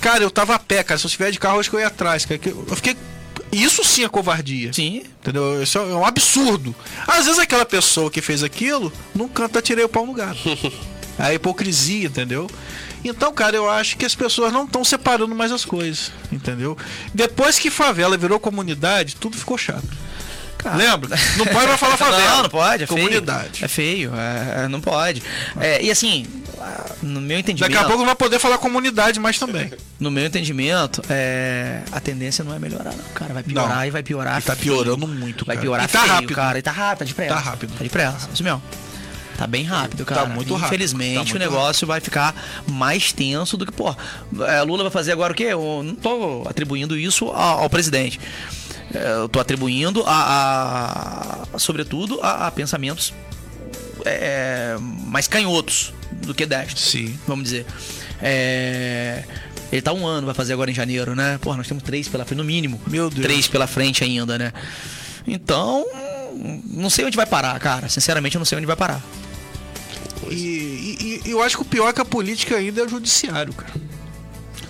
Cara, 0.02 0.24
eu 0.24 0.32
tava 0.32 0.56
a 0.56 0.60
pé, 0.60 0.84
cara. 0.84 0.98
Se 0.98 1.06
eu 1.06 1.08
estiver 1.08 1.32
de 1.32 1.40
carro, 1.40 1.60
acho 1.60 1.70
que 1.70 1.76
eu 1.76 1.80
ia 1.80 1.88
atrás, 1.88 2.26
cara. 2.26 2.40
Eu 2.46 2.76
fiquei. 2.76 2.98
Isso 3.52 3.84
sim 3.84 4.04
é 4.04 4.10
covardia. 4.10 4.74
Sim. 4.74 5.04
Entendeu? 5.22 5.64
Isso 5.64 5.78
é 5.78 5.82
um 5.82 6.06
absurdo. 6.06 6.76
Às 7.08 7.26
vezes 7.26 7.40
aquela 7.40 7.66
pessoa 7.66 8.12
que 8.12 8.22
fez 8.22 8.44
aquilo, 8.44 8.92
não 9.16 9.28
canta 9.28 9.62
tirei 9.62 9.84
o 9.84 9.90
pau 9.90 10.06
no 10.06 10.14
gato. 10.14 10.40
É 11.20 11.24
a 11.24 11.34
hipocrisia, 11.34 12.08
entendeu? 12.08 12.50
Então, 13.04 13.34
cara, 13.34 13.56
eu 13.56 13.70
acho 13.70 13.96
que 13.98 14.06
as 14.06 14.14
pessoas 14.16 14.52
não 14.52 14.66
estão 14.66 14.84
separando 14.84 15.34
mais 15.34 15.52
as 15.52 15.64
coisas, 15.66 16.12
entendeu? 16.32 16.78
Depois 17.14 17.58
que 17.58 17.70
favela 17.70 18.18
virou 18.18 18.40
comunidade, 18.40 19.16
tudo 19.16 19.38
ficou 19.38 19.58
chato. 19.58 19.88
Lembra? 20.76 21.18
Não 21.38 21.46
pode 21.46 21.68
mais 21.68 21.80
falar 21.80 21.96
favela. 21.98 22.30
Não, 22.36 22.44
não 22.44 22.50
pode, 22.50 22.84
é 22.84 22.88
Comunidade. 22.88 23.60
feio. 23.60 23.64
É 23.66 23.68
feio, 23.70 24.12
é, 24.16 24.66
é, 24.66 24.68
não 24.68 24.82
pode. 24.82 25.24
É, 25.58 25.82
e 25.82 25.90
assim, 25.90 26.26
no 27.02 27.22
meu 27.22 27.40
entendimento. 27.40 27.72
Daqui 27.72 27.82
a 27.82 27.88
pouco 27.88 28.00
não 28.00 28.06
vai 28.08 28.16
poder 28.16 28.40
falar 28.40 28.58
comunidade 28.58 29.22
mais 29.22 29.40
também. 29.40 29.72
No 29.98 30.12
meu 30.12 30.26
entendimento, 30.26 31.02
é, 31.10 31.82
a 31.94 32.02
tendência 32.02 32.44
não 32.44 32.54
é 32.54 32.60
melhorar, 32.60 32.92
não, 32.92 33.06
cara. 33.16 33.34
Vai 33.34 33.44
piorar 33.44 33.78
Não. 33.78 33.86
e 33.86 33.90
vai 33.90 34.04
piorar. 34.04 34.40
E 34.40 34.42
tá 34.42 34.54
piorando 34.58 35.08
muito, 35.08 35.46
Vai 35.46 35.56
cara. 35.56 35.64
piorar 35.66 35.86
E 35.86 35.88
tá 35.88 36.00
feio, 36.02 36.14
rápido. 36.14 36.36
cara. 36.36 36.60
E 36.60 36.62
tá 36.62 36.72
rápido, 36.72 37.00
tá 37.00 37.06
depressa. 37.06 37.34
Tá 37.36 37.40
rápido. 37.40 37.74
Tá 37.78 37.84
depressa, 37.84 38.30
isso 38.34 38.44
mesmo. 38.44 38.62
Tá 39.40 39.48
bem 39.48 39.64
rápido, 39.64 40.04
cara. 40.06 40.26
muito 40.28 40.54
rápido. 40.54 40.68
Infelizmente, 40.68 41.14
Tá 41.16 41.20
muito 41.24 41.36
o 41.36 41.40
negócio 41.40 41.88
vai 41.88 42.02
ficar 42.02 42.36
mais 42.68 43.14
tenso 43.14 43.56
do 43.56 43.66
que, 43.66 43.72
pô, 43.72 43.96
é, 44.46 44.62
Lula 44.64 44.84
vai 44.84 44.92
fazer 44.92 45.14
agora 45.14 45.32
o 45.32 45.36
quê? 45.36 45.44
Eu 45.46 45.82
não 45.82 45.96
tô 45.96 46.44
atribuindo 46.46 46.98
isso 46.98 47.28
ao, 47.30 47.60
ao 47.64 47.70
presidente. 47.70 48.20
É, 48.94 49.14
Eu 49.14 49.30
tô 49.30 49.40
atribuindo 49.40 50.04
a, 50.06 51.46
a- 51.54 51.58
sobretudo, 51.58 52.20
a, 52.22 52.48
a 52.48 52.52
pensamentos 52.52 53.14
é, 54.06 54.76
mais 55.06 55.26
canhotos 55.28 55.94
do 56.26 56.34
que 56.36 56.46
destros. 56.46 56.90
Sim. 56.90 57.18
Vamos 57.26 57.46
dizer. 57.46 57.66
É, 58.22 59.24
ele 59.72 59.82
tá 59.82 59.94
um 59.94 60.06
ano, 60.06 60.26
vai 60.26 60.36
fazer 60.36 60.52
agora 60.52 60.70
em 60.70 60.74
janeiro, 60.74 61.16
né? 61.16 61.38
Porra, 61.42 61.56
nós 61.56 61.68
temos 61.68 61.82
três 61.84 62.10
pela 62.10 62.26
frente, 62.26 62.38
no 62.40 62.44
mínimo. 62.44 62.82
Meu 62.88 63.10
Deus. 63.10 63.26
Três 63.26 63.48
pela 63.48 63.68
frente 63.68 64.04
ainda, 64.04 64.38
né? 64.38 64.52
Então, 65.26 65.86
não 66.66 66.90
sei 66.90 67.06
onde 67.06 67.16
vai 67.16 67.26
parar, 67.26 67.58
cara. 67.60 67.88
Sinceramente, 67.88 68.36
eu 68.36 68.40
não 68.40 68.46
sei 68.46 68.58
onde 68.58 68.68
vai 68.68 68.76
parar. 68.76 69.02
E, 70.32 70.36
e- 70.36 71.22
e 71.26 71.32
eu 71.32 71.42
acho 71.42 71.56
que 71.58 71.62
o 71.64 71.66
pior 71.66 71.90
é 71.90 71.94
que 71.94 72.02
a 72.02 72.06
política 72.06 72.56
ainda 72.58 72.82
é 72.82 72.86
o 72.86 72.90
judiciário, 72.90 73.54
cara. 73.54 73.74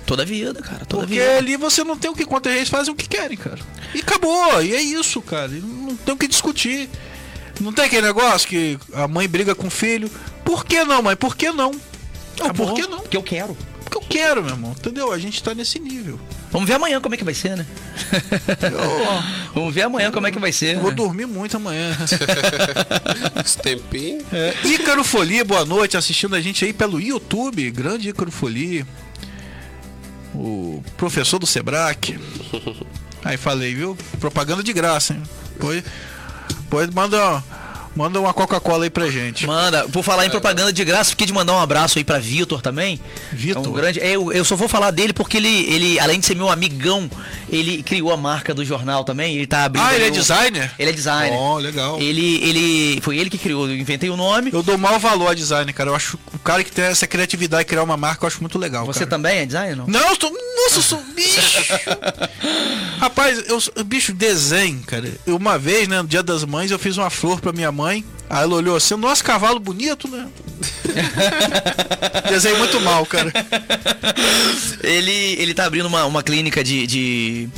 Toda 0.05 0.25
vida, 0.25 0.59
cara. 0.61 0.85
Toda 0.85 1.03
Porque 1.05 1.19
vida. 1.19 1.37
ali 1.37 1.55
você 1.55 1.83
não 1.83 1.95
tem 1.97 2.09
o 2.09 2.15
que 2.15 2.25
contra 2.25 2.51
eles 2.55 2.69
fazem 2.69 2.91
o 2.93 2.95
que 2.97 3.07
querem, 3.07 3.37
cara. 3.37 3.59
E 3.93 3.99
acabou, 3.99 4.61
e 4.61 4.73
é 4.75 4.81
isso, 4.81 5.21
cara. 5.21 5.51
E 5.51 5.59
não 5.59 5.95
tem 5.95 6.13
o 6.13 6.17
que 6.17 6.27
discutir. 6.27 6.89
Não 7.59 7.71
tem 7.73 7.85
aquele 7.85 8.07
negócio 8.07 8.47
que 8.47 8.79
a 8.93 9.07
mãe 9.07 9.27
briga 9.27 9.53
com 9.53 9.67
o 9.67 9.71
filho. 9.71 10.09
Por 10.43 10.65
que 10.65 10.83
não, 10.83 11.01
mãe? 11.03 11.15
Por 11.15 11.35
que 11.35 11.51
não? 11.51 11.71
Não, 11.71 12.45
Acabou. 12.45 12.67
por 12.67 12.75
que 12.75 12.87
não? 12.87 12.99
Porque 13.01 13.17
eu 13.17 13.23
quero. 13.23 13.55
Porque 13.83 13.97
eu 13.97 14.01
quero, 14.01 14.41
meu 14.41 14.53
irmão. 14.53 14.71
Entendeu? 14.71 15.11
A 15.11 15.19
gente 15.19 15.43
tá 15.43 15.53
nesse 15.53 15.77
nível. 15.79 16.19
Vamos 16.51 16.67
ver 16.67 16.75
amanhã 16.75 16.99
como 16.99 17.13
é 17.13 17.17
que 17.17 17.23
vai 17.23 17.33
ser, 17.33 17.55
né? 17.55 17.65
Vamos 19.53 19.73
ver 19.73 19.83
amanhã 19.83 20.11
como 20.11 20.25
é 20.25 20.31
que 20.31 20.39
vai 20.39 20.51
ser. 20.51 20.75
Eu 20.75 20.81
vou 20.81 20.89
né? 20.89 20.95
dormir 20.95 21.27
muito 21.27 21.57
amanhã. 21.57 21.95
Esse 23.45 23.57
tempinho. 23.59 24.25
É, 24.33 24.55
Ícaro 24.65 25.03
Folia, 25.03 25.45
boa 25.45 25.63
noite, 25.63 25.95
assistindo 25.95 26.35
a 26.35 26.41
gente 26.41 26.65
aí 26.65 26.73
pelo 26.73 26.99
YouTube. 26.99 27.69
Grande 27.69 28.09
Ícaro 28.09 28.31
Folia. 28.31 28.85
O 30.33 30.83
professor 30.97 31.37
do 31.37 31.45
Sebrae. 31.45 31.95
Aí 33.23 33.35
falei, 33.35 33.75
viu? 33.75 33.97
Propaganda 34.17 34.63
de 34.63 34.71
graça, 34.71 35.13
hein? 35.13 35.21
Pois, 35.59 35.83
pois 36.69 36.89
manda, 36.89 37.43
manda 37.99 38.17
uma 38.17 38.33
Coca-Cola 38.33 38.85
aí 38.85 38.89
pra 38.89 39.09
gente. 39.09 39.45
Manda, 39.45 39.85
vou 39.87 40.01
falar 40.01 40.25
em 40.25 40.29
propaganda 40.29 40.71
de 40.71 40.85
graça, 40.85 41.09
fiquei 41.09 41.27
de 41.27 41.33
mandar 41.33 41.51
um 41.51 41.59
abraço 41.59 41.97
aí 41.97 42.03
pra 42.05 42.17
Vitor 42.17 42.61
também. 42.61 42.97
Vitor? 43.29 43.65
É 43.65 43.67
um 43.67 43.73
grande, 43.73 43.99
é, 43.99 44.15
eu, 44.15 44.31
eu 44.31 44.45
só 44.45 44.55
vou 44.55 44.69
falar 44.69 44.91
dele 44.91 45.11
porque 45.11 45.35
ele, 45.35 45.65
ele, 45.69 45.99
além 45.99 46.17
de 46.17 46.25
ser 46.25 46.33
meu 46.33 46.49
amigão, 46.49 47.11
ele 47.49 47.83
criou 47.83 48.13
a 48.13 48.15
marca 48.15 48.53
do 48.53 48.63
jornal 48.63 49.03
também. 49.03 49.35
Ele 49.35 49.45
tá 49.45 49.65
abrindo. 49.65 49.83
Ah, 49.85 49.93
ele 49.93 50.05
é 50.05 50.09
designer? 50.11 50.71
Ele 50.79 50.91
é 50.91 50.93
designer. 50.93 51.37
Ó, 51.37 51.57
legal. 51.57 51.99
Ele, 51.99 52.41
ele, 52.41 53.01
foi 53.01 53.17
ele 53.17 53.29
que 53.29 53.37
criou, 53.37 53.67
eu 53.67 53.75
inventei 53.75 54.09
o 54.09 54.15
nome. 54.15 54.49
Eu 54.53 54.63
dou 54.63 54.77
mau 54.77 54.97
valor 54.97 55.31
a 55.31 55.33
design, 55.33 55.73
cara. 55.73 55.89
Eu 55.89 55.95
acho 55.95 56.17
o 56.33 56.39
cara 56.39 56.63
que 56.63 56.71
tem 56.71 56.85
essa 56.85 57.05
criatividade 57.05 57.63
e 57.63 57.65
criar 57.65 57.83
uma 57.83 57.97
marca, 57.97 58.23
eu 58.23 58.27
acho 58.27 58.39
muito 58.39 58.57
legal. 58.57 58.85
Você 58.85 58.99
cara. 58.99 59.09
também 59.09 59.39
é 59.39 59.45
designer, 59.45 59.75
não? 59.75 59.87
Não, 59.87 60.09
eu 60.09 60.15
tô. 60.15 60.29
Nossa, 60.29 60.77
eu 60.77 60.83
sou 60.83 60.99
um 60.99 61.11
bicho! 61.13 61.73
Rapaz, 62.99 63.43
eu 63.49 63.59
sou- 63.59 63.73
bicho, 63.83 64.13
desenho, 64.13 64.81
cara. 64.87 65.11
Uma 65.27 65.57
vez, 65.57 65.87
né, 65.87 66.01
no 66.01 66.07
dia 66.07 66.23
das 66.23 66.45
mães, 66.45 66.71
eu 66.71 66.79
fiz 66.79 66.97
uma 66.97 67.09
flor 67.09 67.41
pra 67.41 67.51
minha 67.51 67.71
mãe. 67.71 67.88
Aí 68.29 68.43
ela 68.43 68.55
olhou 68.55 68.75
assim, 68.75 68.95
nossa, 68.95 69.23
cavalo 69.23 69.59
bonito, 69.59 70.07
né? 70.07 70.27
Desenho 72.29 72.57
muito 72.57 72.79
mal, 72.81 73.05
cara. 73.05 73.31
Ele, 74.83 75.11
ele 75.39 75.53
tá 75.53 75.65
abrindo 75.65 75.87
uma, 75.87 76.05
uma 76.05 76.21
clínica 76.21 76.63
de, 76.63 76.85
de, 76.85 77.49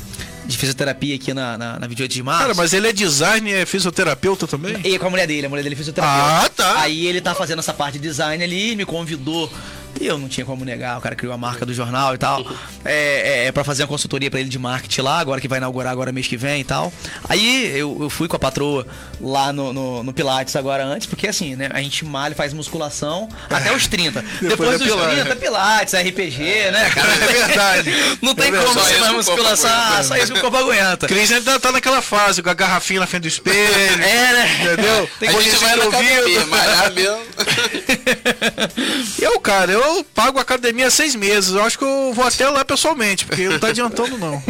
de 0.45 0.57
fisioterapia 0.57 1.15
aqui 1.15 1.33
na, 1.33 1.57
na, 1.57 1.79
na 1.79 1.87
28 1.87 2.11
de 2.11 2.23
março. 2.23 2.41
Cara, 2.41 2.53
mas 2.53 2.73
ele 2.73 2.87
é 2.87 2.93
designer 2.93 3.51
e 3.51 3.61
é 3.61 3.65
fisioterapeuta 3.65 4.47
também? 4.47 4.79
E 4.83 4.97
com 4.97 5.07
a 5.07 5.09
mulher 5.09 5.27
dele, 5.27 5.45
a 5.45 5.49
mulher 5.49 5.63
dele 5.63 5.75
é 5.75 5.77
fisioterapeuta. 5.77 6.45
Ah, 6.45 6.49
tá. 6.49 6.81
Aí 6.81 7.05
ele 7.05 7.19
tá 7.21 7.35
fazendo 7.35 7.59
essa 7.59 7.73
parte 7.73 7.99
de 7.99 8.07
design 8.07 8.43
ali, 8.43 8.75
me 8.75 8.85
convidou. 8.85 9.51
E 9.99 10.07
eu 10.07 10.17
não 10.17 10.27
tinha 10.27 10.45
como 10.45 10.65
negar, 10.65 10.97
o 10.97 11.01
cara 11.01 11.15
criou 11.15 11.33
a 11.33 11.37
marca 11.37 11.65
do 11.65 11.73
jornal 11.73 12.15
e 12.15 12.17
tal. 12.17 12.43
É, 12.83 13.43
é, 13.43 13.45
é 13.47 13.51
pra 13.51 13.63
fazer 13.63 13.83
uma 13.83 13.87
consultoria 13.87 14.31
pra 14.31 14.39
ele 14.39 14.49
de 14.49 14.57
marketing 14.57 15.01
lá, 15.01 15.19
agora 15.19 15.39
que 15.39 15.47
vai 15.47 15.59
inaugurar 15.59 15.91
agora 15.91 16.11
mês 16.11 16.27
que 16.27 16.37
vem 16.37 16.61
e 16.61 16.63
tal. 16.63 16.91
Aí 17.29 17.67
eu, 17.77 17.97
eu 18.01 18.09
fui 18.09 18.27
com 18.27 18.35
a 18.35 18.39
patroa 18.39 18.87
lá 19.19 19.53
no, 19.53 19.71
no, 19.73 20.03
no 20.03 20.13
Pilates 20.13 20.55
agora 20.55 20.83
antes, 20.83 21.05
porque 21.07 21.27
assim, 21.27 21.55
né? 21.55 21.69
A 21.71 21.81
gente 21.81 22.03
malha, 22.05 22.33
faz 22.33 22.53
musculação 22.53 23.29
até 23.49 23.73
os 23.75 23.85
30. 23.87 24.23
Depois, 24.41 24.73
é 24.73 24.77
dos 24.77 24.87
Pilates. 24.87 25.19
30, 25.21 25.35
Pilates, 25.35 25.93
RPG, 25.93 26.71
né, 26.71 26.89
cara? 26.89 27.13
É 27.13 27.17
verdade. 27.17 27.91
Não 28.21 28.33
tem 28.33 28.47
É 28.47 28.51
como 28.51 28.73
verdade. 28.73 28.73
você 28.73 28.93
Só 28.93 28.99
fazer 28.99 29.09
que 29.09 29.15
musculação, 29.15 29.71
ah, 29.71 30.03
só 30.03 30.17
isso 30.17 30.31
que 30.33 30.39
o 30.39 30.41
corpo 30.41 30.57
aguenta. 30.57 31.07
Cris 31.07 31.31
ainda 31.31 31.59
tá 31.59 31.71
naquela 31.71 32.01
fase, 32.01 32.41
com 32.41 32.49
a 32.49 32.53
garrafinha 32.53 33.01
na 33.01 33.07
frente 33.07 33.23
do 33.23 33.27
espelho. 33.27 33.55
É, 33.55 33.97
né? 33.97 34.57
Entendeu? 34.61 35.09
a 35.21 35.41
gente 35.41 35.55
vai 35.57 35.75
na 35.75 35.83
academia, 35.83 36.45
malhar 36.47 36.91
mesmo. 36.91 37.21
Eu, 39.21 39.39
cara, 39.39 39.71
eu 39.71 39.80
pago 40.15 40.39
a 40.39 40.41
academia 40.41 40.87
há 40.87 40.91
seis 40.91 41.15
meses. 41.15 41.53
Eu 41.53 41.63
acho 41.63 41.77
que 41.77 41.83
eu 41.83 42.13
vou 42.13 42.25
até 42.25 42.47
lá 42.49 42.63
pessoalmente, 42.65 43.25
porque 43.25 43.47
não 43.47 43.59
tá 43.59 43.67
adiantando, 43.67 44.17
não. 44.17 44.41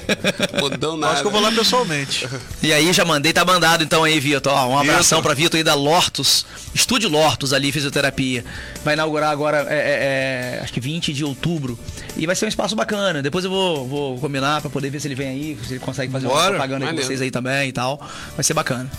Mudou 0.60 0.92
Eu 0.92 0.96
nada. 0.96 1.12
acho 1.14 1.22
que 1.22 1.28
eu 1.28 1.32
vou 1.32 1.40
lá 1.40 1.50
pessoalmente. 1.52 2.28
E 2.62 2.72
aí 2.72 2.92
já 2.92 3.04
mandei, 3.04 3.32
tá 3.32 3.44
mandado 3.44 3.82
então 3.84 4.04
aí, 4.04 4.18
Vitor. 4.20 4.52
Ó, 4.52 4.68
um 4.68 4.78
abração 4.78 5.22
pra 5.22 5.34
Vitor 5.34 5.58
aí 5.58 5.64
da 5.64 5.74
Lortus, 5.74 6.46
Estúdio 6.74 7.08
Lortus 7.08 7.52
ali, 7.52 7.70
fisioterapia. 7.72 8.44
Vai 8.84 8.94
inaugurar 8.94 9.30
agora, 9.30 9.66
é, 9.68 9.74
é, 9.74 10.58
é, 10.58 10.60
acho 10.62 10.72
que 10.72 10.80
20 10.80 11.12
de 11.12 11.24
outubro. 11.24 11.78
E 12.16 12.26
vai 12.26 12.34
ser 12.34 12.46
um 12.46 12.48
espaço 12.48 12.74
bacana. 12.74 13.22
Depois 13.22 13.44
eu 13.44 13.50
vou, 13.50 13.86
vou 13.86 14.18
combinar 14.18 14.60
pra 14.60 14.70
poder 14.70 14.90
ver 14.90 15.00
se 15.00 15.08
ele 15.08 15.14
vem 15.14 15.28
aí, 15.28 15.58
se 15.66 15.74
ele 15.74 15.80
consegue 15.80 16.10
fazer 16.12 16.26
uma 16.26 16.34
Bora. 16.34 16.50
propaganda 16.50 16.86
aí 16.86 16.96
com 16.96 17.02
vocês 17.02 17.20
aí 17.20 17.30
também 17.30 17.68
e 17.68 17.72
tal. 17.72 18.00
Vai 18.34 18.44
ser 18.44 18.54
bacana. 18.54 18.90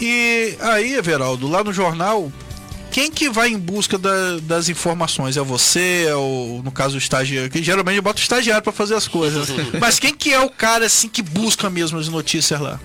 E 0.00 0.56
aí, 0.60 0.94
Everaldo, 0.94 1.46
lá 1.48 1.62
no 1.62 1.72
jornal, 1.72 2.32
quem 2.90 3.10
que 3.10 3.28
vai 3.30 3.48
em 3.48 3.58
busca 3.58 3.96
da- 3.98 4.38
das 4.42 4.68
informações? 4.68 5.36
É 5.36 5.40
você, 5.40 6.06
é 6.08 6.14
o, 6.14 6.60
no 6.64 6.70
caso 6.72 6.96
o 6.96 6.98
estagiário, 6.98 7.50
que 7.50 7.62
geralmente 7.62 7.96
eu 7.96 8.02
boto 8.02 8.18
o 8.18 8.22
estagiário 8.22 8.62
pra 8.62 8.72
fazer 8.72 8.94
as 8.94 9.06
coisas. 9.08 9.48
Mas 9.80 9.98
quem 9.98 10.14
que 10.14 10.32
é 10.32 10.40
o 10.40 10.50
cara 10.50 10.86
assim 10.86 11.08
que 11.08 11.22
busca 11.22 11.70
mesmo 11.70 11.98
as 11.98 12.08
notícias 12.08 12.60
lá? 12.60 12.78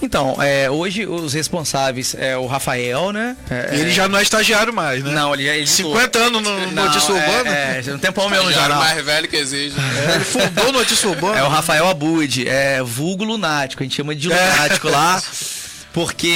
Então, 0.00 0.36
é, 0.40 0.70
hoje 0.70 1.06
os 1.06 1.32
responsáveis 1.32 2.14
é 2.16 2.36
o 2.36 2.46
Rafael, 2.46 3.10
né? 3.12 3.36
É, 3.50 3.70
Ele 3.80 3.90
já 3.90 4.06
não 4.06 4.16
é 4.16 4.22
estagiário 4.22 4.72
mais, 4.72 5.02
né? 5.02 5.10
Não, 5.10 5.34
ele 5.34 5.44
já. 5.44 5.56
Ele 5.56 5.66
50 5.66 6.18
anos 6.20 6.40
no 6.40 6.66
Não, 6.70 6.84
Notícia 6.84 7.12
Urbana? 7.12 7.50
É, 7.50 7.82
é, 7.84 7.94
um 7.94 7.98
tempão 7.98 8.28
mesmo 8.30 8.48
Já 8.52 8.60
jornal. 8.60 8.78
mais 8.78 9.04
velho 9.04 9.26
que 9.26 9.34
exige. 9.34 9.74
É, 10.08 10.14
Ele 10.14 10.24
fundou 10.24 10.70
Notícia 10.72 11.08
Urbana. 11.08 11.40
É 11.40 11.42
o 11.42 11.48
Rafael 11.48 11.88
Abud, 11.88 12.48
é 12.48 12.80
vulgo 12.80 13.24
lunático, 13.24 13.82
a 13.82 13.86
gente 13.86 13.96
chama 13.96 14.14
de 14.14 14.32
É. 14.32 14.50
lunático 14.52 14.88
lá. 14.88 15.20
Porque 15.98 16.28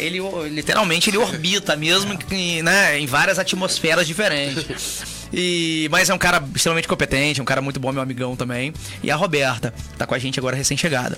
ele 0.00 0.18
literalmente 0.50 1.08
ele 1.08 1.16
orbita 1.16 1.76
mesmo 1.76 2.18
em, 2.32 2.60
né, 2.60 2.98
em 2.98 3.06
várias 3.06 3.38
atmosferas 3.38 4.04
diferentes. 4.04 5.04
E, 5.32 5.86
mas 5.92 6.10
é 6.10 6.14
um 6.14 6.18
cara 6.18 6.42
extremamente 6.52 6.88
competente, 6.88 7.40
um 7.40 7.44
cara 7.44 7.60
muito 7.62 7.78
bom, 7.78 7.92
meu 7.92 8.02
amigão 8.02 8.34
também. 8.34 8.74
E 9.00 9.12
a 9.12 9.14
Roberta, 9.14 9.72
tá 9.96 10.08
com 10.08 10.14
a 10.14 10.18
gente 10.18 10.40
agora 10.40 10.56
recém-chegada. 10.56 11.16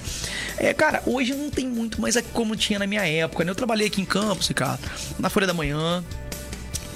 É, 0.58 0.74
cara, 0.74 1.02
hoje 1.06 1.34
não 1.34 1.48
tem 1.48 1.66
muito 1.66 1.98
mais 1.98 2.14
como 2.30 2.54
tinha 2.56 2.78
na 2.78 2.86
minha 2.86 3.06
época, 3.06 3.42
né? 3.42 3.52
Eu 3.52 3.54
trabalhei 3.54 3.86
aqui 3.86 4.02
em 4.02 4.04
Campos, 4.04 4.50
cara, 4.54 4.78
na 5.18 5.30
Folha 5.30 5.46
da 5.46 5.54
Manhã, 5.54 6.04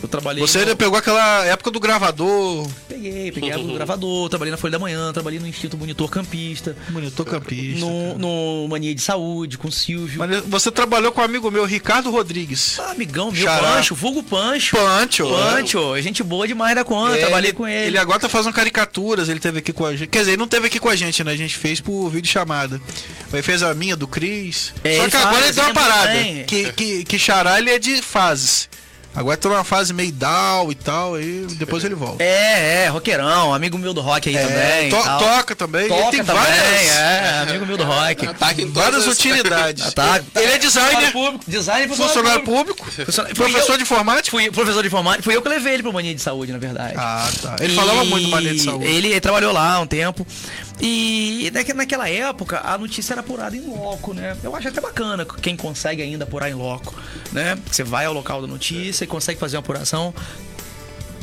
eu 0.03 0.09
trabalhei. 0.09 0.47
Você 0.47 0.59
ainda 0.61 0.75
pegou 0.75 0.99
aquela 0.99 1.45
época 1.45 1.71
do 1.71 1.81
gravador? 1.81 2.69
Peguei, 2.89 3.33
peguei 3.33 3.51
a 3.51 3.55
época 3.55 3.69
do 3.69 3.75
gravador, 3.75 4.29
trabalhei 4.29 4.51
na 4.51 4.57
Folha 4.57 4.73
da 4.73 4.79
Manhã, 4.79 5.13
trabalhei 5.13 5.39
no 5.39 5.47
Instituto 5.47 5.79
Monitor 5.79 6.09
Campista. 6.09 6.77
Monitor 6.91 7.27
Campista. 7.27 7.85
No, 7.85 8.19
no 8.19 8.69
Mania 8.69 8.95
de 8.95 9.01
Saúde, 9.01 9.59
com 9.59 9.69
o 9.69 9.73
Silvio. 9.73 10.19
Mas 10.19 10.43
você 10.47 10.71
trabalhou 10.71 11.13
com 11.13 11.21
um 11.21 11.25
amigo 11.25 11.51
meu, 11.51 11.65
Ricardo 11.65 12.11
Rodrigues. 12.11 12.79
Ah, 12.81 12.93
amigão 12.93 13.31
meu, 13.31 13.43
Xará. 13.43 13.75
Pancho, 13.75 13.95
vulgo 13.95 14.23
Pancho. 14.23 14.77
Pancho. 14.77 15.29
Pancho, 15.29 15.97
é. 15.97 16.03
gente 16.03 16.23
boa 16.23 16.47
demais 16.47 16.75
da 16.75 16.85
conta, 16.85 17.17
é, 17.17 17.21
trabalhei 17.21 17.53
com 17.53 17.67
ele. 17.67 17.89
Ele 17.89 17.99
agora 17.99 18.19
tá 18.19 18.29
fazendo 18.29 18.53
caricaturas, 18.53 19.29
ele 19.29 19.41
teve 19.41 19.59
aqui 19.59 19.73
com 19.73 19.85
a 19.85 19.95
gente. 19.95 20.09
Quer 20.09 20.21
dizer, 20.21 20.31
ele 20.33 20.41
não 20.41 20.49
teve 20.49 20.67
aqui 20.67 20.79
com 20.79 20.89
a 20.89 20.97
gente, 20.97 21.23
né? 21.23 21.33
A 21.33 21.37
gente 21.37 21.57
fez 21.57 21.81
por 21.81 22.09
vídeo 22.09 22.31
chamada. 22.31 22.81
Ele 23.33 23.43
fez 23.43 23.63
a 23.63 23.75
minha, 23.75 23.97
do 23.97 24.09
Cris. 24.09 24.73
É, 24.83 24.97
Só 24.97 25.09
que 25.09 25.17
agora 25.17 25.45
ele 25.45 25.55
tem 25.55 25.65
uma 25.65 25.75
parada. 25.75 26.13
Que, 26.47 26.73
que, 26.73 27.05
que 27.05 27.19
Xará, 27.19 27.59
ele 27.59 27.71
é 27.71 27.79
de 27.79 28.03
fases. 28.03 28.69
Agora 29.15 29.37
tá 29.37 29.49
numa 29.49 29.65
fase 29.65 29.93
meio 29.93 30.13
down 30.13 30.71
e 30.71 30.75
tal, 30.75 31.15
aí 31.15 31.47
depois 31.57 31.83
ele 31.83 31.97
volta. 31.97 32.23
É, 32.23 32.85
é, 32.85 32.89
roqueirão, 32.89 33.53
amigo 33.53 33.77
meu 33.77 33.93
do 33.93 34.01
rock 34.01 34.29
aí 34.29 34.37
é, 34.37 34.47
também. 34.47 34.91
To 34.91 35.19
toca 35.19 35.57
também. 35.57 35.89
Toca 35.89 36.01
ele 36.01 36.11
tem 36.11 36.25
também, 36.25 36.43
várias... 36.43 36.97
é, 36.97 37.39
amigo 37.49 37.67
meu 37.67 37.77
do 37.77 37.85
rock. 37.85 38.27
Ataque 38.27 38.63
em 38.63 38.71
várias 38.71 39.07
utilidades. 39.09 39.83
Ataque. 39.89 40.27
Ele 40.37 40.53
é 40.53 40.59
designer. 40.59 41.13
Público, 41.13 41.45
designer 41.49 41.89
funcionário 41.89 42.45
público. 42.45 42.87
Funcionário, 42.89 43.37
professor 43.37 43.73
eu, 43.73 43.77
de 43.79 43.83
informática. 43.83 44.31
Fui 44.31 44.51
professor 44.51 44.81
de 44.83 44.87
informática. 44.87 45.23
Fui 45.25 45.35
eu 45.35 45.43
que 45.43 45.49
levei 45.49 45.75
ele 45.75 45.83
pro 45.83 45.93
Mania 45.93 46.15
de 46.15 46.23
Saúde, 46.23 46.53
na 46.53 46.59
verdade. 46.59 46.95
Ah, 46.97 47.29
tá. 47.43 47.57
Ele 47.61 47.73
e... 47.73 47.77
falava 47.77 48.05
muito 48.05 48.27
do 48.27 48.31
Mania 48.31 48.55
de 48.55 48.63
Saúde. 48.63 48.85
Ele, 48.87 49.09
ele 49.09 49.21
trabalhou 49.21 49.53
lá 49.53 49.75
há 49.75 49.81
um 49.81 49.87
tempo. 49.87 50.25
E 50.81 51.40
naquela 51.75 52.09
época 52.09 52.61
a 52.65 52.77
notícia 52.79 53.15
era 53.15 53.21
apurada 53.21 53.57
em 53.57 53.61
loco, 53.61 54.13
né? 54.15 54.37
Eu 54.43 54.55
acho 54.55 54.69
até 54.69 54.81
bacana 54.81 55.25
quem 55.25 55.57
consegue 55.57 56.03
ainda 56.03 56.25
apurar 56.25 56.51
em 56.51 56.55
loco, 56.55 56.95
né? 57.33 57.59
Você 57.71 57.83
vai 57.83 58.07
ao 58.07 58.13
local 58.13 58.41
da 58.41 58.47
notícia 58.47 59.05
e 59.05 59.07
consegue 59.07 59.39
fazer 59.39 59.57
uma 59.57 59.61
apuração 59.61 60.15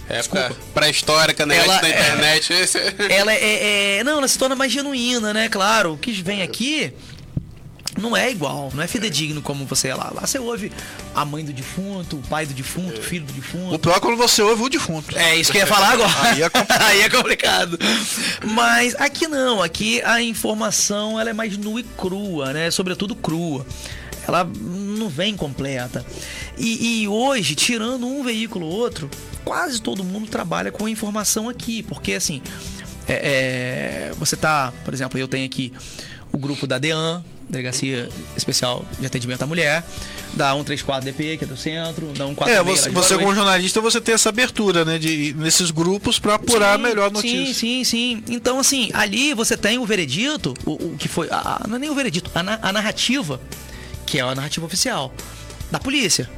Época 0.09 0.55
pré-histórica, 0.73 1.45
né? 1.45 1.57
Ela, 1.57 1.81
da 1.81 1.89
internet. 1.89 2.53
É, 3.09 3.17
ela 3.17 3.33
é, 3.33 3.97
é, 3.97 4.03
Não, 4.03 4.19
ela 4.19 4.27
se 4.27 4.37
torna 4.37 4.55
mais 4.55 4.71
genuína, 4.71 5.33
né? 5.33 5.49
Claro, 5.49 5.93
o 5.93 5.97
que 5.97 6.11
vem 6.11 6.41
aqui 6.41 6.93
não 7.97 8.15
é 8.15 8.31
igual, 8.31 8.71
não 8.73 8.83
é 8.83 8.87
fidedigno 8.87 9.41
como 9.41 9.65
você 9.65 9.89
é 9.89 9.95
lá. 9.95 10.11
Lá 10.13 10.25
você 10.25 10.39
ouve 10.39 10.71
a 11.15 11.25
mãe 11.25 11.43
do 11.43 11.51
defunto, 11.51 12.17
o 12.17 12.21
pai 12.21 12.45
do 12.45 12.53
defunto, 12.53 12.99
o 12.99 13.03
filho 13.03 13.25
do 13.25 13.33
defunto. 13.33 13.75
O 13.75 13.79
pior 13.79 13.97
é 13.97 13.99
quando 13.99 14.17
você 14.17 14.41
ouve 14.41 14.63
o 14.63 14.69
defunto. 14.69 15.17
É 15.17 15.35
isso 15.35 15.51
que 15.51 15.57
eu 15.57 15.61
ia 15.61 15.67
falar 15.67 15.93
agora. 15.93 16.11
Aí, 16.21 16.41
é 16.41 16.51
Aí 16.83 17.01
é 17.01 17.09
complicado. 17.09 17.77
Mas 18.43 18.95
aqui 18.95 19.27
não, 19.27 19.61
aqui 19.61 20.01
a 20.03 20.21
informação 20.21 21.19
ela 21.19 21.29
é 21.29 21.33
mais 21.33 21.57
nua 21.57 21.79
e 21.79 21.83
crua, 21.83 22.53
né? 22.53 22.69
Sobretudo 22.71 23.15
crua. 23.15 23.65
Ela 24.27 24.43
não 24.43 25.07
vem 25.07 25.35
completa. 25.35 26.05
E, 26.57 27.01
e 27.01 27.07
hoje, 27.07 27.55
tirando 27.55 28.05
um 28.05 28.23
veículo 28.23 28.65
ou 28.65 28.73
outro, 28.73 29.09
quase 29.45 29.81
todo 29.81 30.03
mundo 30.03 30.27
trabalha 30.27 30.71
com 30.71 30.87
informação 30.87 31.47
aqui. 31.47 31.81
Porque 31.81 32.13
assim, 32.13 32.41
é, 33.07 34.09
é, 34.09 34.13
você 34.17 34.35
tá, 34.35 34.73
por 34.83 34.93
exemplo, 34.93 35.17
eu 35.17 35.27
tenho 35.27 35.45
aqui 35.45 35.71
o 36.31 36.37
grupo 36.37 36.67
da 36.67 36.77
DEAN, 36.77 37.23
Delegacia 37.49 38.09
Especial 38.35 38.85
de 38.99 39.05
Atendimento 39.05 39.41
à 39.41 39.47
Mulher, 39.47 39.83
da 40.33 40.53
134DP, 40.53 41.37
que 41.37 41.43
é 41.43 41.47
do 41.47 41.55
centro, 41.55 42.07
da 42.07 42.25
146. 42.25 42.49
É, 42.49 42.63
você, 42.63 42.89
você 42.89 43.17
como 43.17 43.33
jornalista, 43.33 43.79
você 43.79 44.01
tem 44.01 44.15
essa 44.15 44.29
abertura, 44.29 44.83
né, 44.83 44.99
de 44.99 45.33
nesses 45.37 45.71
grupos 45.71 46.19
para 46.19 46.35
apurar 46.35 46.77
sim, 46.77 46.83
melhor 46.83 47.11
notícia. 47.11 47.53
Sim, 47.53 47.53
sim, 47.53 47.83
sim. 47.83 48.23
Então, 48.29 48.59
assim, 48.59 48.89
ali 48.93 49.33
você 49.33 49.55
tem 49.55 49.77
o 49.77 49.85
veredito, 49.85 50.53
o, 50.65 50.73
o 50.73 50.97
que 50.97 51.07
foi, 51.07 51.27
a, 51.31 51.63
não 51.67 51.77
é 51.77 51.79
nem 51.79 51.89
o 51.89 51.95
veredito, 51.95 52.29
a, 52.35 52.69
a 52.69 52.73
narrativa, 52.73 53.39
que 54.05 54.19
é 54.19 54.21
a 54.21 54.35
narrativa 54.35 54.65
oficial 54.65 55.13
da 55.71 55.79
polícia. 55.79 56.29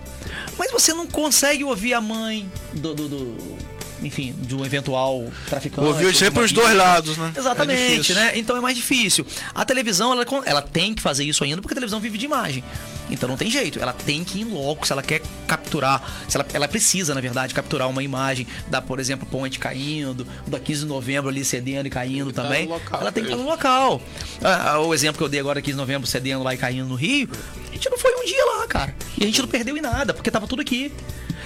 Mas 0.57 0.71
você 0.71 0.93
não 0.93 1.07
consegue 1.07 1.63
ouvir 1.63 1.93
a 1.93 2.01
mãe 2.01 2.49
do, 2.73 2.93
do, 2.93 3.07
do 3.07 3.57
enfim, 4.03 4.33
de 4.37 4.55
um 4.55 4.65
eventual 4.65 5.25
traficante. 5.47 5.87
Ouviu 5.87 6.13
sempre 6.13 6.43
os 6.43 6.51
dois 6.51 6.75
lados, 6.75 7.17
né? 7.17 7.33
Exatamente, 7.35 8.11
é 8.11 8.15
né? 8.15 8.31
Então 8.35 8.55
é 8.55 8.61
mais 8.61 8.75
difícil. 8.75 9.25
A 9.53 9.65
televisão, 9.65 10.11
ela, 10.11 10.25
ela 10.45 10.61
tem 10.61 10.93
que 10.93 11.01
fazer 11.01 11.23
isso 11.23 11.43
ainda 11.43 11.61
porque 11.61 11.73
a 11.73 11.75
televisão 11.75 11.99
vive 11.99 12.17
de 12.17 12.25
imagem. 12.25 12.63
Então 13.09 13.27
não 13.27 13.37
tem 13.37 13.49
jeito. 13.49 13.79
Ela 13.79 13.93
tem 13.93 14.23
que 14.23 14.39
ir 14.39 14.41
em 14.41 14.45
loco 14.45 14.85
se 14.85 14.93
ela 14.93 15.01
quer 15.01 15.21
capturar. 15.47 16.01
Se 16.27 16.37
ela, 16.37 16.45
ela 16.53 16.67
precisa, 16.67 17.15
na 17.15 17.21
verdade, 17.21 17.53
capturar 17.53 17.89
uma 17.89 18.03
imagem 18.03 18.45
da, 18.67 18.81
por 18.81 18.99
exemplo, 18.99 19.27
ponte 19.27 19.59
caindo, 19.59 20.25
da 20.47 20.59
15 20.59 20.81
de 20.81 20.87
novembro 20.87 21.29
ali 21.29 21.43
cedendo 21.43 21.87
e 21.87 21.89
caindo 21.89 22.31
tá 22.31 22.43
também. 22.43 22.67
Local, 22.67 23.01
ela 23.01 23.11
tem 23.11 23.23
que 23.23 23.31
estar 23.31 23.41
no 23.41 23.49
local. 23.49 24.01
Ah, 24.41 24.71
ah, 24.73 24.79
o 24.79 24.93
exemplo 24.93 25.17
que 25.17 25.23
eu 25.23 25.29
dei 25.29 25.39
agora, 25.39 25.61
15 25.61 25.73
de 25.73 25.77
novembro, 25.77 26.07
cedendo 26.07 26.43
lá 26.43 26.53
e 26.53 26.57
caindo 26.57 26.87
no 26.87 26.95
Rio, 26.95 27.29
a 27.69 27.73
gente 27.73 27.89
não 27.89 27.97
foi 27.97 28.13
um 28.15 28.25
dia 28.25 28.45
lá, 28.45 28.67
cara. 28.67 28.95
E 29.17 29.23
a 29.23 29.27
gente 29.27 29.41
não 29.41 29.47
perdeu 29.47 29.75
em 29.75 29.81
nada, 29.81 30.13
porque 30.13 30.29
tava 30.29 30.47
tudo 30.47 30.61
aqui 30.61 30.91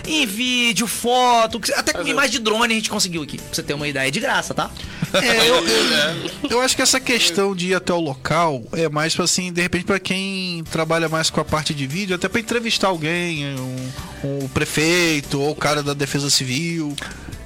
em 0.05 0.25
vídeo, 0.25 0.87
foto, 0.87 1.61
até 1.75 1.93
com 1.93 2.05
imagem 2.05 2.31
de 2.31 2.39
drone 2.39 2.73
a 2.73 2.75
gente 2.75 2.89
conseguiu 2.89 3.21
aqui. 3.23 3.37
Pra 3.37 3.53
você 3.53 3.63
ter 3.63 3.73
uma 3.73 3.87
ideia, 3.87 4.07
é 4.07 4.11
de 4.11 4.19
graça, 4.19 4.53
tá? 4.53 4.69
É, 5.13 5.49
eu, 5.49 5.55
eu, 5.55 6.49
eu, 6.49 6.61
acho 6.61 6.75
que 6.75 6.81
essa 6.81 6.99
questão 6.99 7.55
de 7.55 7.69
ir 7.69 7.75
até 7.75 7.93
o 7.93 7.99
local 7.99 8.63
é 8.73 8.89
mais 8.89 9.15
para 9.15 9.25
assim, 9.25 9.51
de 9.51 9.61
repente, 9.61 9.85
para 9.85 9.99
quem 9.99 10.63
trabalha 10.71 11.07
mais 11.07 11.29
com 11.29 11.39
a 11.39 11.45
parte 11.45 11.73
de 11.73 11.85
vídeo, 11.85 12.15
até 12.15 12.27
para 12.27 12.39
entrevistar 12.39 12.87
alguém, 12.87 13.55
um, 13.55 13.91
um 14.23 14.47
prefeito 14.47 15.39
ou 15.39 15.51
o 15.51 15.55
cara 15.55 15.83
da 15.83 15.93
Defesa 15.93 16.29
Civil. 16.29 16.95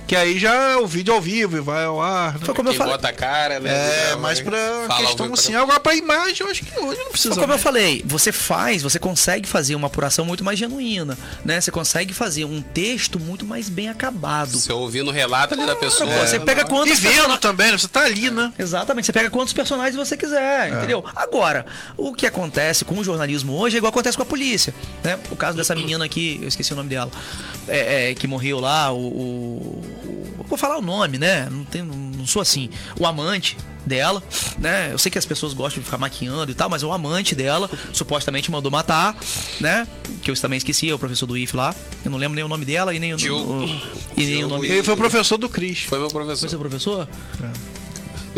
Que 0.07 0.15
aí 0.15 0.39
já 0.39 0.53
é 0.53 0.77
o 0.77 0.87
vídeo 0.87 1.13
ao 1.13 1.19
vivo 1.19 1.57
e 1.57 1.59
vai 1.59 1.83
ao 1.83 2.01
ar. 2.01 2.35
Né? 2.35 2.39
Foi 2.45 2.55
como 2.55 2.69
eu 2.69 2.73
falei. 2.73 2.93
bota 2.93 3.09
a 3.09 3.13
cara, 3.13 3.59
né? 3.59 3.69
É, 4.11 4.15
mas 4.15 4.39
pra 4.39 4.57
questão 4.97 5.33
assim, 5.33 5.53
agora 5.53 5.81
pra 5.81 5.93
imagem, 5.93 6.37
eu 6.39 6.49
acho 6.49 6.63
que 6.63 6.79
hoje 6.79 7.01
não 7.01 7.11
precisa. 7.11 7.33
Foi 7.33 7.43
como 7.43 7.53
eu 7.53 7.59
falei, 7.59 8.01
você 8.05 8.31
faz, 8.31 8.81
você 8.81 8.97
consegue 8.97 9.45
fazer 9.45 9.75
uma 9.75 9.87
apuração 9.87 10.23
muito 10.23 10.45
mais 10.45 10.57
genuína, 10.57 11.17
né? 11.43 11.59
Você 11.59 11.71
consegue 11.71 12.13
fazer 12.13 12.45
um 12.45 12.61
texto 12.61 13.19
muito 13.19 13.45
mais 13.45 13.67
bem 13.67 13.89
acabado. 13.89 14.57
Você 14.57 14.71
ouvindo 14.71 15.09
o 15.09 15.11
relato 15.11 15.55
ali 15.55 15.65
da 15.65 15.75
pessoa. 15.75 16.09
É, 16.09 16.25
você 16.25 16.39
pega 16.39 16.63
quantos. 16.63 16.97
E 16.97 17.01
vendo 17.01 17.37
também, 17.37 17.71
né? 17.71 17.77
você 17.77 17.89
tá 17.89 18.03
ali, 18.03 18.31
né? 18.31 18.53
Exatamente, 18.57 19.05
você 19.07 19.13
pega 19.13 19.29
quantos 19.29 19.51
personagens 19.51 19.95
você 19.95 20.15
quiser, 20.15 20.71
é. 20.71 20.77
entendeu? 20.77 21.03
Agora, 21.13 21.65
o 21.97 22.13
que 22.13 22.25
acontece 22.25 22.85
com 22.85 22.97
o 22.97 23.03
jornalismo 23.03 23.53
hoje 23.59 23.75
é 23.75 23.77
igual 23.79 23.89
acontece 23.89 24.15
com 24.15 24.23
a 24.23 24.25
polícia, 24.25 24.73
né? 25.03 25.19
O 25.29 25.35
caso 25.35 25.57
dessa 25.57 25.75
menina 25.75 26.05
aqui, 26.05 26.39
eu 26.41 26.47
esqueci 26.47 26.71
o 26.71 26.75
nome 26.77 26.89
dela, 26.89 27.11
é, 27.67 28.11
é, 28.11 28.15
que 28.15 28.25
morreu 28.25 28.61
lá, 28.61 28.93
o, 28.93 28.97
o 28.97 29.96
vou 30.47 30.57
falar 30.57 30.77
o 30.77 30.81
nome, 30.81 31.17
né? 31.17 31.47
Não, 31.49 31.63
tem, 31.65 31.83
não 31.83 32.25
sou 32.25 32.41
assim. 32.41 32.69
O 32.99 33.05
amante 33.05 33.57
dela, 33.85 34.21
né? 34.59 34.91
Eu 34.91 34.97
sei 34.97 35.09
que 35.11 35.17
as 35.17 35.25
pessoas 35.25 35.53
gostam 35.53 35.79
de 35.79 35.85
ficar 35.85 35.97
maquiando 35.97 36.51
e 36.51 36.55
tal, 36.55 36.69
mas 36.69 36.83
o 36.83 36.91
amante 36.91 37.33
dela 37.33 37.69
supostamente 37.93 38.51
mandou 38.51 38.71
matar, 38.71 39.15
né? 39.59 39.87
Que 40.21 40.29
eu 40.29 40.35
também 40.35 40.57
esqueci, 40.57 40.89
é 40.89 40.93
o 40.93 40.99
professor 40.99 41.25
do 41.25 41.37
IF 41.37 41.55
lá. 41.55 41.73
Eu 42.03 42.11
não 42.11 42.17
lembro 42.17 42.35
nem 42.35 42.43
o 42.43 42.47
nome 42.47 42.65
dela 42.65 42.93
e 42.93 42.99
nem 42.99 43.13
o, 43.13 43.17
o 43.17 43.65
e 44.15 44.25
nem 44.25 44.43
o 44.43 44.47
nome. 44.47 44.67
Ele 44.67 44.83
foi 44.83 44.93
o 44.93 44.97
professor 44.97 45.37
do 45.37 45.49
Cris. 45.49 45.83
Foi 45.83 45.99
meu 45.99 46.09
professor. 46.09 46.39
Foi 46.39 46.49
seu 46.49 46.59
professor? 46.59 47.07
É. 47.41 47.76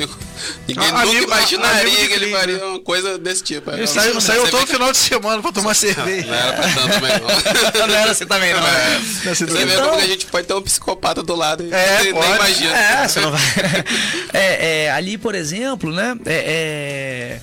Ninguém 0.68 0.90
ah, 0.90 1.06
nunca 1.06 1.24
imaginaria 1.24 2.08
que 2.08 2.14
ele 2.14 2.32
faria 2.32 2.66
uma 2.66 2.80
coisa 2.80 3.18
desse 3.18 3.44
tipo. 3.44 3.72
Ele 3.72 3.88
saiu, 3.88 4.20
saiu 4.22 4.50
todo 4.50 4.68
final 4.68 4.92
de 4.92 4.98
semana 4.98 5.42
pra 5.42 5.52
tomar 5.52 5.74
cerveja. 5.74 6.28
Não, 6.28 6.34
era 6.36 6.54
pra 6.54 6.64
tanto 6.64 6.94
também, 6.94 7.12
não. 7.20 7.88
não 7.88 7.96
era 7.96 8.12
assim 8.12 8.26
também, 8.26 8.54
não. 8.54 8.68
É. 8.68 9.02
não 9.26 9.32
assim 9.32 9.46
Você 9.46 9.66
vê 9.66 9.76
como 9.76 9.94
a 9.94 10.08
gente 10.08 10.26
pode 10.28 10.48
ter 10.48 10.54
um 10.54 10.62
psicopata 10.62 11.24
do 11.24 11.36
lado 11.36 11.64
e 11.64 11.74
é, 11.74 12.04
nem 12.04 12.36
imagina. 12.36 12.78
É, 12.78 13.08
você 13.08 13.20
não 13.20 13.32
vai. 13.32 13.42
é, 14.34 14.86
é, 14.86 14.92
ali, 14.92 15.18
por 15.18 15.36
exemplo, 15.36 15.92
né? 15.92 16.18
É, 16.26 17.40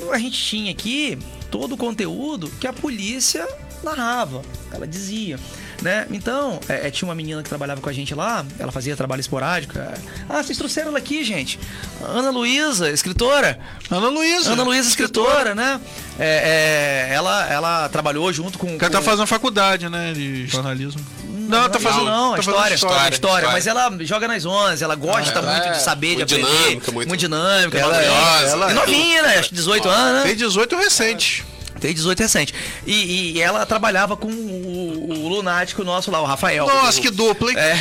é, 0.00 0.12
a 0.12 0.18
gente 0.18 0.40
tinha 0.40 0.70
aqui 0.70 1.18
todo 1.50 1.72
o 1.72 1.76
conteúdo 1.76 2.50
que 2.60 2.66
a 2.66 2.72
polícia 2.72 3.46
narrava. 3.82 4.42
Ela 4.72 4.86
dizia 4.86 5.38
né? 5.82 6.06
Então, 6.10 6.60
é, 6.68 6.88
é, 6.88 6.90
tinha 6.90 7.08
uma 7.08 7.14
menina 7.14 7.42
que 7.42 7.48
trabalhava 7.48 7.80
com 7.80 7.88
a 7.88 7.92
gente 7.92 8.14
lá, 8.14 8.44
ela 8.58 8.72
fazia 8.72 8.96
trabalho 8.96 9.20
esporádico. 9.20 9.78
É... 9.78 9.94
Ah, 10.28 10.42
vocês 10.42 10.58
trouxeram 10.58 10.88
ela 10.88 10.98
aqui, 10.98 11.24
gente. 11.24 11.58
Ana 12.02 12.30
Luísa, 12.30 12.90
escritora. 12.90 13.58
Ana 13.90 14.08
Luísa. 14.08 14.52
Ana 14.52 14.62
Luísa, 14.62 14.88
escritora, 14.88 15.28
escritora, 15.28 15.54
né? 15.54 15.80
É, 16.18 17.08
é, 17.10 17.14
ela, 17.14 17.46
ela 17.48 17.88
trabalhou 17.88 18.32
junto 18.32 18.58
com. 18.58 18.78
Que 18.78 18.84
ela 18.84 18.92
tá 18.92 19.02
fazendo 19.02 19.26
faculdade, 19.26 19.88
né? 19.88 20.12
De 20.12 20.46
jornalismo. 20.46 21.00
Não, 21.48 21.62
não, 21.62 21.68
tá 21.70 21.80
fazendo, 21.80 22.04
não, 22.04 22.34
tá 22.34 22.40
história, 22.40 22.74
história, 22.74 23.14
história, 23.14 23.48
Mas 23.48 23.66
ela 23.66 23.90
joga 24.00 24.28
nas 24.28 24.44
11, 24.44 24.84
ela 24.84 24.94
gosta 24.94 25.40
muito 25.40 25.70
de 25.70 25.80
saber, 25.80 26.16
de 26.16 26.22
aprender. 26.22 26.46
Dinâmica, 26.46 26.92
muito, 26.92 27.08
muito 27.08 27.20
dinâmica, 27.20 27.78
ela. 27.78 27.96
Ela, 27.96 28.42
ela, 28.42 28.74
novinha, 28.74 29.22
né? 29.22 29.38
Acho 29.38 29.48
que 29.48 29.54
18 29.54 29.88
anos, 29.88 30.12
né? 30.14 30.22
Tem 30.24 30.36
18 30.36 30.76
recente. 30.76 31.46
Tem 31.80 31.94
18 31.94 32.18
recente. 32.18 32.54
E, 32.86 33.32
e, 33.32 33.40
ela 33.40 33.64
trabalhava 33.66 34.16
com 34.16 34.28
o, 34.28 35.10
o, 35.10 35.28
lunático 35.28 35.84
nosso 35.84 36.10
lá, 36.10 36.20
o 36.20 36.24
Rafael. 36.24 36.66
Nossa, 36.66 37.00
que 37.00 37.10
dupla, 37.10 37.50
hein? 37.50 37.56
É. 37.58 37.74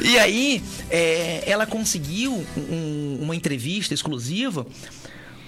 e 0.02 0.18
aí, 0.18 0.62
é, 0.90 1.42
ela 1.46 1.66
conseguiu 1.66 2.44
um, 2.56 3.18
uma 3.20 3.36
entrevista 3.36 3.94
exclusiva 3.94 4.66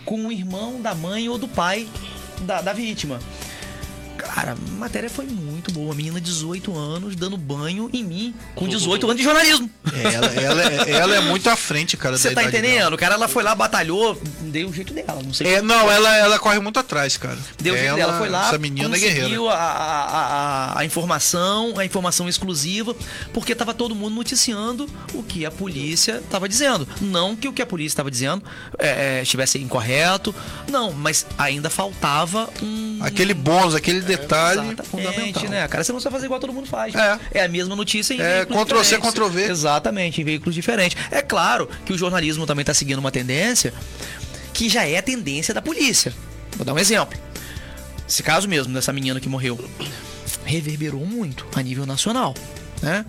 com 0.04 0.26
o 0.26 0.32
irmão 0.32 0.80
da 0.80 0.94
mãe 0.94 1.28
ou 1.28 1.38
do 1.38 1.48
pai 1.48 1.88
da, 2.40 2.60
da 2.60 2.72
vítima. 2.72 3.20
Cara, 4.22 4.52
a 4.52 4.70
matéria 4.78 5.10
foi 5.10 5.26
muito 5.26 5.72
boa. 5.72 5.94
Menina 5.94 6.20
de 6.20 6.26
18 6.30 6.76
anos 6.76 7.16
dando 7.16 7.36
banho 7.36 7.90
em 7.92 8.02
mim, 8.04 8.34
com 8.54 8.66
18 8.68 9.04
anos 9.06 9.16
de 9.18 9.22
jornalismo. 9.24 9.68
É, 9.92 10.14
ela, 10.14 10.26
ela, 10.26 10.62
é- 10.62 10.90
ela 10.90 11.16
é 11.16 11.20
muito 11.20 11.48
à 11.50 11.56
frente, 11.56 11.96
cara. 11.96 12.16
Você 12.16 12.30
tá 12.30 12.40
dela. 12.42 12.48
entendendo? 12.48 12.94
O 12.94 12.98
cara, 12.98 13.14
ela 13.14 13.28
foi 13.28 13.42
lá, 13.42 13.54
batalhou, 13.54 14.20
deu 14.40 14.68
o 14.68 14.72
jeito 14.72 14.92
dela. 14.94 15.20
Não 15.22 15.32
sei 15.34 15.54
É, 15.54 15.62
não, 15.62 15.90
ela, 15.90 16.16
ela 16.16 16.38
corre 16.38 16.58
muito 16.60 16.78
atrás, 16.78 17.16
cara. 17.16 17.38
Deu 17.60 17.74
o 17.74 17.76
jeito 17.76 17.94
dela, 17.96 18.18
foi 18.18 18.28
lá, 18.28 18.48
Essa 18.48 18.58
menina 18.58 18.94
é 18.96 18.98
guerreira. 18.98 19.20
conseguiu 19.22 19.48
a, 19.48 19.54
a, 19.54 20.72
a, 20.74 20.78
a 20.80 20.84
informação, 20.84 21.74
a 21.78 21.84
informação 21.84 22.28
exclusiva, 22.28 22.94
porque 23.32 23.54
tava 23.54 23.74
todo 23.74 23.94
mundo 23.94 24.14
noticiando 24.14 24.88
o 25.14 25.22
que 25.22 25.44
a 25.44 25.50
polícia 25.50 26.22
tava 26.30 26.48
dizendo. 26.48 26.86
Não 27.00 27.34
que 27.36 27.48
o 27.48 27.52
que 27.52 27.60
a 27.62 27.66
polícia 27.66 27.92
estava 27.94 28.10
dizendo 28.10 28.42
é, 28.78 29.18
é, 29.18 29.22
estivesse 29.22 29.58
incorreto, 29.58 30.34
não, 30.70 30.92
mas 30.92 31.26
ainda 31.36 31.68
faltava 31.68 32.48
um. 32.62 32.98
Aquele 33.02 33.34
bônus, 33.34 33.74
aquele 33.74 34.00
detalhe 34.16 34.60
Exatamente, 34.60 34.88
fundamental. 34.88 35.42
né? 35.48 35.68
Cara, 35.68 35.84
você 35.84 35.92
não 35.92 35.96
precisa 35.98 36.10
fazer 36.10 36.26
igual 36.26 36.40
todo 36.40 36.52
mundo 36.52 36.66
faz. 36.66 36.94
É. 36.94 37.44
a 37.44 37.48
mesma 37.48 37.74
notícia 37.76 38.14
em 38.14 38.20
É, 38.20 38.36
veículos 38.44 38.62
Ctrl 38.64 38.78
C, 38.78 38.84
diferentes. 38.96 39.10
Ctrl 39.10 39.26
V. 39.28 39.50
Exatamente, 39.50 40.20
em 40.20 40.24
veículos 40.24 40.54
diferentes. 40.54 40.96
É 41.10 41.22
claro 41.22 41.68
que 41.84 41.92
o 41.92 41.98
jornalismo 41.98 42.46
também 42.46 42.62
está 42.62 42.74
seguindo 42.74 42.98
uma 42.98 43.10
tendência 43.10 43.72
que 44.54 44.68
já 44.68 44.86
é 44.86 44.98
a 44.98 45.02
tendência 45.02 45.52
da 45.54 45.62
polícia. 45.62 46.12
Vou 46.56 46.64
dar 46.64 46.74
um 46.74 46.78
exemplo. 46.78 47.18
Esse 48.08 48.22
caso 48.22 48.46
mesmo 48.48 48.72
dessa 48.74 48.92
menina 48.92 49.18
que 49.20 49.28
morreu 49.28 49.58
reverberou 50.44 51.06
muito 51.06 51.46
a 51.54 51.62
nível 51.62 51.86
nacional, 51.86 52.34
né? 52.82 53.04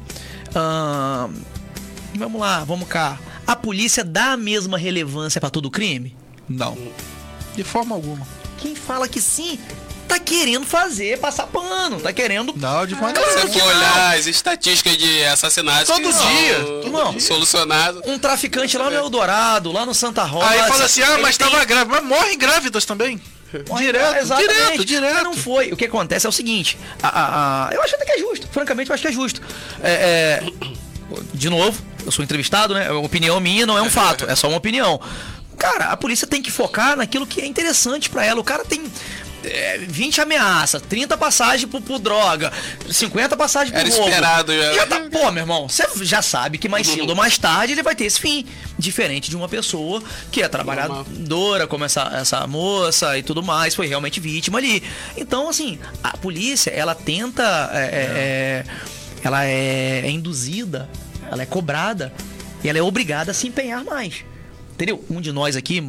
Vamos 2.15 2.39
lá, 2.39 2.63
vamos 2.63 2.87
cá. 2.87 3.19
A 3.45 3.55
polícia 3.55 4.03
dá 4.03 4.33
a 4.33 4.37
mesma 4.37 4.77
relevância 4.77 5.41
para 5.41 5.49
todo 5.49 5.69
crime? 5.69 6.15
Não. 6.47 6.77
De 7.55 7.63
forma 7.63 7.95
alguma. 7.95 8.25
Quem 8.57 8.75
fala 8.75 9.07
que 9.07 9.19
sim, 9.19 9.59
tá 10.13 10.19
querendo 10.19 10.65
fazer, 10.65 11.17
passar 11.19 11.47
pano, 11.47 11.99
tá 11.99 12.11
querendo. 12.13 12.53
Não, 12.55 12.85
de 12.85 12.95
Se 12.95 13.01
nenhuma. 13.01 13.21
você 13.21 13.47
for 13.59 13.67
olhar 13.67 14.17
as 14.17 14.25
estatísticas 14.27 14.97
de 14.97 15.23
assassinatos 15.25 15.87
Todo 15.87 16.01
que 16.01 16.27
dia, 16.27 16.59
todo 16.83 17.11
dia. 17.11 17.19
solucionados. 17.21 18.01
Um 18.05 18.17
traficante 18.19 18.77
lá 18.77 18.89
no 18.89 18.95
Eldorado, 18.95 19.71
lá 19.71 19.85
no 19.85 19.93
Santa 19.93 20.23
Rosa. 20.23 20.49
Aí 20.49 20.59
fala 20.67 20.85
assim, 20.85 21.01
ah, 21.01 21.17
mas 21.19 21.37
tem- 21.37 21.49
tava 21.49 21.63
grávida. 21.65 21.95
Mas 22.01 22.03
morrem 22.03 22.37
grávidas 22.37 22.85
também. 22.85 23.21
Direto, 23.77 24.17
exatamente. 24.17 24.53
direto, 24.53 24.85
direto. 24.85 25.13
Mas 25.15 25.23
não 25.23 25.33
foi. 25.35 25.71
O 25.71 25.77
que 25.77 25.85
acontece 25.85 26.25
é 26.25 26.29
o 26.29 26.31
seguinte: 26.31 26.75
a- 27.03 27.07
a- 27.07 27.67
a- 27.69 27.73
eu 27.73 27.83
acho 27.83 27.95
até 27.95 28.03
que 28.05 28.11
é 28.13 28.17
justo. 28.17 28.47
Francamente, 28.51 28.89
eu 28.89 28.93
acho 28.95 29.01
que 29.03 29.09
é 29.09 29.11
justo. 29.11 29.41
É, 29.83 30.41
é, 30.41 30.43
de 31.35 31.49
novo, 31.51 31.79
eu 32.03 32.11
sou 32.11 32.23
entrevistado, 32.23 32.73
né? 32.73 32.87
É 32.87 32.91
opinião 32.91 33.39
minha, 33.39 33.65
não 33.67 33.77
é 33.77 33.81
um 33.83 33.89
fato, 33.91 34.25
é 34.27 34.35
só 34.35 34.47
uma 34.47 34.57
opinião. 34.57 34.99
Cara, 35.55 35.85
a 35.91 35.95
polícia 35.97 36.25
tem 36.25 36.41
que 36.41 36.49
focar 36.49 36.97
naquilo 36.97 37.27
que 37.27 37.41
é 37.41 37.45
interessante 37.45 38.09
pra 38.09 38.25
ela. 38.25 38.41
O 38.41 38.43
cara 38.43 38.65
tem. 38.65 38.83
É, 39.43 39.77
20 39.77 40.21
ameaças, 40.21 40.81
30 40.81 41.17
passagens 41.17 41.69
por, 41.69 41.81
por 41.81 41.99
droga, 41.99 42.51
50 42.89 43.35
passagens 43.37 43.71
por 43.71 43.79
Era 43.79 43.89
roubo. 43.89 44.09
esperado 44.09 44.53
já. 44.55 44.73
Já 44.73 44.85
tá, 44.87 44.99
pô, 45.11 45.31
meu 45.31 45.43
irmão, 45.43 45.67
você 45.67 45.85
já 46.01 46.21
sabe 46.21 46.57
que 46.57 46.69
mais 46.69 46.87
cedo 46.87 47.09
ou 47.09 47.15
mais 47.15 47.37
tarde 47.37 47.73
ele 47.73 47.83
vai 47.83 47.95
ter 47.95 48.05
esse 48.05 48.19
fim. 48.19 48.45
Diferente 48.77 49.29
de 49.29 49.35
uma 49.35 49.47
pessoa 49.47 50.01
que 50.31 50.41
é 50.41 50.47
trabalhadora, 50.47 51.67
como 51.67 51.85
essa, 51.85 52.11
essa 52.15 52.45
moça 52.47 53.17
e 53.17 53.23
tudo 53.23 53.43
mais, 53.43 53.75
foi 53.75 53.87
realmente 53.87 54.19
vítima 54.19 54.57
ali. 54.57 54.81
Então, 55.15 55.49
assim, 55.49 55.79
a 56.03 56.17
polícia, 56.17 56.71
ela 56.71 56.95
tenta. 56.95 57.69
é, 57.73 57.77
é, 57.77 57.83
é, 57.83 58.65
ela 59.23 59.45
é, 59.45 60.01
é 60.05 60.09
induzida, 60.09 60.89
ela 61.31 61.41
é 61.41 61.45
cobrada 61.45 62.13
e 62.63 62.69
ela 62.69 62.77
é 62.77 62.81
obrigada 62.81 63.31
a 63.31 63.33
se 63.33 63.47
empenhar 63.47 63.83
mais. 63.83 64.25
Entendeu? 64.73 65.03
Um 65.09 65.21
de 65.21 65.31
nós 65.31 65.55
aqui, 65.55 65.81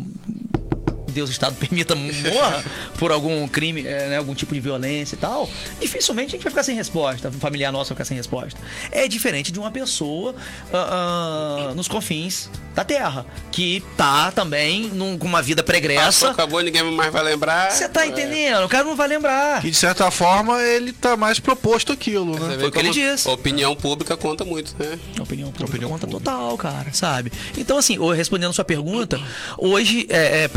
Deus 1.14 1.30
Estado 1.30 1.54
permita 1.56 1.94
morra 1.94 2.64
por 2.98 3.10
algum 3.12 3.46
crime, 3.48 3.86
é, 3.86 4.08
né, 4.08 4.16
algum 4.18 4.34
tipo 4.34 4.52
de 4.52 4.60
violência 4.60 5.14
e 5.14 5.18
tal, 5.18 5.48
dificilmente 5.80 6.28
a 6.28 6.32
gente 6.32 6.42
vai 6.42 6.50
ficar 6.50 6.62
sem 6.62 6.74
resposta, 6.76 7.28
um 7.28 7.32
familiar 7.40 7.72
nosso 7.72 7.88
vai 7.90 7.96
ficar 7.96 8.04
sem 8.04 8.16
resposta. 8.16 8.58
É 8.90 9.06
diferente 9.08 9.50
de 9.52 9.58
uma 9.58 9.70
pessoa 9.70 10.34
ah, 10.72 11.68
ah, 11.70 11.74
nos 11.74 11.88
confins 11.88 12.50
da 12.74 12.84
Terra, 12.84 13.24
que 13.52 13.82
tá 13.96 14.32
também 14.32 14.88
num- 14.88 15.16
com 15.16 15.26
uma 15.26 15.40
vida 15.40 15.62
Passou, 15.62 15.80
pregressa. 15.80 16.30
acabou, 16.30 16.60
ninguém 16.60 16.82
mais 16.90 17.12
vai 17.12 17.22
lembrar. 17.22 17.70
Você 17.70 17.88
tá 17.88 18.04
entendendo? 18.06 18.64
O 18.64 18.68
cara 18.68 18.82
não 18.84 18.96
vai 18.96 19.06
lembrar. 19.08 19.64
E 19.64 19.70
de 19.70 19.76
certa 19.76 20.10
forma 20.10 20.60
ele 20.60 20.92
tá 20.92 21.16
mais 21.16 21.38
proposto 21.38 21.92
aquilo, 21.92 22.38
né? 22.38 22.56
Foi 22.58 22.68
o 22.68 22.72
que 22.72 22.78
ele 22.80 22.90
disse. 22.90 23.28
Opinião 23.28 23.76
pública 23.76 24.16
conta 24.16 24.44
muito, 24.44 24.74
né? 24.78 24.98
Opinião 25.20 25.50
pública 25.52 25.70
Opinião 25.70 25.90
conta 25.90 26.06
pública. 26.06 26.30
total, 26.30 26.56
cara, 26.58 26.92
sabe? 26.92 27.30
Então, 27.56 27.78
assim, 27.78 27.96
respondendo 28.12 28.50
a 28.50 28.52
sua 28.54 28.64
pergunta, 28.64 29.20
hoje, 29.56 30.06
é, 30.08 30.44
é, 30.44 30.48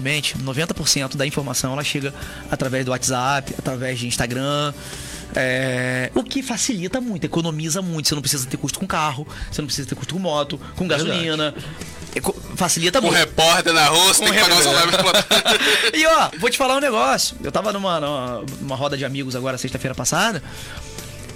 predominantemente, 0.00 0.38
90% 0.38 1.16
da 1.16 1.26
informação 1.26 1.72
ela 1.72 1.84
chega 1.84 2.14
através 2.50 2.84
do 2.84 2.90
WhatsApp, 2.90 3.54
através 3.58 3.98
de 3.98 4.06
Instagram. 4.06 4.72
é, 5.34 6.10
o 6.14 6.22
que 6.22 6.42
facilita 6.42 7.00
muito, 7.00 7.24
economiza 7.24 7.80
muito. 7.82 8.08
Você 8.08 8.14
não 8.14 8.22
precisa 8.22 8.46
ter 8.46 8.56
custo 8.56 8.78
com 8.78 8.86
carro, 8.86 9.26
você 9.50 9.60
não 9.62 9.66
precisa 9.66 9.88
ter 9.88 9.94
custo 9.94 10.14
com 10.14 10.20
moto, 10.20 10.58
com 10.76 10.86
gasolina. 10.86 11.54
Eco- 12.14 12.34
facilita 12.56 12.98
Um 12.98 13.02
muito. 13.02 13.16
repórter 13.16 13.72
na 13.72 13.86
rua, 13.86 14.12
você 14.12 14.22
tem 14.24 14.32
que 14.34 14.40
pagar 14.40 14.58
o 14.58 14.62
salário 14.62 14.92
E 15.96 16.06
ó, 16.06 16.30
vou 16.38 16.50
te 16.50 16.58
falar 16.58 16.76
um 16.76 16.80
negócio. 16.80 17.36
Eu 17.42 17.50
tava 17.50 17.72
numa, 17.72 17.98
numa, 18.00 18.44
numa 18.60 18.76
roda 18.76 18.96
de 18.98 19.04
amigos 19.04 19.34
agora 19.34 19.56
sexta-feira 19.56 19.94
passada. 19.94 20.42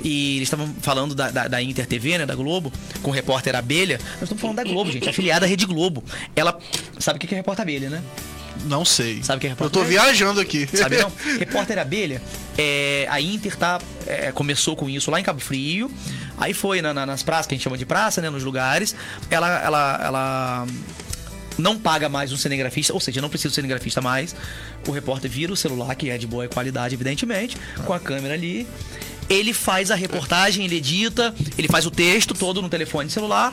E 0.04 0.36
eles 0.36 0.46
estavam 0.46 0.72
falando 0.82 1.14
da, 1.14 1.30
da, 1.30 1.48
da 1.48 1.62
Inter 1.62 1.86
TV, 1.86 2.18
né, 2.18 2.26
da 2.26 2.34
Globo, 2.34 2.70
com 3.02 3.10
o 3.10 3.14
repórter 3.14 3.56
Abelha. 3.56 3.98
Nós 4.14 4.24
estamos 4.24 4.40
falando 4.42 4.56
da 4.56 4.64
Globo, 4.64 4.92
gente, 4.92 5.08
afiliada 5.08 5.46
à 5.46 5.48
Rede 5.48 5.64
Globo. 5.64 6.04
Ela. 6.36 6.56
Sabe 6.98 7.16
o 7.16 7.20
que 7.20 7.34
é 7.34 7.38
repórter 7.38 7.62
Abelha, 7.62 7.88
né? 7.88 8.02
Não 8.66 8.84
sei. 8.84 9.22
Sabe 9.22 9.40
quem 9.40 9.48
é 9.48 9.52
Eu 9.52 9.56
repórter? 9.56 9.80
tô 9.82 9.86
viajando 9.88 10.40
aqui. 10.40 10.66
Sabe 10.76 10.98
não? 10.98 11.10
Repórter 11.38 11.78
Abelha, 11.78 12.20
é, 12.58 13.06
a 13.10 13.20
Inter 13.20 13.56
tá, 13.56 13.80
é, 14.06 14.32
começou 14.32 14.74
com 14.76 14.88
isso 14.90 15.10
lá 15.10 15.20
em 15.20 15.22
Cabo 15.22 15.40
Frio. 15.40 15.90
Aí 16.38 16.52
foi 16.52 16.82
na- 16.82 16.92
na- 16.92 17.06
nas 17.06 17.22
praças, 17.22 17.46
que 17.46 17.54
a 17.54 17.56
gente 17.56 17.64
chama 17.64 17.78
de 17.78 17.86
praça, 17.86 18.20
né? 18.20 18.28
Nos 18.30 18.44
lugares. 18.44 18.94
Ela, 19.30 19.48
ela, 19.62 20.00
ela 20.04 20.66
não 21.58 21.78
paga 21.78 22.08
mais 22.08 22.32
um 22.32 22.36
cinegrafista, 22.36 22.92
ou 22.92 23.00
seja, 23.00 23.20
não 23.22 23.28
precisa 23.30 23.48
do 23.50 23.54
cinegrafista 23.54 24.00
mais. 24.02 24.34
O 24.86 24.90
repórter 24.92 25.30
vira 25.30 25.52
o 25.52 25.56
celular, 25.56 25.94
que 25.94 26.10
é 26.10 26.18
de 26.18 26.26
boa 26.26 26.46
qualidade, 26.48 26.94
evidentemente, 26.94 27.56
com 27.86 27.92
a 27.92 27.98
câmera 28.00 28.34
ali. 28.34 28.66
Ele 29.28 29.52
faz 29.52 29.90
a 29.90 29.94
reportagem, 29.94 30.64
ele 30.64 30.76
edita, 30.76 31.34
ele 31.58 31.66
faz 31.68 31.86
o 31.86 31.90
texto 31.90 32.34
todo 32.34 32.60
no 32.62 32.68
telefone 32.68 33.08
celular. 33.10 33.52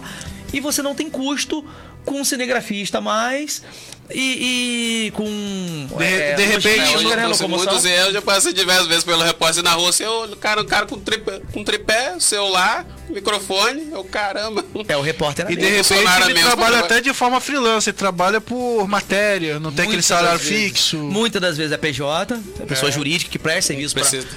E 0.52 0.60
você 0.60 0.82
não 0.84 0.94
tem 0.94 1.10
custo 1.10 1.66
com 2.06 2.20
um 2.22 2.26
cinegrafista 2.26 3.00
mais. 3.02 3.64
E, 4.12 5.08
e 5.08 5.12
com. 5.12 5.24
De- 5.26 6.36
de 6.36 6.46
repente, 6.46 7.04
né, 7.06 7.28
Muitos, 7.48 7.86
erros, 7.86 8.08
eu 8.08 8.14
já 8.14 8.22
passei 8.22 8.54
diversas 8.54 8.88
vezes 8.88 9.04
pelo 9.04 9.24
repórter 9.24 9.64
na 9.64 9.72
rua. 9.72 9.92
Você 9.92 10.06
olha 10.06 10.34
o 10.34 10.38
cara, 10.38 10.62
um 10.62 10.66
cara 10.66 10.86
com 10.86 11.00
tripé, 11.00 11.42
com 11.54 11.64
tripé, 11.64 12.16
celular, 12.20 12.86
microfone, 13.10 13.90
eu 13.92 14.04
caramba. 14.04 14.64
É 14.88 14.98
o 14.98 15.02
repórter 15.02 15.50
E 15.50 15.56
de 15.56 15.62
repente 15.68 15.94
ele 16.26 16.34
mesmo, 16.34 16.48
trabalha 16.48 16.80
até 16.80 17.00
de 17.00 17.14
forma 17.14 17.40
freelance, 17.40 17.90
ele 17.90 17.98
trabalha 17.98 18.42
por 18.42 18.88
matéria, 18.88 19.60
não 19.60 19.72
tem 19.72 19.86
aquele 19.86 20.02
salário 20.02 20.40
fixo. 20.40 20.98
Muitas 20.98 21.42
das 21.42 21.58
vezes 21.58 21.72
é 21.72 21.78
PJ, 21.78 22.40
é 22.60 22.66
pessoa 22.66 22.92
jurídica 22.92 23.32
que 23.32 23.40
presta 23.40 23.74
serviço 23.74 23.96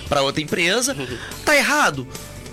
para 0.09 0.23
outra 0.23 0.43
empresa. 0.43 0.97
Tá 1.45 1.57
errado? 1.57 2.07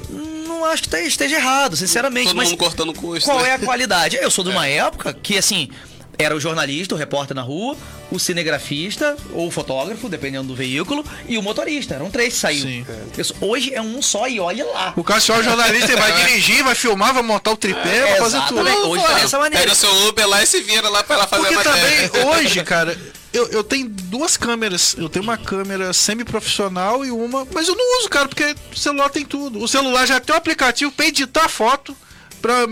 Não 0.09 0.66
acho 0.66 0.84
que 0.84 0.89
tá- 0.89 1.01
esteja 1.01 1.36
errado, 1.36 1.76
sinceramente. 1.76 2.28
Todo 2.28 2.38
mas 2.38 2.49
mundo 2.49 2.57
cortando 2.57 2.93
custo. 2.93 3.26
qual 3.30 3.41
né? 3.41 3.49
é 3.49 3.53
a 3.53 3.59
qualidade? 3.59 4.16
Eu 4.18 4.30
sou 4.30 4.43
de 4.43 4.51
uma 4.51 4.68
época 4.70 5.14
que, 5.14 5.38
assim, 5.38 5.70
era 6.18 6.36
o 6.36 6.39
jornalista, 6.39 6.93
o 6.95 6.97
repórter 6.97 7.36
na 7.36 7.41
rua, 7.41 7.76
o 8.11 8.20
cinegrafista 8.20 9.16
ou 9.32 9.47
o 9.47 9.51
fotógrafo, 9.51 10.07
dependendo 10.07 10.47
do 10.49 10.55
veículo, 10.55 11.03
e 11.28 11.38
o 11.38 11.41
motorista. 11.41 11.95
Eram 11.95 12.09
três 12.11 12.34
que 12.36 12.39
saíam. 12.39 12.68
Sim. 12.68 12.86
Isso- 13.18 13.36
Hoje 13.41 13.74
é 13.74 13.82
um 13.82 14.01
só 14.01 14.28
e 14.28 14.39
olha 14.39 14.66
lá. 14.66 14.93
O 14.95 15.03
cara 15.03 15.20
só 15.20 15.36
é 15.36 15.39
o 15.39 15.43
jornalista, 15.43 15.91
ele 15.91 16.01
vai 16.01 16.11
dirigir, 16.26 16.64
vai 16.64 16.76
filmar, 16.76 17.14
vai 17.14 17.24
montar 17.24 17.51
o 17.51 17.57
tripé, 17.57 18.01
vai 18.01 18.18
fazer 18.18 18.41
tudo. 18.47 18.61
Hoje 18.61 19.03
tá 19.03 19.14
dessa 19.14 19.39
maneira. 19.39 19.64
Pega 19.66 19.76
seu 19.76 19.91
Uber 20.07 20.28
lá 20.28 20.43
e 20.43 20.45
se 20.45 20.61
vira 20.61 20.88
lá 20.89 21.03
pra 21.03 21.16
ela 21.16 21.28
fazer 21.28 21.41
Porque 21.47 21.68
a 21.68 21.72
matéria. 21.72 22.09
também, 22.09 22.26
hoje, 22.45 22.64
cara, 22.64 22.97
eu, 23.34 23.47
eu 23.47 23.64
tenho 23.64 23.89
duas 23.89 24.38
câmeras. 24.38 24.95
Eu 24.97 25.09
tenho 25.09 25.24
uma 25.24 25.38
câmera 25.38 25.91
semi-profissional 25.93 27.03
e 27.03 27.09
uma. 27.11 27.45
Mas 27.51 27.68
eu 27.68 27.76
não 27.76 27.99
uso, 27.99 28.09
cara, 28.09 28.28
porque 28.28 28.55
o 28.72 28.78
celular 28.78 29.09
tem 29.09 29.26
tudo. 29.26 29.59
O 29.64 29.68
celular 29.68 30.05
já 30.05 30.20
tem 30.20 30.34
um 30.36 30.38
aplicativo 30.38 30.91
pra 30.91 31.07
editar 31.07 31.49
foto, 31.49 31.97
pra. 32.41 32.68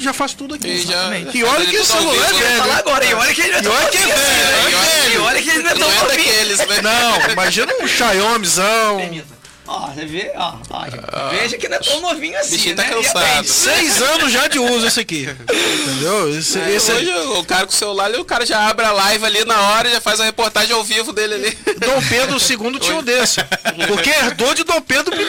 Já 0.00 0.12
faz 0.12 0.32
tudo 0.34 0.54
aqui. 0.54 0.66
E 0.68 0.86
já-. 0.86 1.10
E 1.34 1.44
olha 1.44 1.66
que 1.66 1.78
o 1.78 1.84
celular 1.84 2.30
é 2.30 2.32
velho. 2.32 2.58
Falar 2.58 2.76
agora, 2.78 3.04
e 3.04 3.14
olha 3.14 3.34
que 3.34 3.40
ele 3.40 3.50
não 3.50 3.58
é 3.58 3.60
E 3.60 3.62
tão 3.62 3.72
olha 3.74 3.88
que 3.90 3.96
é 3.96 4.00
assim, 4.00 4.12
velho, 4.14 4.52
né? 4.52 4.70
E 4.70 4.74
olha- 4.74 5.14
E 5.14 5.18
olha 5.18 5.42
que 5.42 5.50
ele 5.50 5.62
não 5.62 5.70
é 5.70 5.74
tão 5.74 5.88
né? 6.66 6.80
Não, 6.82 7.30
imagina 7.32 7.72
um 7.82 7.86
Xiaomizão. 7.88 9.24
Ó, 9.70 9.88
você 9.90 10.06
vê, 10.06 10.32
ó, 10.34 10.54
ó, 10.70 10.84
gente, 10.84 11.36
veja 11.38 11.58
que 11.58 11.68
não 11.68 11.76
é 11.76 11.80
tão 11.80 12.00
novinho 12.00 12.38
assim, 12.38 12.74
tá 12.74 12.82
né? 12.84 12.88
cansado. 12.88 13.46
Seis 13.46 14.00
anos 14.00 14.32
já 14.32 14.46
de 14.48 14.58
uso 14.58 14.86
esse 14.86 14.98
aqui. 15.00 15.28
Entendeu? 15.28 16.38
Esse, 16.38 16.58
É, 16.58 16.74
esse 16.74 16.90
hoje 16.90 17.10
o 17.12 17.44
cara 17.44 17.66
com 17.66 17.72
o 17.72 17.76
celular, 17.76 18.10
o 18.12 18.24
cara 18.24 18.46
já 18.46 18.66
abre 18.66 18.86
a 18.86 18.92
live 18.92 19.26
ali 19.26 19.44
na 19.44 19.60
hora 19.60 19.88
e 19.88 19.92
já 19.92 20.00
faz 20.00 20.20
a 20.20 20.24
reportagem 20.24 20.72
ao 20.74 20.82
vivo 20.82 21.12
dele 21.12 21.34
ali. 21.34 21.58
Dom 21.78 22.00
Pedro 22.08 22.38
II 22.38 22.80
tinha 22.80 22.96
um 22.96 23.02
desse. 23.02 23.40
Porque 23.88 24.08
herdou 24.08 24.54
de 24.54 24.64
Dom 24.64 24.80
Pedro 24.80 25.14
I. 25.14 25.28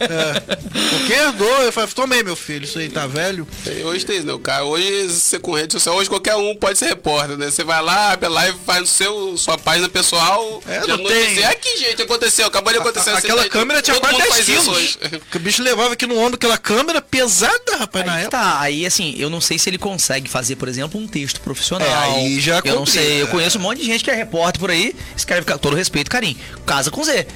É. 0.00 0.56
Porque 0.90 1.12
herdou. 1.12 1.62
Eu 1.62 1.72
falei, 1.72 1.90
tomei, 1.94 2.22
meu 2.24 2.34
filho, 2.36 2.64
isso 2.64 2.78
aí 2.78 2.88
tá 2.88 3.06
velho. 3.06 3.46
Hoje 3.84 4.04
tem 4.04 4.16
isso, 4.16 4.26
né? 4.26 4.36
Cara, 4.42 4.64
hoje 4.64 5.08
você 5.10 5.38
com 5.38 5.52
rede 5.52 5.72
social, 5.74 5.94
hoje 5.96 6.08
qualquer 6.10 6.34
um 6.34 6.56
pode 6.56 6.76
ser 6.78 6.86
repórter, 6.86 7.36
né? 7.36 7.50
Você 7.50 7.62
vai 7.62 7.80
lá, 7.80 8.10
abre 8.12 8.26
a 8.26 8.30
live, 8.30 8.58
faz 8.66 8.80
no 8.80 8.86
seu, 8.86 9.36
sua 9.38 9.56
página 9.56 9.88
pessoal, 9.88 10.60
É, 10.66 10.80
já 10.86 10.96
não 10.96 11.04
tem- 11.04 11.44
Aqui, 11.44 11.76
gente, 11.76 12.02
aconteceu, 12.02 12.46
acabou 12.46 12.72
de 12.72 12.78
acontecer. 12.80 13.10
A- 13.10 13.18
esse 13.18 13.26
aquela 13.46 13.60
vídeo. 13.60 13.60
câmera 13.60 13.82
tinha 13.82 14.00
quase 14.00 14.14
mundo 14.14 14.22
10 14.22 14.34
faz 14.34 14.48
isso 14.48 14.72
quilos. 14.72 14.98
o 15.34 15.38
bicho 15.38 15.62
levava 15.62 15.92
aqui 15.94 16.06
no 16.06 16.18
ombro 16.18 16.34
aquela 16.36 16.58
câmera 16.58 17.00
pesada, 17.02 17.76
rapaz, 17.78 18.04
na 18.06 18.14
Aí 18.14 18.20
época. 18.24 18.36
tá, 18.38 18.60
aí 18.60 18.86
assim, 18.86 19.14
eu 19.18 19.30
não 19.30 19.40
sei 19.40 19.58
se 19.58 19.70
ele 19.70 19.78
consegue 19.78 20.28
fazer, 20.28 20.56
por 20.56 20.68
exemplo, 20.68 21.00
um 21.00 21.06
texto 21.06 21.40
profissional. 21.40 21.88
É, 21.88 21.94
aí 21.94 22.40
já 22.40 22.60
Eu 22.64 22.76
não 22.76 22.86
sei, 22.86 23.22
eu 23.22 23.28
conheço 23.28 23.58
um 23.58 23.62
monte 23.62 23.80
de 23.80 23.86
gente 23.86 24.02
que 24.04 24.10
é 24.10 24.14
repórter 24.14 24.60
por 24.60 24.70
aí, 24.70 24.94
escreve 25.16 25.46
com 25.50 25.58
todo 25.58 25.76
respeito, 25.76 26.10
carinho, 26.10 26.36
casa 26.66 26.90
com 26.90 27.02
Z. 27.04 27.26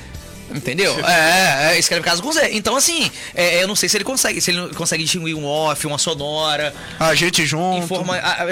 Entendeu? 0.54 0.96
É, 1.08 1.72
é, 1.74 1.78
escreve 1.78 2.02
casa 2.04 2.20
com 2.22 2.30
Z. 2.32 2.50
Então, 2.52 2.76
assim, 2.76 3.10
é, 3.34 3.62
eu 3.62 3.68
não 3.68 3.74
sei 3.76 3.88
se 3.88 3.96
ele 3.96 4.04
consegue, 4.04 4.40
se 4.40 4.50
ele 4.50 4.68
consegue 4.74 5.02
distinguir 5.02 5.34
um 5.34 5.44
off, 5.44 5.86
uma 5.86 5.98
sonora, 5.98 6.74
A 6.98 7.14
gente 7.14 7.44
junto. 7.46 7.78
informa, 7.84 8.16
a- 8.16 8.46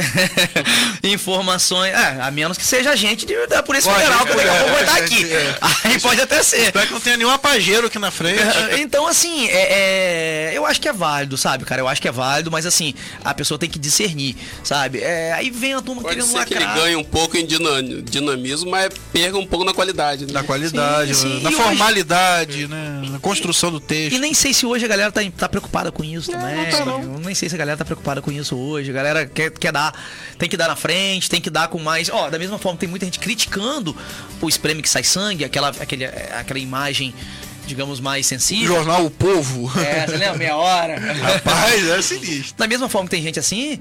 informações. 1.04 1.92
É, 1.92 2.20
a 2.20 2.30
menos 2.30 2.56
que 2.58 2.64
seja 2.64 2.90
agente 2.90 3.26
de- 3.26 3.46
da 3.46 3.62
Polícia 3.62 3.90
Pode, 3.90 4.02
Federal, 4.04 4.26
que 4.26 4.34
daqui 4.34 4.48
a 4.48 4.54
é, 4.54 4.58
pouco 4.58 4.72
vai 4.74 4.82
estar 4.84 4.98
é, 4.98 5.04
aqui. 5.04 5.32
é. 5.32 5.58
Aí 5.84 6.00
pode 6.00 6.20
até 6.20 6.42
ser. 6.42 6.60
Espero 6.66 6.86
que 6.86 6.92
não 6.92 7.00
tenha 7.00 7.16
nenhum 7.16 7.30
apageiro 7.30 7.86
aqui 7.86 7.98
na 7.98 8.10
frente. 8.10 8.36
Então, 8.78 9.06
assim, 9.06 9.48
é, 9.48 10.50
é, 10.50 10.52
eu 10.54 10.64
acho 10.66 10.80
que 10.80 10.88
é 10.88 10.92
válido, 10.92 11.36
sabe, 11.36 11.64
cara? 11.64 11.80
Eu 11.80 11.88
acho 11.88 12.00
que 12.00 12.08
é 12.08 12.12
válido, 12.12 12.50
mas 12.50 12.66
assim, 12.66 12.94
a 13.24 13.32
pessoa 13.34 13.58
tem 13.58 13.68
que 13.68 13.78
discernir, 13.78 14.36
sabe? 14.62 15.00
É, 15.00 15.32
aí 15.32 15.50
vem 15.50 15.74
a 15.74 15.80
turma 15.82 16.02
Pode 16.02 16.14
querendo 16.16 16.30
ser 16.30 16.44
que 16.44 16.54
ele 16.54 16.64
lacrar. 16.64 16.84
ganhe 16.84 16.96
um 16.96 17.04
pouco 17.04 17.36
em 17.36 17.44
dina- 17.46 17.82
dinamismo, 18.02 18.70
mas 18.70 18.90
perca 19.12 19.36
um 19.38 19.46
pouco 19.46 19.64
na 19.64 19.72
qualidade. 19.74 20.26
Né? 20.26 20.32
Na 20.32 20.42
qualidade, 20.42 21.14
Sim, 21.14 21.38
sim. 21.38 21.42
na 21.42 21.50
E 21.50 21.54
formalidade, 21.86 22.66
né? 22.68 23.02
Na 23.10 23.18
construção 23.18 23.70
do 23.70 23.80
texto. 23.80 24.14
E 24.16 24.18
nem 24.18 24.34
sei 24.34 24.52
se 24.52 24.66
hoje 24.66 24.84
a 24.84 24.88
galera 24.88 25.12
tá, 25.12 25.20
tá 25.36 25.48
preocupada 25.48 25.92
com 25.92 26.02
isso 26.04 26.30
também. 26.30 26.56
não 26.56 26.66
tá, 26.66 26.84
não. 26.84 27.02
Eu 27.02 27.18
nem 27.20 27.34
sei 27.34 27.48
se 27.48 27.54
a 27.54 27.58
galera 27.58 27.76
tá 27.76 27.84
preocupada 27.84 28.20
com 28.20 28.30
isso 28.32 28.56
hoje. 28.56 28.90
A 28.90 28.94
galera 28.94 29.26
quer, 29.26 29.50
quer 29.50 29.72
dar, 29.72 29.94
tem 30.38 30.48
que 30.48 30.56
dar 30.56 30.68
na 30.68 30.76
frente, 30.76 31.28
tem 31.30 31.40
que 31.40 31.50
dar 31.50 31.68
com 31.68 31.78
mais. 31.78 32.08
Ó, 32.10 32.28
da 32.28 32.38
mesma 32.38 32.58
forma, 32.58 32.78
tem 32.78 32.88
muita 32.88 33.04
gente 33.04 33.18
criticando 33.18 33.96
o 34.40 34.48
espreme 34.48 34.82
que 34.82 34.88
sai 34.88 35.04
sangue, 35.04 35.44
aquela, 35.44 35.68
aquele, 35.68 36.04
aquela 36.04 36.58
imagem, 36.58 37.14
digamos, 37.66 38.00
mais 38.00 38.26
O 38.26 38.28
sensível. 38.28 38.66
jornal 38.74 39.04
O 39.06 39.10
Povo. 39.10 39.70
É, 39.80 40.06
você 40.06 40.16
lembra? 40.16 40.38
Meia 40.38 40.56
hora. 40.56 40.98
Rapaz, 41.14 41.88
é 41.88 42.02
sinistro. 42.02 42.54
Da 42.56 42.66
mesma 42.66 42.88
forma 42.88 43.08
que 43.08 43.14
tem 43.16 43.22
gente 43.22 43.38
assim, 43.38 43.80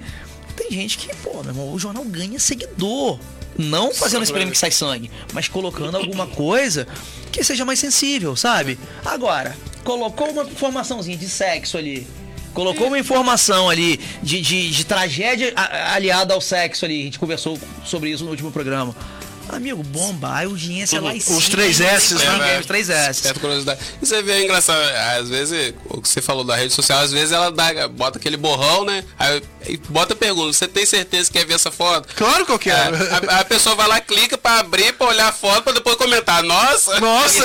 tem 0.56 0.72
gente 0.72 0.98
que, 0.98 1.14
pô, 1.18 1.42
meu 1.42 1.52
irmão, 1.52 1.74
o 1.74 1.80
jornal 1.80 2.04
ganha 2.06 2.40
seguidor. 2.40 3.20
Não 3.58 3.94
fazendo 3.94 4.24
esse 4.24 4.34
prêmio 4.34 4.52
que 4.52 4.58
sai 4.58 4.72
sangue, 4.72 5.10
mas 5.34 5.48
colocando 5.48 5.96
alguma 5.96 6.28
coisa 6.28 6.88
que 7.32 7.44
seja 7.44 7.64
mais 7.64 7.80
sensível, 7.80 8.36
sabe? 8.36 8.78
Agora, 9.04 9.56
colocou 9.84 10.30
uma 10.30 10.44
informaçãozinha 10.44 11.18
de 11.18 11.30
sexo 11.30 11.78
ali. 11.78 12.08
Colocou 12.54 12.88
uma 12.88 12.98
informação 12.98 13.70
ali 13.70 14.00
de, 14.24 14.40
de, 14.40 14.72
de 14.72 14.86
tragédia 14.86 15.54
aliada 15.94 16.34
ao 16.34 16.40
sexo 16.40 16.86
ali. 16.86 17.02
A 17.02 17.04
gente 17.04 17.20
conversou 17.20 17.60
sobre 17.84 18.10
isso 18.10 18.24
no 18.24 18.30
último 18.30 18.50
programa. 18.50 18.96
Amigo, 19.50 19.84
bomba, 19.84 20.28
a 20.30 20.44
audiência 20.44 21.00
lá 21.00 21.16
em 21.16 21.20
cima. 21.20 21.38
Os 21.38 21.48
três 21.50 21.80
S's, 21.80 22.22
É, 22.22 22.38
né? 22.38 22.60
Os 22.60 22.66
três 22.66 22.90
S. 22.90 23.22
Certa 23.22 23.40
curiosidade. 23.40 23.80
E 24.02 24.06
você 24.06 24.22
vê, 24.22 24.34
é 24.34 24.44
engraçado, 24.44 24.82
às 25.20 25.30
vezes, 25.30 25.74
o 25.90 26.02
que 26.02 26.10
você 26.10 26.22
falou 26.22 26.44
da 26.44 26.56
rede 26.56 26.74
social, 26.74 27.00
às 27.00 27.12
vezes 27.12 27.32
ela 27.32 27.52
dá, 27.52 27.88
bota 27.88 28.18
aquele 28.18 28.38
borrão, 28.38 28.84
né? 28.86 29.04
Aí 29.20 29.42
e 29.68 29.78
bota 29.78 30.14
a 30.14 30.16
pergunta, 30.16 30.54
você 30.54 30.68
tem 30.68 30.86
certeza 30.86 31.32
que 31.32 31.40
quer 31.40 31.46
ver 31.46 31.54
essa 31.56 31.72
foto? 31.72 32.08
Claro 32.16 32.46
que 32.46 32.52
eu 32.52 32.56
É, 32.56 32.60
quero. 32.60 32.98
a, 33.32 33.40
a 33.40 33.46
pessoa 33.46 33.76
vai 33.76 33.88
lá, 33.88 34.00
clica 34.02 34.38
pra 34.38 34.60
abrir, 34.60 34.94
pra 34.94 35.08
olhar 35.08 35.28
a 35.30 35.32
foto, 35.32 35.64
pra 35.64 35.74
depois 35.74 35.96
comentar. 35.96 36.44
Nossa! 36.44 37.00
Nossa! 37.00 37.44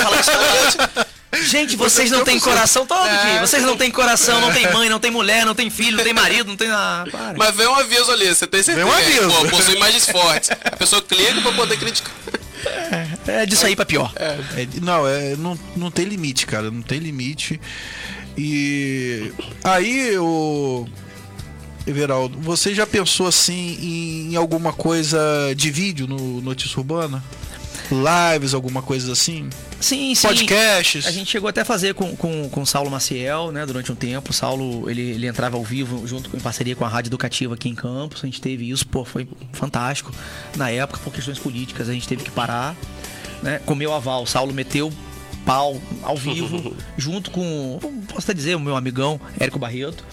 Gente. 1.33 1.75
Vocês 1.75 2.11
não 2.11 2.23
têm 2.23 2.39
coração 2.39 2.85
todo 2.85 3.07
É. 3.07 3.39
Vocês 3.39 3.63
não 3.63 3.77
têm 3.77 3.89
coração, 3.89 4.41
não 4.41 4.51
tem 4.51 4.71
mãe, 4.71 4.89
não 4.89 4.99
tem 4.99 5.11
mulher, 5.11 5.45
não 5.45 5.55
tem 5.55 5.69
filho, 5.69 5.97
não 5.97 6.03
tem 6.03 6.13
marido, 6.13 6.47
não 6.47 6.57
tem 6.57 6.67
nada. 6.67 7.09
Para. 7.09 7.33
Mas 7.37 7.55
vem 7.55 7.67
um 7.67 7.75
aviso 7.75 8.11
ali, 8.11 8.27
você 8.27 8.45
tem 8.45 8.61
certeza? 8.61 8.85
Vem 8.85 8.93
um 8.93 8.97
aviso. 8.97 9.29
Pô, 9.29 9.57
possui 9.57 9.75
imagens 9.75 10.05
fortes. 10.07 10.49
A 10.51 10.75
pessoa 10.75 11.01
clica 11.01 11.41
pra 11.41 11.51
poder 11.53 11.77
criticar. 11.77 12.11
É 13.27 13.45
disso 13.45 13.65
aí 13.65 13.75
pra 13.75 13.85
pior. 13.85 14.11
É, 14.15 14.37
não, 14.81 15.07
é, 15.07 15.35
não, 15.35 15.57
não 15.75 15.89
tem 15.89 16.05
limite, 16.05 16.45
cara. 16.45 16.69
Não 16.69 16.81
tem 16.81 16.99
limite. 16.99 17.59
E 18.37 19.31
aí, 19.63 20.17
o 20.17 20.87
Everaldo, 21.85 22.39
você 22.39 22.73
já 22.73 22.85
pensou 22.85 23.27
assim 23.27 23.77
em, 23.81 24.33
em 24.33 24.35
alguma 24.35 24.71
coisa 24.71 25.19
de 25.55 25.71
vídeo 25.71 26.07
no 26.07 26.41
Notícia 26.41 26.79
Urbana? 26.79 27.23
Lives, 27.91 28.53
alguma 28.53 28.81
coisa 28.81 29.11
assim? 29.11 29.49
Sim, 29.79 30.13
sim. 30.15 30.27
Podcasts? 30.27 31.05
A 31.05 31.11
gente 31.11 31.29
chegou 31.29 31.49
até 31.49 31.61
a 31.61 31.65
fazer 31.65 31.93
com, 31.93 32.15
com, 32.15 32.49
com 32.49 32.61
o 32.61 32.65
Saulo 32.65 32.89
Maciel, 32.89 33.51
né, 33.51 33.65
durante 33.65 33.91
um 33.91 33.95
tempo. 33.95 34.31
O 34.31 34.33
Saulo, 34.33 34.89
ele, 34.89 35.01
ele 35.01 35.27
entrava 35.27 35.57
ao 35.57 35.63
vivo 35.63 36.05
junto 36.07 36.29
com, 36.29 36.37
em 36.37 36.39
parceria 36.39 36.75
com 36.75 36.85
a 36.85 36.87
Rádio 36.87 37.09
Educativa 37.09 37.55
aqui 37.55 37.69
em 37.69 37.75
Campos. 37.75 38.23
A 38.23 38.25
gente 38.25 38.39
teve 38.41 38.69
isso, 38.69 38.87
pô, 38.87 39.03
foi 39.03 39.27
fantástico. 39.53 40.13
Na 40.55 40.69
época, 40.69 40.99
por 41.03 41.13
questões 41.13 41.39
políticas, 41.39 41.89
a 41.89 41.93
gente 41.93 42.07
teve 42.07 42.23
que 42.23 42.31
parar, 42.31 42.75
né? 43.41 43.59
Com 43.65 43.75
meu 43.75 43.93
aval, 43.93 44.23
o 44.23 44.27
Saulo 44.27 44.53
meteu 44.53 44.91
pau 45.45 45.81
ao 46.03 46.15
vivo, 46.15 46.75
junto 46.97 47.31
com, 47.31 47.79
posso 48.07 48.21
até 48.21 48.33
dizer, 48.33 48.55
o 48.55 48.59
meu 48.59 48.75
amigão, 48.75 49.19
Érico 49.39 49.59
Barreto. 49.59 50.03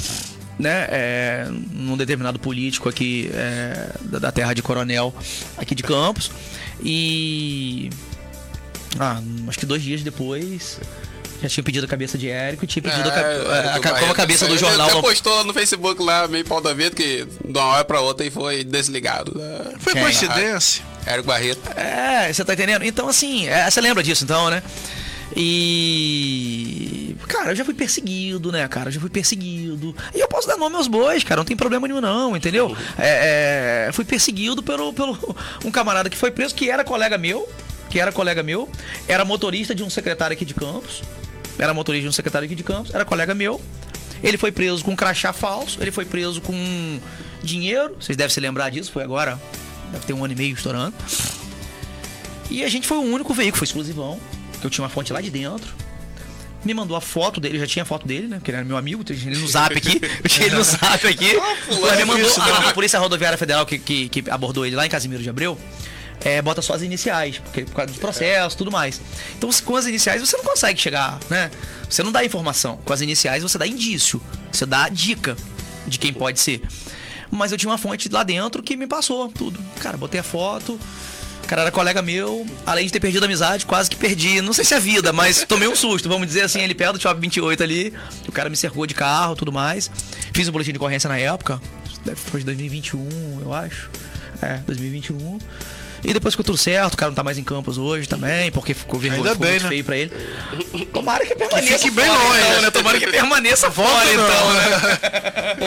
Né, 0.58 0.88
é, 0.90 1.46
num 1.70 1.96
determinado 1.96 2.36
político 2.36 2.88
aqui 2.88 3.30
é, 3.32 3.92
da, 4.00 4.18
da 4.18 4.32
terra 4.32 4.52
de 4.52 4.60
Coronel, 4.60 5.14
aqui 5.56 5.72
de 5.72 5.84
Campos. 5.84 6.32
E 6.82 7.90
ah, 8.98 9.20
acho 9.48 9.58
que 9.58 9.66
dois 9.66 9.82
dias 9.82 10.02
depois. 10.02 10.80
Já 11.40 11.48
tinha 11.48 11.62
pedido 11.62 11.84
a 11.84 11.88
cabeça 11.88 12.18
de 12.18 12.28
Érico 12.28 12.64
e 12.64 12.66
tinha 12.66 12.82
pedido 12.82 13.08
a, 13.08 13.12
ca- 13.12 13.20
a- 13.20 13.76
a- 13.76 14.00
como 14.00 14.10
a 14.10 14.14
cabeça 14.14 14.46
do 14.48 14.58
jornal. 14.58 14.90
Ele 14.90 15.00
postou 15.02 15.32
lá 15.36 15.44
no 15.44 15.54
Facebook 15.54 16.02
lá, 16.02 16.26
meio 16.26 16.44
pau 16.44 16.60
da 16.60 16.74
vida, 16.74 16.90
que 16.96 17.24
de 17.44 17.58
uma 17.58 17.64
hora 17.66 17.84
pra 17.84 18.00
outra 18.00 18.26
e 18.26 18.30
foi 18.30 18.64
desligado. 18.64 19.38
né? 19.38 19.72
Foi 19.78 19.92
Quem? 19.92 20.02
coincidência? 20.02 20.82
Érico 21.06 21.28
Barreto. 21.28 21.60
É, 21.78 22.32
você 22.32 22.44
tá 22.44 22.54
entendendo? 22.54 22.82
Então, 22.84 23.08
assim, 23.08 23.46
é, 23.48 23.70
você 23.70 23.80
lembra 23.80 24.02
disso, 24.02 24.24
então, 24.24 24.50
né? 24.50 24.60
E. 25.36 27.07
Cara, 27.26 27.52
eu 27.52 27.56
já 27.56 27.64
fui 27.64 27.74
perseguido, 27.74 28.52
né, 28.52 28.66
cara? 28.68 28.88
Eu 28.88 28.92
já 28.92 29.00
fui 29.00 29.10
perseguido. 29.10 29.94
E 30.14 30.20
eu 30.20 30.28
posso 30.28 30.46
dar 30.46 30.56
nome 30.56 30.76
aos 30.76 30.86
bois, 30.86 31.24
cara, 31.24 31.40
não 31.40 31.44
tem 31.44 31.56
problema 31.56 31.86
nenhum, 31.86 32.00
não, 32.00 32.36
entendeu? 32.36 32.76
É, 32.98 33.86
é, 33.88 33.92
fui 33.92 34.04
perseguido 34.04 34.62
pelo, 34.62 34.92
pelo 34.92 35.36
um 35.64 35.70
camarada 35.70 36.08
que 36.08 36.16
foi 36.16 36.30
preso, 36.30 36.54
que 36.54 36.70
era 36.70 36.84
colega 36.84 37.18
meu, 37.18 37.48
que 37.90 38.00
era 38.00 38.12
colega 38.12 38.42
meu, 38.42 38.68
era 39.06 39.24
motorista 39.24 39.74
de 39.74 39.82
um 39.82 39.90
secretário 39.90 40.34
aqui 40.34 40.44
de 40.44 40.54
Campos. 40.54 41.02
Era 41.58 41.74
motorista 41.74 42.02
de 42.02 42.08
um 42.08 42.12
secretário 42.12 42.46
aqui 42.46 42.54
de 42.54 42.62
Campos, 42.62 42.94
era 42.94 43.04
colega 43.04 43.34
meu. 43.34 43.60
Ele 44.22 44.36
foi 44.36 44.50
preso 44.50 44.84
com 44.84 44.92
um 44.92 44.96
crachá 44.96 45.32
falso, 45.32 45.78
ele 45.80 45.90
foi 45.90 46.04
preso 46.04 46.40
com 46.40 47.00
dinheiro, 47.42 47.96
vocês 48.00 48.16
devem 48.16 48.32
se 48.32 48.40
lembrar 48.40 48.70
disso, 48.70 48.90
foi 48.90 49.02
agora, 49.02 49.40
deve 49.92 50.06
ter 50.06 50.12
um 50.12 50.24
ano 50.24 50.32
e 50.32 50.36
meio 50.36 50.54
estourando. 50.54 50.94
E 52.50 52.64
a 52.64 52.68
gente 52.68 52.86
foi 52.86 52.98
o 52.98 53.02
único 53.02 53.32
veículo, 53.34 53.58
foi 53.58 53.66
exclusivão, 53.66 54.18
que 54.60 54.66
eu 54.66 54.70
tinha 54.70 54.82
uma 54.82 54.88
fonte 54.88 55.12
lá 55.12 55.20
de 55.20 55.30
dentro. 55.30 55.74
Me 56.64 56.74
mandou 56.74 56.96
a 56.96 57.00
foto 57.00 57.40
dele, 57.40 57.58
já 57.58 57.66
tinha 57.66 57.82
a 57.82 57.86
foto 57.86 58.06
dele, 58.06 58.26
né? 58.26 58.36
Porque 58.36 58.50
ele 58.50 58.58
era 58.58 58.66
meu 58.66 58.76
amigo, 58.76 59.02
tinha 59.04 59.30
ele 59.30 59.40
no 59.40 59.48
zap 59.48 59.76
aqui. 59.76 60.00
Eu 60.22 60.28
tinha 60.28 60.46
ele 60.46 60.56
no 60.56 60.64
zap 60.64 61.06
aqui. 61.06 61.38
fulano, 61.66 61.96
me 61.96 62.04
mandou 62.04 62.26
isso, 62.26 62.40
né? 62.40 62.50
a, 62.50 62.70
a 62.70 62.72
Polícia 62.72 62.98
Rodoviária 62.98 63.38
Federal 63.38 63.64
que, 63.64 63.78
que, 63.78 64.08
que 64.08 64.30
abordou 64.30 64.66
ele 64.66 64.76
lá 64.76 64.84
em 64.86 64.90
Casimiro 64.90 65.22
de 65.22 65.30
Abreu. 65.30 65.58
É, 66.20 66.42
bota 66.42 66.60
só 66.60 66.74
as 66.74 66.82
iniciais, 66.82 67.38
porque 67.38 67.64
por 67.64 67.74
causa 67.74 67.92
dos 67.92 68.00
processos 68.00 68.56
tudo 68.56 68.72
mais. 68.72 69.00
Então, 69.36 69.48
com 69.64 69.76
as 69.76 69.86
iniciais 69.86 70.20
você 70.20 70.36
não 70.36 70.44
consegue 70.44 70.80
chegar, 70.80 71.18
né? 71.30 71.50
Você 71.88 72.02
não 72.02 72.10
dá 72.10 72.24
informação. 72.24 72.76
Com 72.84 72.92
as 72.92 73.00
iniciais 73.00 73.42
você 73.42 73.56
dá 73.56 73.66
indício, 73.66 74.20
você 74.50 74.66
dá 74.66 74.88
dica 74.88 75.36
de 75.86 75.98
quem 75.98 76.12
pode 76.12 76.40
ser. 76.40 76.60
Mas 77.30 77.52
eu 77.52 77.58
tinha 77.58 77.70
uma 77.70 77.78
fonte 77.78 78.08
lá 78.08 78.22
dentro 78.22 78.62
que 78.62 78.76
me 78.76 78.86
passou 78.86 79.28
tudo. 79.28 79.58
Cara, 79.80 79.96
botei 79.96 80.18
a 80.18 80.22
foto. 80.22 80.78
Cara 81.48 81.62
era 81.62 81.70
colega 81.70 82.02
meu, 82.02 82.46
além 82.66 82.84
de 82.84 82.92
ter 82.92 83.00
perdido 83.00 83.22
a 83.22 83.26
amizade, 83.26 83.64
quase 83.64 83.88
que 83.88 83.96
perdi, 83.96 84.42
não 84.42 84.52
sei 84.52 84.66
se 84.66 84.74
a 84.74 84.78
vida, 84.78 85.14
mas 85.14 85.46
tomei 85.48 85.66
um 85.66 85.74
susto, 85.74 86.06
vamos 86.06 86.26
dizer 86.26 86.42
assim, 86.42 86.60
ele 86.60 86.74
perto 86.74 86.98
do 86.98 87.02
Shopping 87.02 87.22
28 87.22 87.62
ali, 87.62 87.94
o 88.28 88.32
cara 88.32 88.50
me 88.50 88.56
cercou 88.56 88.86
de 88.86 88.92
carro 88.92 89.34
tudo 89.34 89.50
mais. 89.50 89.90
Fiz 90.34 90.46
um 90.46 90.52
boletim 90.52 90.72
de 90.72 90.76
ocorrência 90.76 91.08
na 91.08 91.18
época, 91.18 91.58
foi 92.14 92.40
de 92.40 92.46
2021, 92.46 93.40
eu 93.40 93.52
acho. 93.54 93.88
É, 94.42 94.58
2021. 94.66 95.38
E 96.04 96.12
depois 96.12 96.34
ficou 96.34 96.44
tudo 96.44 96.58
certo, 96.58 96.94
o 96.94 96.96
cara 96.96 97.10
não 97.10 97.16
tá 97.16 97.24
mais 97.24 97.38
em 97.38 97.44
campos 97.44 97.76
hoje 97.76 98.08
também, 98.08 98.50
porque 98.52 98.72
ficou 98.72 99.00
vergonha, 99.00 99.32
ficou 99.32 99.46
bem, 99.46 99.60
né? 99.60 99.68
feio 99.68 99.84
pra 99.84 99.96
ele. 99.96 100.12
Tomara 100.92 101.26
que 101.26 101.34
permaneça 101.34 101.78
fique 101.78 101.90
bem 101.90 102.06
fora, 102.06 102.18
longe. 102.18 102.40
então, 102.40 102.62
né? 102.62 102.70
Tomara 102.70 102.98
que 103.00 103.06
permaneça 103.06 103.70
fora, 103.70 104.12
então, 104.12 104.52
né? 104.54 105.58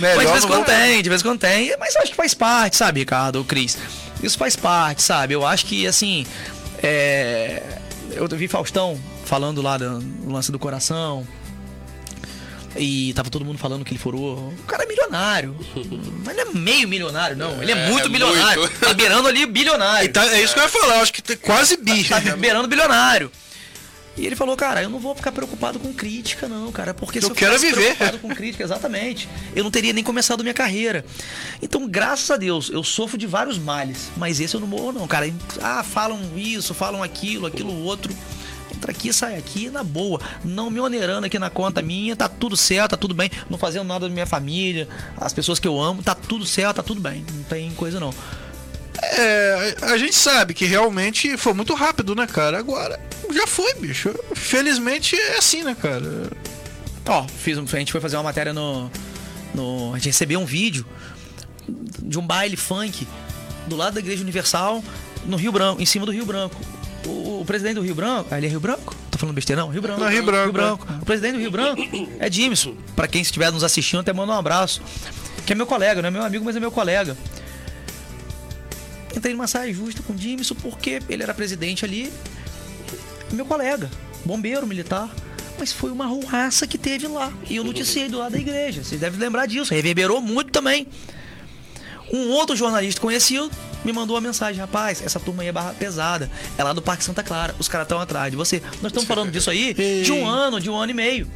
Melhor 0.00 0.16
Mas 0.16 0.26
de 0.26 0.32
vez 0.32 0.44
em 0.44 0.48
quando 0.48 0.64
tem, 0.64 1.02
de 1.02 1.08
vez 1.08 1.20
em 1.20 1.24
quando 1.24 1.40
tem. 1.40 1.76
Mas 1.78 1.96
acho 1.96 2.10
que 2.10 2.16
faz 2.16 2.34
parte, 2.34 2.76
sabe, 2.76 3.00
Ricardo, 3.00 3.44
Cris? 3.44 3.76
Isso 4.22 4.38
faz 4.38 4.56
parte, 4.56 5.02
sabe? 5.02 5.34
Eu 5.34 5.46
acho 5.46 5.66
que, 5.66 5.86
assim, 5.86 6.26
é... 6.82 7.62
Eu 8.12 8.26
vi 8.28 8.48
Faustão 8.48 8.98
falando 9.26 9.60
lá 9.60 9.76
do 9.76 10.02
lance 10.26 10.50
do 10.50 10.58
coração. 10.58 11.26
E 12.78 13.12
tava 13.14 13.30
todo 13.30 13.44
mundo 13.44 13.58
falando 13.58 13.84
que 13.84 13.92
ele 13.92 13.98
furou. 13.98 14.36
O 14.48 14.62
cara 14.66 14.82
é 14.84 14.86
milionário. 14.86 15.56
Mas 16.24 16.36
não 16.36 16.42
é 16.42 16.46
meio 16.54 16.86
milionário, 16.88 17.36
não. 17.36 17.62
Ele 17.62 17.72
é, 17.72 17.76
É, 17.76 17.90
muito 17.90 18.06
é 18.06 18.08
milionário. 18.08 18.60
muito. 18.62 18.78
Tá 18.80 18.92
beirando 18.92 19.28
ali 19.28 19.46
bilionário. 19.46 20.12
Tá- 20.12 20.26
é 20.26 20.42
isso 20.42 20.52
que 20.54 20.60
eu 20.60 20.64
ia 20.64 20.68
falar, 20.68 20.96
eu 20.96 21.00
acho 21.02 21.12
que 21.12 21.22
tem 21.22 21.36
quase 21.36 21.76
bi. 21.76 22.04
Tá 22.04 22.20
beirando 22.36 22.68
bilionário. 22.68 23.30
E 24.18 24.24
ele 24.26 24.34
falou, 24.34 24.56
cara, 24.56 24.82
eu 24.82 24.88
não 24.88 24.98
vou 24.98 25.14
ficar 25.14 25.30
preocupado 25.30 25.78
com 25.78 25.92
crítica, 25.92 26.48
não, 26.48 26.72
cara. 26.72 26.94
Porque 26.94 27.20
se 27.20 27.26
Eu 27.26 27.30
eu 27.30 27.34
quero 27.34 27.58
viver. 27.58 27.74
preocupado 27.96 28.18
com 28.18 28.34
crítica, 28.34 28.64
exatamente, 28.64 29.28
eu 29.54 29.62
não 29.62 29.70
teria 29.70 29.92
nem 29.92 30.02
começado 30.02 30.42
minha 30.42 30.54
carreira. 30.54 31.04
Então, 31.60 31.86
graças 31.86 32.30
a 32.30 32.38
Deus, 32.38 32.70
eu 32.70 32.82
sofro 32.82 33.18
de 33.18 33.26
vários 33.26 33.58
males. 33.58 34.08
Mas 34.16 34.40
esse 34.40 34.54
eu 34.54 34.60
não 34.60 34.66
morro, 34.66 34.90
não, 34.92 35.06
cara. 35.06 35.30
Ah, 35.60 35.82
falam 35.84 36.18
isso, 36.34 36.72
falam 36.72 37.02
aquilo, 37.02 37.46
aquilo 37.46 37.74
outro. 37.84 38.10
Entra 38.86 38.92
aqui, 38.92 39.12
sai 39.12 39.36
aqui, 39.36 39.68
na 39.68 39.82
boa. 39.82 40.20
Não 40.44 40.70
me 40.70 40.78
onerando 40.78 41.26
aqui 41.26 41.38
na 41.38 41.50
conta 41.50 41.82
minha, 41.82 42.14
tá 42.14 42.28
tudo 42.28 42.56
certo, 42.56 42.92
tá 42.92 42.96
tudo 42.96 43.14
bem. 43.14 43.28
Não 43.50 43.58
fazendo 43.58 43.84
nada 43.84 44.08
da 44.08 44.12
minha 44.12 44.26
família, 44.26 44.88
as 45.16 45.32
pessoas 45.32 45.58
que 45.58 45.66
eu 45.66 45.80
amo, 45.80 46.02
tá 46.02 46.14
tudo 46.14 46.46
certo, 46.46 46.76
tá 46.76 46.82
tudo 46.84 47.00
bem. 47.00 47.24
Não 47.34 47.42
tem 47.44 47.70
coisa 47.72 47.98
não. 47.98 48.14
É, 49.02 49.76
a 49.82 49.98
gente 49.98 50.14
sabe 50.14 50.54
que 50.54 50.64
realmente 50.64 51.36
foi 51.36 51.52
muito 51.52 51.74
rápido, 51.74 52.14
né, 52.14 52.26
cara? 52.28 52.58
Agora, 52.58 52.98
já 53.32 53.46
foi, 53.46 53.74
bicho. 53.74 54.14
Felizmente 54.34 55.16
é 55.16 55.38
assim, 55.38 55.64
né, 55.64 55.76
cara? 55.80 56.30
Ó, 57.08 57.26
fiz 57.26 57.58
um, 57.58 57.64
a 57.64 57.78
gente 57.78 57.90
foi 57.90 58.00
fazer 58.00 58.16
uma 58.16 58.22
matéria 58.22 58.52
no, 58.52 58.90
no. 59.52 59.92
A 59.94 59.96
gente 59.96 60.06
recebeu 60.06 60.38
um 60.38 60.46
vídeo 60.46 60.86
de 62.02 62.18
um 62.18 62.26
baile 62.26 62.56
funk 62.56 63.06
do 63.66 63.74
lado 63.74 63.94
da 63.94 64.00
Igreja 64.00 64.22
Universal, 64.22 64.82
no 65.24 65.36
Rio 65.36 65.50
Branco, 65.50 65.82
em 65.82 65.86
cima 65.86 66.06
do 66.06 66.12
Rio 66.12 66.24
Branco. 66.24 66.56
O, 67.06 67.40
o 67.40 67.44
presidente 67.46 67.74
do 67.76 67.82
Rio 67.82 67.94
Branco. 67.94 68.28
Ah, 68.30 68.38
ele 68.38 68.46
é 68.46 68.50
Rio 68.50 68.60
Branco? 68.60 68.94
Tô 69.10 69.18
falando 69.18 69.34
besteira, 69.34 69.62
não? 69.62 69.68
Rio 69.68 69.80
Branco. 69.80 70.00
Não, 70.00 70.08
Rio 70.08 70.24
Branco, 70.24 70.86
O 71.00 71.04
presidente 71.04 71.34
do 71.34 71.38
Rio 71.40 71.50
Branco 71.50 71.82
é 72.18 72.30
Jimson. 72.30 72.74
Pra 72.94 73.06
quem 73.08 73.22
estiver 73.22 73.50
nos 73.50 73.64
assistindo, 73.64 74.00
até 74.00 74.12
manda 74.12 74.32
um 74.32 74.36
abraço. 74.36 74.82
Que 75.46 75.52
é 75.52 75.56
meu 75.56 75.66
colega, 75.66 76.02
não 76.02 76.08
é 76.08 76.10
meu 76.10 76.22
amigo, 76.24 76.44
mas 76.44 76.56
é 76.56 76.60
meu 76.60 76.70
colega. 76.70 77.16
Entrei 79.16 79.32
numa 79.32 79.46
saia 79.46 79.72
justa 79.72 80.02
com 80.02 80.12
o 80.12 80.18
Jimson 80.18 80.54
porque 80.56 81.00
ele 81.08 81.22
era 81.22 81.32
presidente 81.32 81.84
ali 81.84 82.12
meu 83.32 83.46
colega, 83.46 83.90
bombeiro 84.24 84.66
militar. 84.66 85.08
Mas 85.58 85.72
foi 85.72 85.90
uma 85.90 86.06
ruaça 86.06 86.66
que 86.66 86.76
teve 86.76 87.06
lá. 87.08 87.32
E 87.48 87.56
eu 87.56 87.64
noticiei 87.64 88.08
do 88.08 88.18
lado 88.18 88.32
da 88.32 88.38
igreja. 88.38 88.84
Vocês 88.84 89.00
devem 89.00 89.18
lembrar 89.18 89.46
disso. 89.46 89.72
Reverberou 89.72 90.20
muito 90.20 90.52
também. 90.52 90.86
Um 92.12 92.28
outro 92.30 92.54
jornalista 92.54 93.00
conhecido 93.00 93.50
me 93.86 93.92
mandou 93.92 94.14
uma 94.16 94.20
mensagem: 94.20 94.60
Rapaz, 94.60 95.00
essa 95.02 95.18
turma 95.18 95.42
aí 95.42 95.48
é 95.48 95.52
barra 95.52 95.72
pesada. 95.72 96.30
É 96.58 96.62
lá 96.64 96.72
do 96.72 96.82
Parque 96.82 97.04
Santa 97.04 97.22
Clara. 97.22 97.54
Os 97.58 97.68
caras 97.68 97.86
estão 97.86 97.98
atrás 98.00 98.30
de 98.30 98.36
você. 98.36 98.60
Nós 98.82 98.86
estamos 98.90 99.04
falando 99.06 99.30
disso 99.30 99.48
aí 99.48 99.72
de 100.04 100.12
um 100.12 100.26
ano, 100.26 100.60
de 100.60 100.68
um 100.68 100.76
ano 100.76 100.90
e 100.90 100.94
meio. 100.94 101.30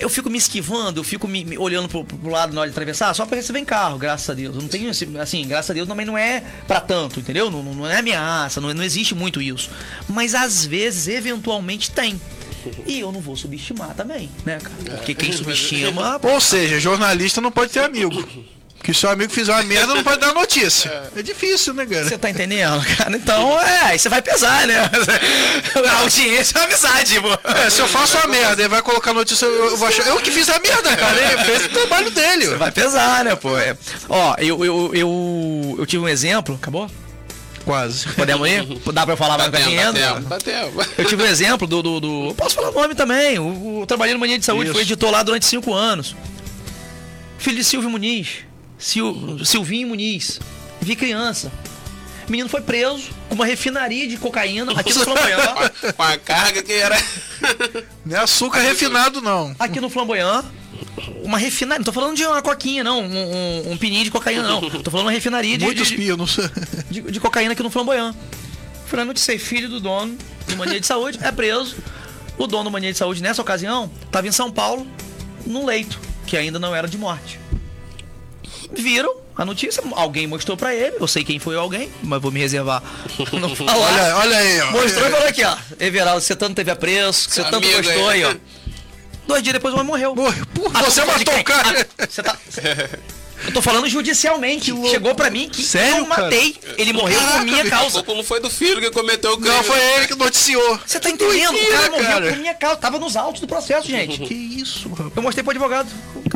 Eu 0.00 0.08
fico 0.08 0.30
me 0.30 0.38
esquivando, 0.38 1.00
eu 1.00 1.04
fico 1.04 1.26
me, 1.26 1.44
me 1.44 1.58
olhando 1.58 1.88
pro, 1.88 2.04
pro 2.04 2.30
lado 2.30 2.54
na 2.54 2.60
hora 2.60 2.70
de 2.70 2.72
atravessar, 2.72 3.12
só 3.14 3.26
pra 3.26 3.34
receber 3.36 3.58
em 3.58 3.64
carro, 3.64 3.98
graças 3.98 4.30
a 4.30 4.34
Deus. 4.34 4.54
Eu 4.54 4.62
não 4.62 4.68
tenho 4.68 4.88
esse, 4.88 5.04
assim, 5.18 5.44
graças 5.48 5.72
a 5.72 5.74
Deus 5.74 5.88
também 5.88 6.06
não 6.06 6.16
é 6.16 6.40
pra 6.68 6.80
tanto, 6.80 7.18
entendeu? 7.18 7.50
Não, 7.50 7.64
não- 7.64 7.74
não 7.74 7.86
é 7.90 7.98
ameaça, 7.98 8.60
não, 8.60 8.72
não 8.72 8.84
existe 8.84 9.12
muito 9.12 9.42
isso. 9.42 9.68
Mas 10.08 10.36
às 10.36 10.64
vezes, 10.64 11.08
eventualmente, 11.08 11.90
tem. 11.90 12.20
E 12.86 13.00
eu 13.00 13.10
não 13.10 13.20
vou 13.20 13.34
subestimar 13.36 13.92
também, 13.94 14.30
né, 14.46 14.58
cara? 14.62 14.98
Porque 14.98 15.16
quem 15.16 15.32
subestima. 15.32 16.20
Ou 16.22 16.40
seja, 16.40 16.78
jornalista 16.78 17.40
não 17.40 17.50
pode 17.50 17.72
ter 17.72 17.80
amigo. 17.80 18.24
Que 18.82 18.94
se 18.94 19.04
o 19.04 19.10
amigo 19.10 19.30
fizer 19.32 19.52
uma 19.52 19.62
merda, 19.64 19.92
não 19.94 20.02
pode 20.02 20.20
dar 20.20 20.32
notícia. 20.32 21.10
É 21.14 21.20
difícil, 21.22 21.74
né, 21.74 21.84
cara? 21.84 22.04
Você 22.08 22.16
tá 22.16 22.30
entendendo, 22.30 22.82
cara? 22.96 23.14
Então, 23.16 23.60
é, 23.60 23.80
aí 23.86 23.98
você 23.98 24.08
vai 24.08 24.22
pesar, 24.22 24.66
né? 24.66 24.76
A 25.88 26.00
audiência 26.00 26.56
é 26.56 26.60
uma 26.60 26.66
amizade, 26.66 27.20
pô. 27.20 27.28
É, 27.50 27.68
se 27.70 27.80
eu 27.80 27.88
faço 27.88 28.16
uma 28.16 28.28
merda 28.28 28.62
e 28.62 28.68
vai 28.68 28.80
colocar 28.80 29.12
notícia, 29.12 29.44
eu, 29.44 29.70
eu 29.70 29.76
vou 29.76 29.88
achar. 29.88 30.06
Eu 30.06 30.16
que 30.20 30.30
fiz 30.30 30.48
a 30.48 30.58
merda, 30.60 30.96
cara. 30.96 31.20
Ele 31.20 31.44
fez 31.44 31.64
o 31.66 31.68
trabalho 31.68 32.10
dele. 32.10 32.46
Você 32.46 32.56
vai 32.56 32.70
pesar, 32.70 33.24
né, 33.24 33.34
pô? 33.34 33.58
É. 33.58 33.76
Ó, 34.08 34.34
eu, 34.38 34.64
eu, 34.64 34.90
eu, 34.94 35.76
eu 35.80 35.86
tive 35.86 36.04
um 36.04 36.08
exemplo. 36.08 36.54
Acabou? 36.54 36.90
Quase. 37.64 38.08
Podemos 38.10 38.48
ir? 38.48 38.64
Dá 38.92 39.04
pra 39.04 39.12
eu 39.12 39.16
falar 39.18 39.36
mais 39.36 39.50
dá 39.50 39.58
tempo, 39.58 39.92
tempo. 40.42 40.86
Eu 40.96 41.04
tive 41.04 41.22
um 41.22 41.26
exemplo 41.26 41.66
do. 41.66 41.82
do, 41.82 42.00
do- 42.00 42.28
eu 42.28 42.34
posso 42.34 42.54
falar 42.54 42.70
o 42.70 42.72
nome 42.72 42.94
também. 42.94 43.38
O, 43.38 43.80
o, 43.80 43.86
trabalhei 43.86 44.14
no 44.14 44.20
Mania 44.20 44.38
de 44.38 44.44
Saúde, 44.46 44.66
Isso. 44.66 44.72
foi 44.72 44.82
editor 44.82 45.10
lá 45.10 45.22
durante 45.22 45.44
cinco 45.44 45.74
anos. 45.74 46.16
Filho 47.36 47.56
de 47.58 47.64
Silvio 47.64 47.90
Muniz. 47.90 48.47
Sil, 48.78 49.10
Silvinho 49.44 49.88
Muniz. 49.88 50.40
Vi 50.80 50.94
criança. 50.96 51.50
O 52.26 52.30
menino 52.30 52.48
foi 52.48 52.60
preso 52.60 53.08
com 53.28 53.34
uma 53.34 53.46
refinaria 53.46 54.06
de 54.06 54.16
cocaína 54.18 54.72
aqui 54.78 54.92
no 54.92 55.00
Flamboyant. 55.00 55.72
Com 55.96 56.02
a 56.02 56.16
carga 56.18 56.62
que 56.62 56.72
era. 56.72 56.96
Não 58.04 58.16
é 58.16 58.20
açúcar 58.20 58.60
refinado, 58.60 59.20
não. 59.22 59.56
Aqui 59.58 59.80
no 59.80 59.88
Flamboyant. 59.88 60.44
Uma 61.24 61.38
refinaria. 61.38 61.78
Não 61.78 61.84
tô 61.84 61.92
falando 61.92 62.16
de 62.16 62.26
uma 62.26 62.42
coquinha, 62.42 62.84
não. 62.84 63.00
Um, 63.00 63.16
um, 63.16 63.72
um 63.72 63.76
pininho 63.78 64.04
de 64.04 64.10
cocaína, 64.10 64.42
não. 64.42 64.60
Tô 64.60 64.90
falando 64.90 65.06
uma 65.06 65.12
refinaria 65.12 65.56
de, 65.56 65.64
Muitos 65.64 65.88
de, 65.88 65.96
pinos. 65.96 66.38
de, 66.90 67.00
de 67.00 67.18
cocaína 67.20 67.52
aqui 67.52 67.62
no 67.62 67.70
Flamboyant. 67.70 68.14
Fui 68.86 68.98
lá 68.98 69.04
noticiei, 69.04 69.38
filho 69.38 69.68
do 69.68 69.80
dono 69.80 70.16
do 70.46 70.56
Mania 70.56 70.80
de 70.80 70.86
Saúde, 70.86 71.18
é 71.22 71.30
preso. 71.30 71.76
O 72.38 72.46
dono 72.46 72.64
do 72.64 72.70
Mania 72.70 72.92
de 72.92 72.98
Saúde, 72.98 73.22
nessa 73.22 73.42
ocasião, 73.42 73.90
estava 74.04 74.26
em 74.26 74.32
São 74.32 74.50
Paulo, 74.50 74.86
num 75.44 75.66
leito, 75.66 75.98
que 76.26 76.36
ainda 76.36 76.58
não 76.58 76.74
era 76.74 76.86
de 76.88 76.96
morte. 76.96 77.38
Viram 78.72 79.12
a 79.36 79.44
notícia, 79.44 79.82
alguém 79.92 80.26
mostrou 80.26 80.56
pra 80.56 80.74
ele, 80.74 80.96
eu 81.00 81.06
sei 81.06 81.22
quem 81.24 81.38
foi 81.38 81.56
alguém, 81.56 81.90
mas 82.02 82.20
vou 82.20 82.30
me 82.30 82.40
reservar 82.40 82.82
não 83.32 83.54
falar. 83.54 83.76
Olha, 83.76 84.16
olha 84.16 84.36
aí, 84.36 84.60
ó. 84.62 84.70
Mostrou 84.72 85.06
e 85.06 85.10
falou 85.10 85.28
aqui, 85.28 85.44
ó. 85.44 85.56
Everaldo, 85.80 86.20
você 86.20 86.34
tanto 86.36 86.54
teve 86.56 86.70
apreço, 86.70 87.30
você 87.30 87.44
tanto 87.44 87.60
gostou 87.70 88.08
aí. 88.08 88.24
aí, 88.24 88.34
ó. 88.34 88.36
Dois 89.26 89.42
dias 89.42 89.52
depois 89.52 89.72
o 89.74 89.76
homem 89.76 89.86
morreu. 89.88 90.14
Morreu. 90.14 90.46
Porra, 90.54 90.80
Ah, 90.80 90.82
você 90.84 91.04
matou 91.04 91.24
quem? 91.24 91.40
o 91.40 91.44
cara. 91.44 91.86
Ah, 91.98 92.06
você 92.08 92.22
tá... 92.22 92.38
Eu 93.46 93.52
tô 93.52 93.62
falando 93.62 93.88
judicialmente. 93.88 94.72
Chegou 94.90 95.14
pra 95.14 95.30
mim 95.30 95.48
que 95.48 95.62
Sério, 95.62 95.98
eu 95.98 96.06
matei. 96.06 96.56
Ele 96.76 96.92
morreu 96.92 97.20
por 97.20 97.44
minha 97.44 97.64
causa. 97.70 98.02
não 98.08 98.24
foi 98.24 98.40
do 98.40 98.50
filho 98.50 98.80
que 98.80 98.90
cometeu 98.90 99.34
o 99.34 99.36
crime. 99.38 99.54
Não, 99.54 99.62
foi 99.62 99.78
ele 99.94 100.06
que 100.08 100.14
noticiou. 100.16 100.80
Você 100.84 100.98
tá 100.98 101.08
entendendo? 101.10 101.54
O 101.54 101.70
cara 101.70 101.90
morreu 101.90 102.06
cara. 102.08 102.28
por 102.32 102.38
minha 102.38 102.54
causa. 102.54 102.76
Tava 102.78 102.98
nos 102.98 103.16
autos 103.16 103.40
do 103.40 103.46
processo, 103.46 103.86
gente. 103.86 104.18
Que 104.18 104.34
isso, 104.34 104.88
rapaz. 104.88 105.12
Eu 105.14 105.22
mostrei 105.22 105.44
pro 105.44 105.52
advogado. 105.52 105.88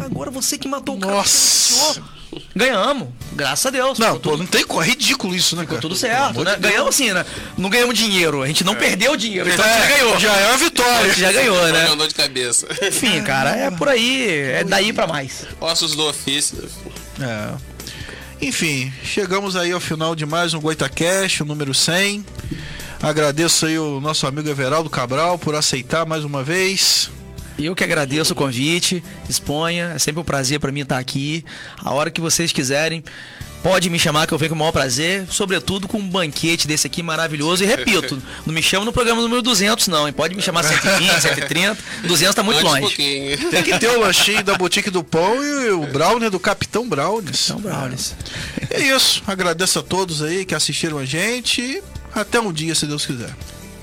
Agora 0.05 0.31
você 0.31 0.57
que 0.57 0.69
matou 0.69 0.95
o 0.97 1.01
cara. 1.01 1.13
Nossa. 1.15 2.01
Ganhamos. 2.55 3.09
Graças 3.33 3.65
a 3.67 3.71
Deus. 3.71 3.99
Não, 3.99 4.09
Ficou 4.09 4.21
pô, 4.21 4.31
tudo, 4.31 4.41
não 4.41 4.47
tem 4.47 4.65
como. 4.65 4.83
É 4.83 4.87
ridículo 4.87 5.35
isso, 5.35 5.57
né, 5.57 5.65
cara? 5.65 5.81
tudo 5.81 5.97
certo, 5.97 6.45
né? 6.45 6.57
Ganhamos 6.59 6.95
sim, 6.95 7.11
né? 7.13 7.25
Não 7.57 7.71
ganhamos 7.71 7.97
dinheiro. 7.97 8.43
A 8.43 8.47
gente 8.47 8.63
não 8.63 8.75
perdeu 8.75 9.17
dinheiro. 9.17 9.49
Então 9.49 9.65
a 9.65 9.69
gente 9.69 9.81
já 9.81 9.89
ganhou. 9.97 10.21
Já 10.21 10.37
é 10.37 10.47
uma 10.47 10.55
A 10.55 10.57
vitória. 10.59 11.09
gente 11.09 11.21
já 11.21 11.33
ganhou, 11.33 11.73
né? 11.73 11.97
dor 11.97 12.09
de 12.09 12.15
cabeça. 12.15 12.67
Enfim, 12.83 13.23
cara, 13.23 13.51
é 13.57 13.71
por 13.71 13.89
aí. 13.89 14.29
É 14.31 14.65
daí 14.65 14.93
pra 14.93 15.07
mais. 15.07 15.47
Ossos 15.61 15.95
do 15.97 16.07
ofício. 16.09 16.69
É. 17.21 17.53
Enfim, 18.41 18.93
chegamos 19.05 19.55
aí 19.57 19.71
ao 19.73 19.81
final 19.81 20.15
de 20.17 20.27
mais 20.27 20.53
um 20.53 20.61
GoitaCast, 20.61 21.43
o 21.43 21.47
número 21.47 21.73
100. 21.73 22.25
Agradeço 23.01 23.67
aí 23.67 23.79
o 23.79 24.01
nosso 24.01 24.27
amigo 24.27 24.49
Everaldo 24.49 24.91
Cabral 24.91 25.39
por 25.39 25.55
aceitar 25.55 26.05
mais 26.05 26.25
uma 26.25 26.43
vez. 26.43 27.09
Eu 27.59 27.75
que 27.75 27.85
agradeço 27.85 28.33
o 28.33 28.37
convite, 28.37 29.03
exponha, 29.29 29.93
é 29.95 29.99
sempre 29.99 30.21
um 30.21 30.25
prazer 30.25 30.59
pra 30.59 30.73
mim 30.73 30.81
estar 30.81 30.99
aqui. 30.99 31.45
A 31.79 31.93
hora 31.93 32.11
que 32.11 32.21
vocês 32.21 32.51
quiserem, 32.53 33.05
pode 33.63 33.89
me 33.89 33.99
chamar 33.99 34.27
que 34.27 34.35
eu 34.35 34.39
venho 34.39 34.51
com 34.51 34.57
o 34.57 34.59
maior 34.59 34.73
prazer, 34.73 35.27
sobretudo 35.31 35.87
com 35.87 35.99
um 35.99 36.09
banquete 36.09 36.67
desse 36.67 36.87
aqui 36.87 37.03
maravilhoso. 37.03 37.63
E 37.63 37.67
repito, 37.67 38.21
não 38.45 38.53
me 38.53 38.63
chama 38.63 38.85
no 38.85 38.93
programa 38.93 39.23
número 39.23 39.41
200 39.43 39.89
não, 39.89 40.07
hein? 40.07 40.13
Pode 40.13 40.35
me 40.35 40.43
chamar 40.43 40.65
120, 40.65 41.21
130, 41.21 41.79
200 42.05 42.35
tá 42.35 42.43
muito 42.43 42.59
Antes 42.59 42.71
longe. 42.71 42.83
pouquinho. 42.83 43.51
Tem 43.51 43.63
que 43.63 43.79
ter 43.79 43.89
o 43.89 44.01
lanchinho 44.01 44.43
da 44.43 44.55
Boutique 44.55 44.91
do 44.91 45.05
Pão 45.05 45.43
e 45.45 45.71
o 45.71 45.87
brownie 45.87 46.31
do 46.31 46.41
Capitão 46.41 46.89
Brownies. 46.89 47.51
Então, 47.51 47.61
Brownies. 47.61 48.15
É 48.71 48.81
isso. 48.81 49.23
Agradeço 49.27 49.79
a 49.79 49.83
todos 49.83 50.23
aí 50.23 50.45
que 50.45 50.55
assistiram 50.55 50.99
a 50.99 51.05
gente. 51.05 51.83
Até 52.15 52.41
um 52.41 52.53
dia, 52.53 52.75
se 52.75 52.87
Deus 52.87 53.07
quiser. 53.07 53.31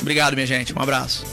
Obrigado, 0.01 0.33
minha 0.33 0.45
gente. 0.45 0.73
Um 0.73 0.81
abraço. 0.81 1.25